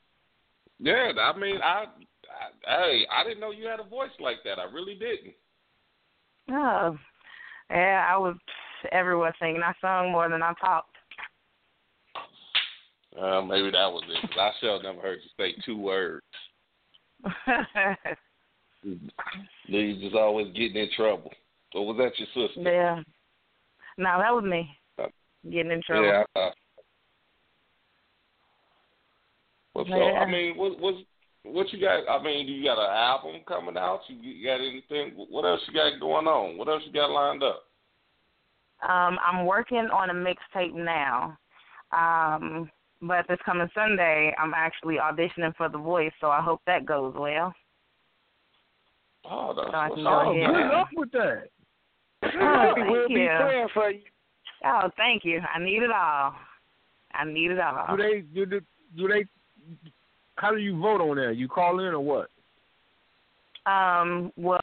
[0.78, 1.86] Yeah, I mean, I,
[2.34, 4.58] I, hey, I didn't know you had a voice like that.
[4.58, 5.34] I really didn't.
[6.50, 6.96] Oh,
[7.70, 8.36] yeah, I was
[8.92, 9.62] everywhere singing.
[9.62, 10.90] I sung more than I talked.
[13.20, 14.30] Uh, maybe that was it.
[14.38, 16.24] I sure never heard you say two words.
[19.66, 21.30] You just always getting in trouble.
[21.74, 22.60] Or was that your sister?
[22.60, 23.00] yeah.
[23.96, 24.68] No, that was me
[25.50, 26.06] getting in trouble.
[26.06, 26.24] Yeah.
[26.36, 26.50] I
[29.74, 30.20] Well, so Yeah.
[30.20, 30.98] I mean, what what's
[31.44, 32.08] what you got?
[32.08, 34.00] I mean, do you got an album coming out?
[34.08, 35.12] You, you got anything?
[35.30, 36.56] What else you got going on?
[36.58, 37.62] What else you got lined up?
[38.82, 41.38] Um, I'm working on a mixtape now.
[41.92, 42.70] Um,
[43.02, 47.14] but this coming Sunday, I'm actually auditioning for The Voice, so I hope that goes
[47.16, 47.54] well.
[49.30, 50.12] Oh, that's So I what's can up.
[50.24, 50.46] go Oh, ahead.
[50.54, 51.42] good luck with that.
[52.40, 53.28] Oh, thank we'll be you.
[53.38, 54.00] praying for you.
[54.64, 55.40] Oh, thank you.
[55.54, 56.34] I need it all.
[57.12, 57.96] I need it all.
[57.96, 58.60] Do they do the,
[58.96, 59.24] do they?
[60.36, 61.36] How do you vote on that?
[61.36, 62.28] You call in or what?
[63.66, 64.60] Um, well,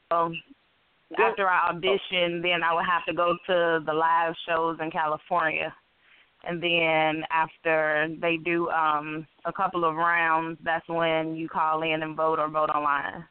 [1.18, 5.74] after I audition, then I would have to go to the live shows in California.
[6.44, 12.04] And then after they do um a couple of rounds, that's when you call in
[12.04, 13.24] and vote or vote online.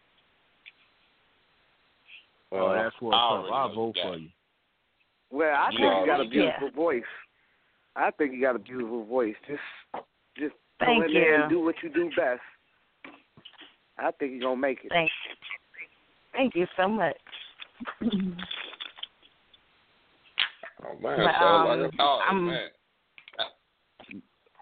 [2.52, 3.30] Oh, that's what I up.
[3.30, 4.28] already I'll vote you for you.
[5.30, 6.74] Well, I You think you got a beautiful Yeah.
[6.74, 7.02] voice.
[7.96, 9.36] I think you got a beautiful voice.
[9.46, 9.60] Just,
[10.80, 11.58] just go Thank in there and you.
[11.58, 12.40] do what you do best.
[13.98, 14.90] I think you're gonna make it.
[14.90, 15.36] Thank you.
[16.32, 17.16] Thank you so much.
[20.82, 22.68] Oh man, But, sounds um, like a oh, I'm- man.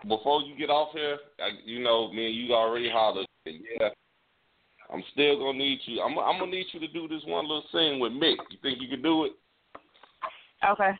[0.06, 3.26] Before you get off here, I, you know, me and you already hollered.
[3.44, 3.88] Yeah,
[4.92, 6.00] I'm still gonna need you.
[6.00, 8.36] I'm, I'm gonna need you to do this one little scene with Mick.
[8.50, 9.32] You think you can do it?
[10.64, 10.90] Okay.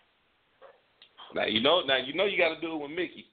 [1.34, 1.82] Now you know.
[1.86, 3.26] Now you know you got to do it with Mickey.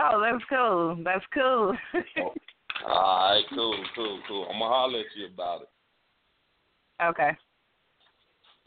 [0.00, 0.98] Oh, that's cool.
[1.04, 1.76] That's cool.
[2.16, 2.34] Oh,
[2.86, 4.44] all right, cool, cool, cool.
[4.44, 5.68] I'm gonna holler at you about it.
[7.02, 7.36] okay.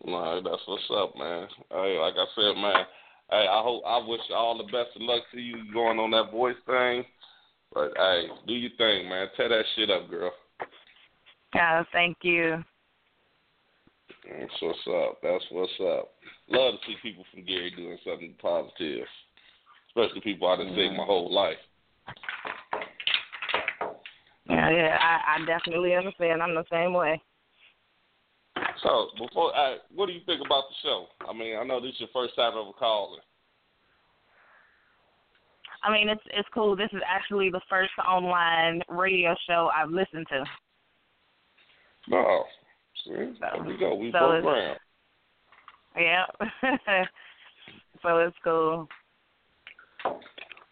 [0.05, 1.47] All right, that's what's up, man.
[1.69, 2.85] Hey, like I said, man.
[3.29, 6.11] Hey, I hope I wish you all the best of luck to you going on
[6.11, 7.05] that voice thing.
[7.73, 9.27] But hey, do your thing, man.
[9.37, 10.31] Tear that shit up, girl.
[11.55, 12.63] Oh, thank you.
[14.29, 15.19] That's what's up.
[15.23, 16.11] That's what's up.
[16.49, 19.05] Love to see people from Gary doing something positive,
[19.91, 21.57] especially people I've been seeing my whole life.
[24.49, 24.97] Yeah, yeah.
[24.99, 26.41] I, I definitely understand.
[26.41, 27.21] I'm the same way.
[28.83, 31.05] So, before, uh, what do you think about the show?
[31.29, 33.19] I mean, I know this is your first time ever calling.
[35.83, 36.75] I mean, it's it's cool.
[36.75, 40.43] This is actually the first online radio show I've listened to.
[42.07, 42.43] No,
[43.03, 43.95] see, there we go.
[43.95, 44.79] We So broke ground.
[45.97, 46.25] Yeah.
[48.01, 48.87] so it's cool.
[50.05, 50.19] All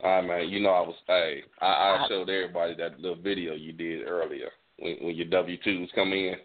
[0.03, 0.49] right, man.
[0.49, 4.49] You know, I was, hey, I, I showed everybody that little video you did earlier
[4.77, 6.35] when, when your W twos come in.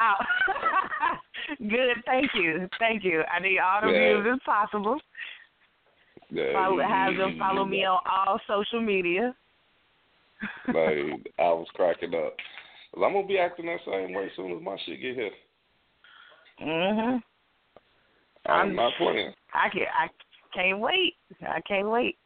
[0.00, 0.14] Oh.
[1.58, 1.96] Good.
[2.04, 2.68] Thank you.
[2.78, 3.22] Thank you.
[3.32, 4.20] I need all the Yeah.
[4.22, 4.98] views as possible.
[6.28, 9.34] Yeah, Follow, have them follow me on all social media.
[10.68, 12.36] Like, I was cracking up.
[12.92, 15.30] 'Cause I'm gonna be acting that same way as soon as my shit get here.
[16.60, 17.22] Mhm.
[18.44, 19.32] I'm, I'm- not playing.
[19.54, 19.82] I can.
[19.98, 20.08] I
[20.56, 21.14] can't wait.
[21.42, 22.16] I can't wait.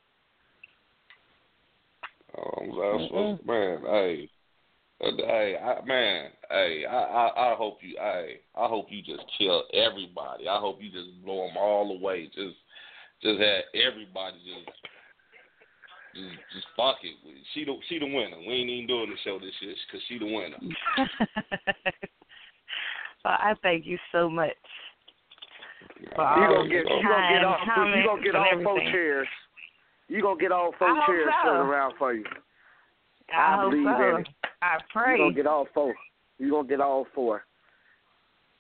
[2.39, 3.81] Um, that's what, man.
[3.85, 4.31] Hey,
[5.03, 6.31] uh, hey, I, man.
[6.49, 7.97] Hey, I, I, I hope you.
[7.99, 10.49] Hey, I hope you just kill everybody.
[10.49, 12.27] I hope you just blow them all away.
[12.27, 12.57] Just,
[13.23, 14.71] just have everybody just
[16.15, 17.17] just, just fuck it.
[17.55, 18.39] She the she the winner.
[18.39, 20.57] We ain't even doing the show this year because she the winner.
[23.25, 24.51] well, I thank you so much.
[26.15, 28.79] For You gonna get you gonna get kind all you gonna get all and four
[28.91, 29.29] chairs.
[30.09, 31.51] You gonna get all four chairs so.
[31.51, 32.25] thrown around for you.
[33.33, 34.17] I, hope believe so.
[34.17, 34.29] in it.
[34.63, 34.79] I
[35.13, 35.95] You gonna get all four.
[36.39, 37.45] You gonna get all four.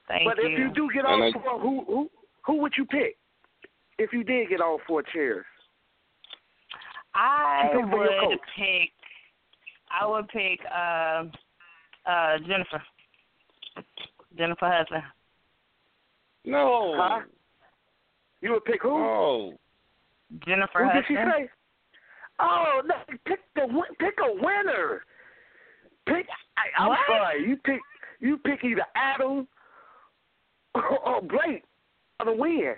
[0.06, 0.48] Thank but you.
[0.48, 2.10] if you do get all I- four, who who
[2.46, 3.16] who would you pick?
[3.98, 5.44] If you did get all four chairs,
[7.14, 8.90] I You pick for your would pick.
[9.90, 11.24] I would pick uh,
[12.08, 12.82] uh, Jennifer.
[14.38, 15.02] Jennifer Hudson.
[16.44, 16.94] No.
[16.96, 17.20] Huh?
[18.40, 18.90] you would pick who?
[18.90, 19.52] Oh.
[20.46, 21.48] Jennifer who did she say?
[22.38, 22.94] Oh, no,
[23.26, 23.66] pick the
[23.98, 25.02] pick a winner.
[26.06, 26.26] Pick.
[26.56, 26.98] I, I'm What?
[27.06, 27.46] sorry.
[27.46, 27.80] You pick.
[28.20, 29.46] You pick either Adam
[30.74, 31.64] or Blake
[32.18, 32.74] for the win.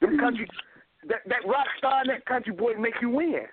[0.00, 0.48] Them country,
[1.08, 3.46] that that rock star and that country boy make you win.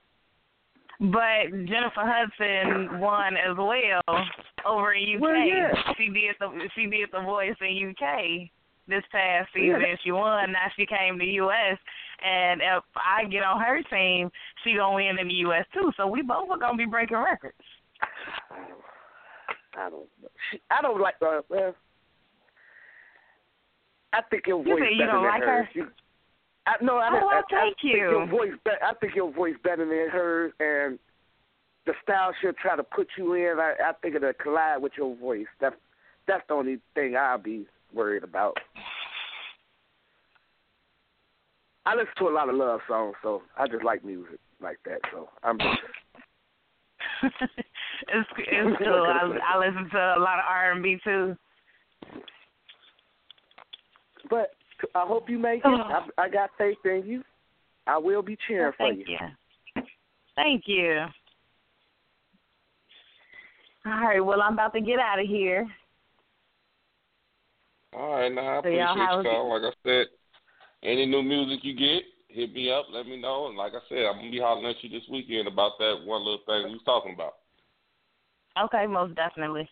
[1.02, 4.23] But Jennifer Hudson won as well
[4.68, 5.22] over in UK.
[5.22, 5.73] Well, yeah.
[5.98, 8.49] She did the she did the voice in UK
[8.88, 9.82] this past season.
[9.82, 9.95] Yeah.
[10.03, 10.52] She won.
[10.52, 11.80] Now she came to US,
[12.23, 14.30] and if I get on her team,
[14.64, 15.91] she gonna win in the US too.
[15.98, 17.57] So we both are gonna be breaking records.
[19.76, 20.07] I don't.
[20.69, 21.15] I don't like.
[21.19, 21.76] Uh, well,
[24.14, 25.69] I think your You voice say you don't like her?
[25.73, 25.88] You,
[26.67, 27.99] I, no, I, Oh, I, well, I, thank think you.
[27.99, 28.51] your voice.
[28.63, 30.99] Be, I think your voice better than hers, and
[31.85, 33.57] the style she'll try to put you in.
[33.59, 35.47] I, I think it'll collide with your voice.
[35.59, 35.75] That's
[36.27, 38.57] that's the only thing I'll be worried about.
[41.85, 44.99] I listen to a lot of love songs, so I just like music like that.
[45.11, 45.57] So I'm.
[47.23, 47.35] it's
[48.38, 49.07] it's cool.
[49.07, 51.35] I, I listen to a lot of R and B too.
[54.29, 54.51] But
[54.95, 55.66] I hope you make it.
[55.66, 56.06] Oh.
[56.18, 57.24] I, I got faith in you.
[57.88, 59.18] I will be cheering for Thank you.
[60.36, 61.06] Thank you.
[63.86, 64.20] All right.
[64.20, 65.68] Well, I'm about to get out of here.
[67.94, 70.08] All right, now I So y'all appreciate you, a- Like I said,
[70.84, 73.48] any new music you get, hit me up, let me know.
[73.48, 76.24] And like I said, I'm gonna be hollering at you this weekend about that one
[76.24, 77.34] little thing we was talking about.
[78.58, 79.70] Okay, most definitely.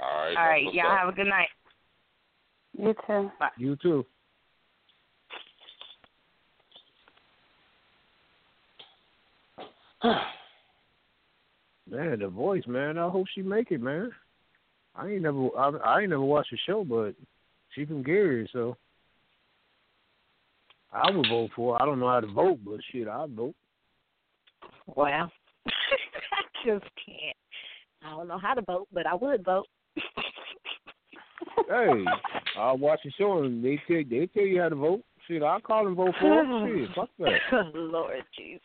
[0.00, 0.36] All right.
[0.36, 0.74] All right.
[0.74, 0.98] Y'all up.
[0.98, 1.48] have a good night.
[2.76, 3.30] You too.
[3.38, 3.48] Bye.
[3.56, 4.06] You too.
[11.90, 12.98] Man, the voice, man.
[12.98, 14.12] I hope she make it, man.
[14.94, 17.14] I ain't never, I, I ain't never watched the show, but
[17.74, 18.76] she from Gary, so
[20.92, 21.74] I would vote for.
[21.76, 21.82] her.
[21.82, 23.54] I don't know how to vote, but shit, I'd vote.
[24.86, 25.06] Well,
[25.66, 27.36] I just can't.
[28.02, 29.66] I don't know how to vote, but I would vote.
[31.70, 32.04] Hey,
[32.58, 35.02] I watch the show and they tell they tell you how to vote.
[35.28, 36.66] Shit, I'll call and vote for her.
[36.66, 37.38] Shit, fuck that.
[37.74, 38.60] Lord Jesus.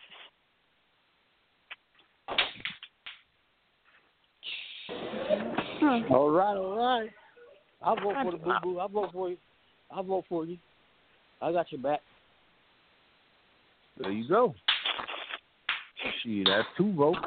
[6.09, 7.09] All right, all right.
[7.83, 8.79] I'll vote for the boo boo.
[8.79, 9.37] I'll vote for you.
[9.91, 10.57] I'll vote for you.
[11.43, 11.99] I got your back.
[13.99, 14.55] There you go.
[16.23, 17.19] Shit, that's two votes.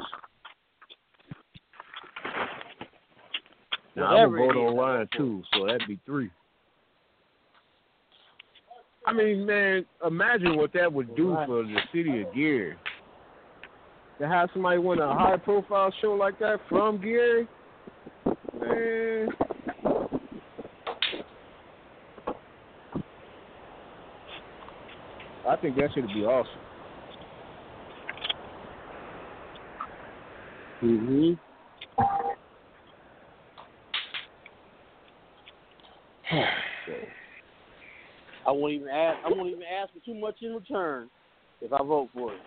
[3.99, 6.31] Now I'm gonna vote online too, so that'd be three.
[9.05, 11.47] I mean, man, imagine what that would do Right.
[11.47, 12.77] for the city of Gary.
[14.19, 17.47] To have somebody win a high profile show like that from Gary,
[18.59, 19.29] man.
[25.47, 26.51] I think that should be awesome.
[30.83, 31.33] Mm-hmm.
[38.49, 39.19] I won't even ask.
[39.23, 41.07] I won't even ask for too much in return
[41.61, 42.39] if I vote for it.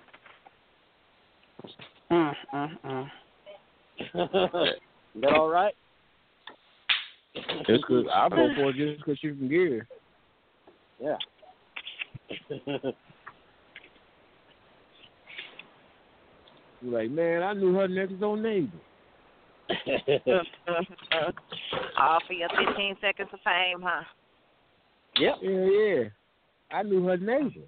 [2.10, 3.06] Mm, mm, mm.
[5.14, 5.74] Is that all right?
[7.68, 9.82] Just cause I vote for it just because she's from Gary.
[11.00, 11.18] Yeah.
[16.80, 18.76] You're like, man, I knew her next door neighbor.
[21.96, 24.02] All for your 15 seconds of fame, huh?
[25.18, 25.34] Yep.
[25.42, 26.04] Yeah, yeah.
[26.70, 27.66] I knew her neighbor.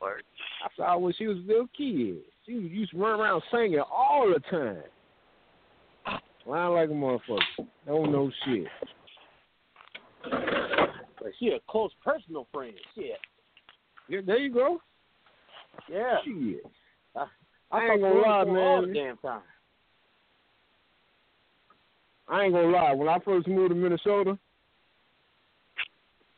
[0.00, 0.22] Lord.
[0.64, 2.18] I saw her when she was a little kid.
[2.46, 4.82] She used to run around singing all the time.
[6.46, 7.68] Lying like a motherfucker.
[7.86, 8.66] Don't know shit.
[10.22, 12.74] But she a close personal friend.
[12.94, 13.18] Shit.
[14.08, 14.78] Yeah, there you go.
[15.90, 16.16] Yeah.
[16.24, 16.64] Shit.
[17.16, 17.24] I,
[17.70, 19.42] I talk ain't gonna lie, before all the damn time.
[22.28, 22.92] I ain't gonna lie.
[22.92, 24.38] When I first moved to Minnesota,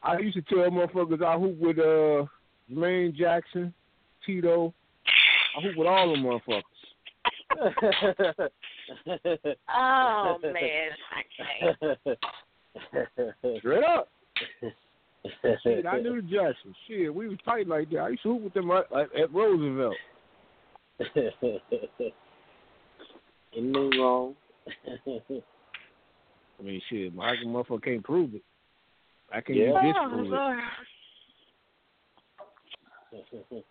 [0.07, 2.27] I used to tell motherfuckers I hoop with uh
[2.71, 3.75] Jermaine Jackson,
[4.25, 4.73] Tito.
[5.57, 6.63] I hoop with all them motherfuckers.
[9.69, 12.19] Oh man, I can't.
[13.59, 14.09] Straight up.
[15.63, 16.75] Shit, I knew the Jackson.
[16.87, 17.99] Shit, we was tight like that.
[17.99, 19.97] I used to hoop with them at, at, at Roosevelt.
[23.57, 24.35] Ain't nothing wrong.
[24.87, 28.43] I mean, shit, my motherfucker can't prove it.
[29.33, 29.71] I can't Yeah.
[29.71, 30.41] even disprove it.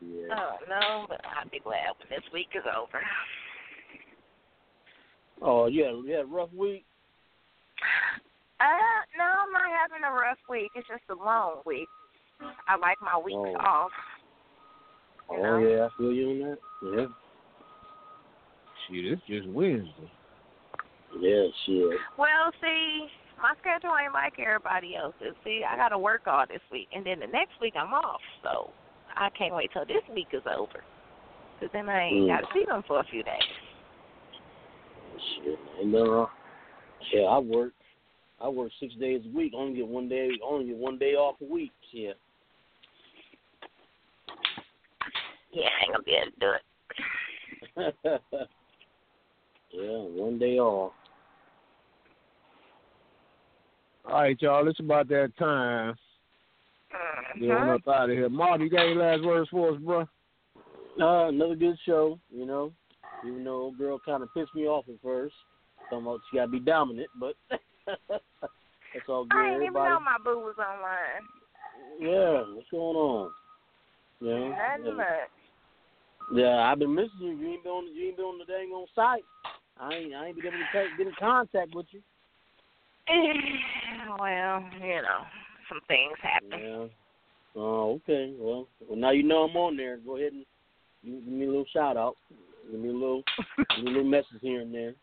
[0.00, 0.34] yeah.
[0.36, 3.00] Oh no, but I'll be glad when this week is over.
[5.42, 6.84] Oh yeah, yeah, rough week.
[8.60, 8.64] Uh,
[9.16, 10.70] no, I'm not having a rough week.
[10.74, 11.88] It's just a long week.
[12.68, 13.56] I like my weeks Oh.
[13.56, 13.92] off.
[15.30, 15.58] Oh know?
[15.58, 16.58] yeah, I feel you on that.
[16.82, 17.06] Yeah.
[18.88, 20.10] Shit, it's just Wednesday.
[21.18, 21.98] Yeah, shit.
[22.18, 23.08] Well, see,
[23.42, 25.36] my schedule ain't like everybody else's.
[25.44, 28.20] See, I got to work all this week, and then the next week I'm off.
[28.42, 28.70] So
[29.16, 30.84] I can't wait till this week is over,
[31.58, 32.28] because then I ain't Mm.
[32.28, 33.42] got to see them for a few days.
[35.18, 36.30] Shit, ain't nothing wrong.
[37.12, 37.72] Yeah, I work.
[38.40, 39.52] I work six days a week.
[39.54, 40.38] Only get one day.
[40.42, 41.72] Only get one day off a week.
[41.92, 42.12] Yeah.
[45.52, 46.64] Yeah, I ain't gonna be able to do it.
[49.72, 50.92] yeah, one day off.
[54.06, 54.66] All right, y'all.
[54.68, 55.94] It's about that time.
[57.38, 58.28] Get on up out of here.
[58.28, 60.00] Marty, you got any last words for us, bro?
[61.00, 62.18] Uh, another good show.
[62.30, 62.72] You know,
[63.26, 65.34] even though old girl kind of pissed me off at first.
[65.88, 69.38] Talking about she gotta be dominant, but that's all good.
[69.38, 71.24] I didn't even Everybody, know my boo was online.
[72.00, 73.30] yeah, what's going on?
[74.20, 74.94] Yeah, Nothing yeah.
[74.94, 75.30] much.
[76.32, 77.32] Yeah, I've been missing you.
[77.32, 77.94] You ain't been on.
[77.94, 79.24] You ain't been on the dang on site.
[79.78, 80.14] I ain't.
[80.14, 82.00] I ain't been able to take, get in contact with you.
[84.18, 85.24] well, you know,
[85.68, 86.50] some things happen.
[86.52, 86.86] Yeah.
[87.56, 88.34] Oh, okay.
[88.38, 89.98] Well, well, now you know I'm on there.
[89.98, 90.44] Go ahead and
[91.04, 92.16] give, give me a little shout out.
[92.70, 93.22] Give me a little,
[93.76, 94.94] give me a little message here and there.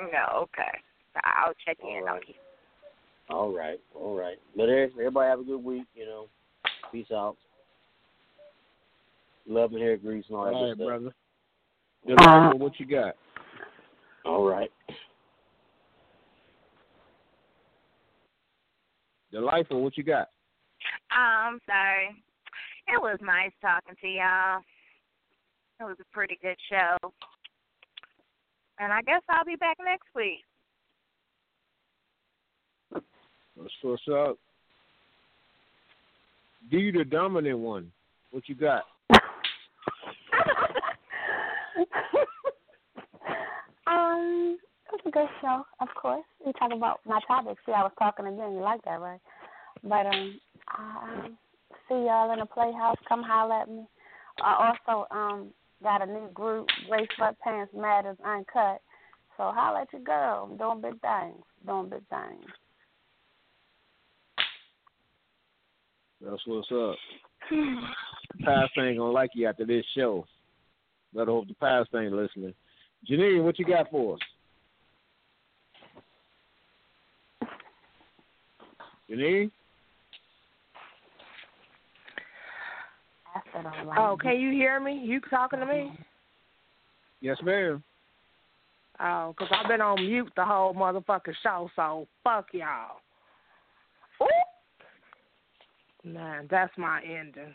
[0.00, 0.78] No, okay.
[1.22, 2.34] I'll check in on you.
[3.30, 4.36] All right, all right.
[4.56, 5.86] But everybody have a good week.
[5.94, 6.26] You know,
[6.90, 7.36] peace out.
[9.46, 10.86] Love and hair grease and all that All good right, stuff.
[10.86, 11.14] brother.
[12.06, 13.14] Yolanda, what you got?
[14.24, 14.70] All right.
[19.34, 20.28] Delightful, what you got?
[21.10, 22.22] I'm sorry.
[22.86, 24.60] It was nice talking to y'all.
[25.80, 26.96] It was a pretty good show.
[28.78, 30.44] And I guess I'll be back next week.
[32.92, 34.38] That's what's up.
[36.70, 37.90] D, the dominant one.
[38.30, 38.84] What you got?
[43.88, 44.58] um,
[45.06, 46.24] a good show, of course.
[46.44, 47.58] We talk about my topic.
[47.64, 48.52] See, I was talking again.
[48.52, 49.20] You like that, right?
[49.82, 51.38] But um, I um,
[51.88, 52.96] see y'all in the Playhouse.
[53.08, 53.86] Come holler at me.
[54.42, 55.48] I also um
[55.82, 58.80] got a new group, Race Sweatpants Matters Uncut.
[59.36, 60.48] So holler at your girl.
[60.50, 61.42] I'm doing big things.
[61.66, 62.50] Doing big things.
[66.20, 66.96] That's what's up.
[68.44, 70.26] Past ain't gonna like you after this show.
[71.14, 72.54] Better hope the past ain't listening.
[73.08, 74.20] Janine, what you got for us?
[79.10, 79.50] Janine?
[83.54, 85.00] Like Oh, can you hear me?
[85.04, 85.98] You talking to me?
[87.20, 87.82] Yes, ma'am.
[89.00, 93.00] Oh, because I've been on mute the whole motherfucking show, so fuck y'all.
[96.04, 97.54] Man, that's my ending.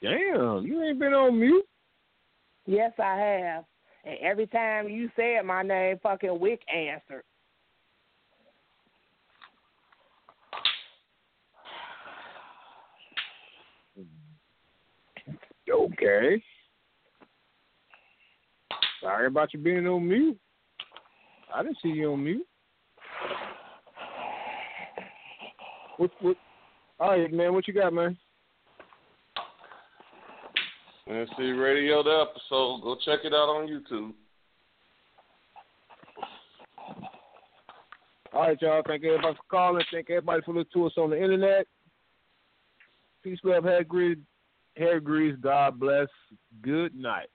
[0.00, 1.66] Damn, you ain't been on mute.
[2.66, 3.64] Yes, I have.
[4.04, 7.24] And every time you said my name, fucking Wick answered.
[15.76, 16.42] Okay.
[19.02, 20.38] Sorry about you being on mute.
[21.54, 22.46] I didn't see you on mute.
[25.98, 26.36] What what
[26.98, 28.16] all right, man, what you got, man?
[31.08, 32.80] NC Radio, the episode.
[32.82, 34.12] Go check it out on YouTube.
[38.32, 38.82] All right, y'all.
[38.86, 39.84] Thank everybody for calling.
[39.92, 41.66] Thank everybody for listening to us on the internet.
[43.22, 44.18] Peace, love, hair grease,
[44.76, 45.36] hair grease.
[45.40, 46.08] God bless.
[46.62, 47.28] Good night.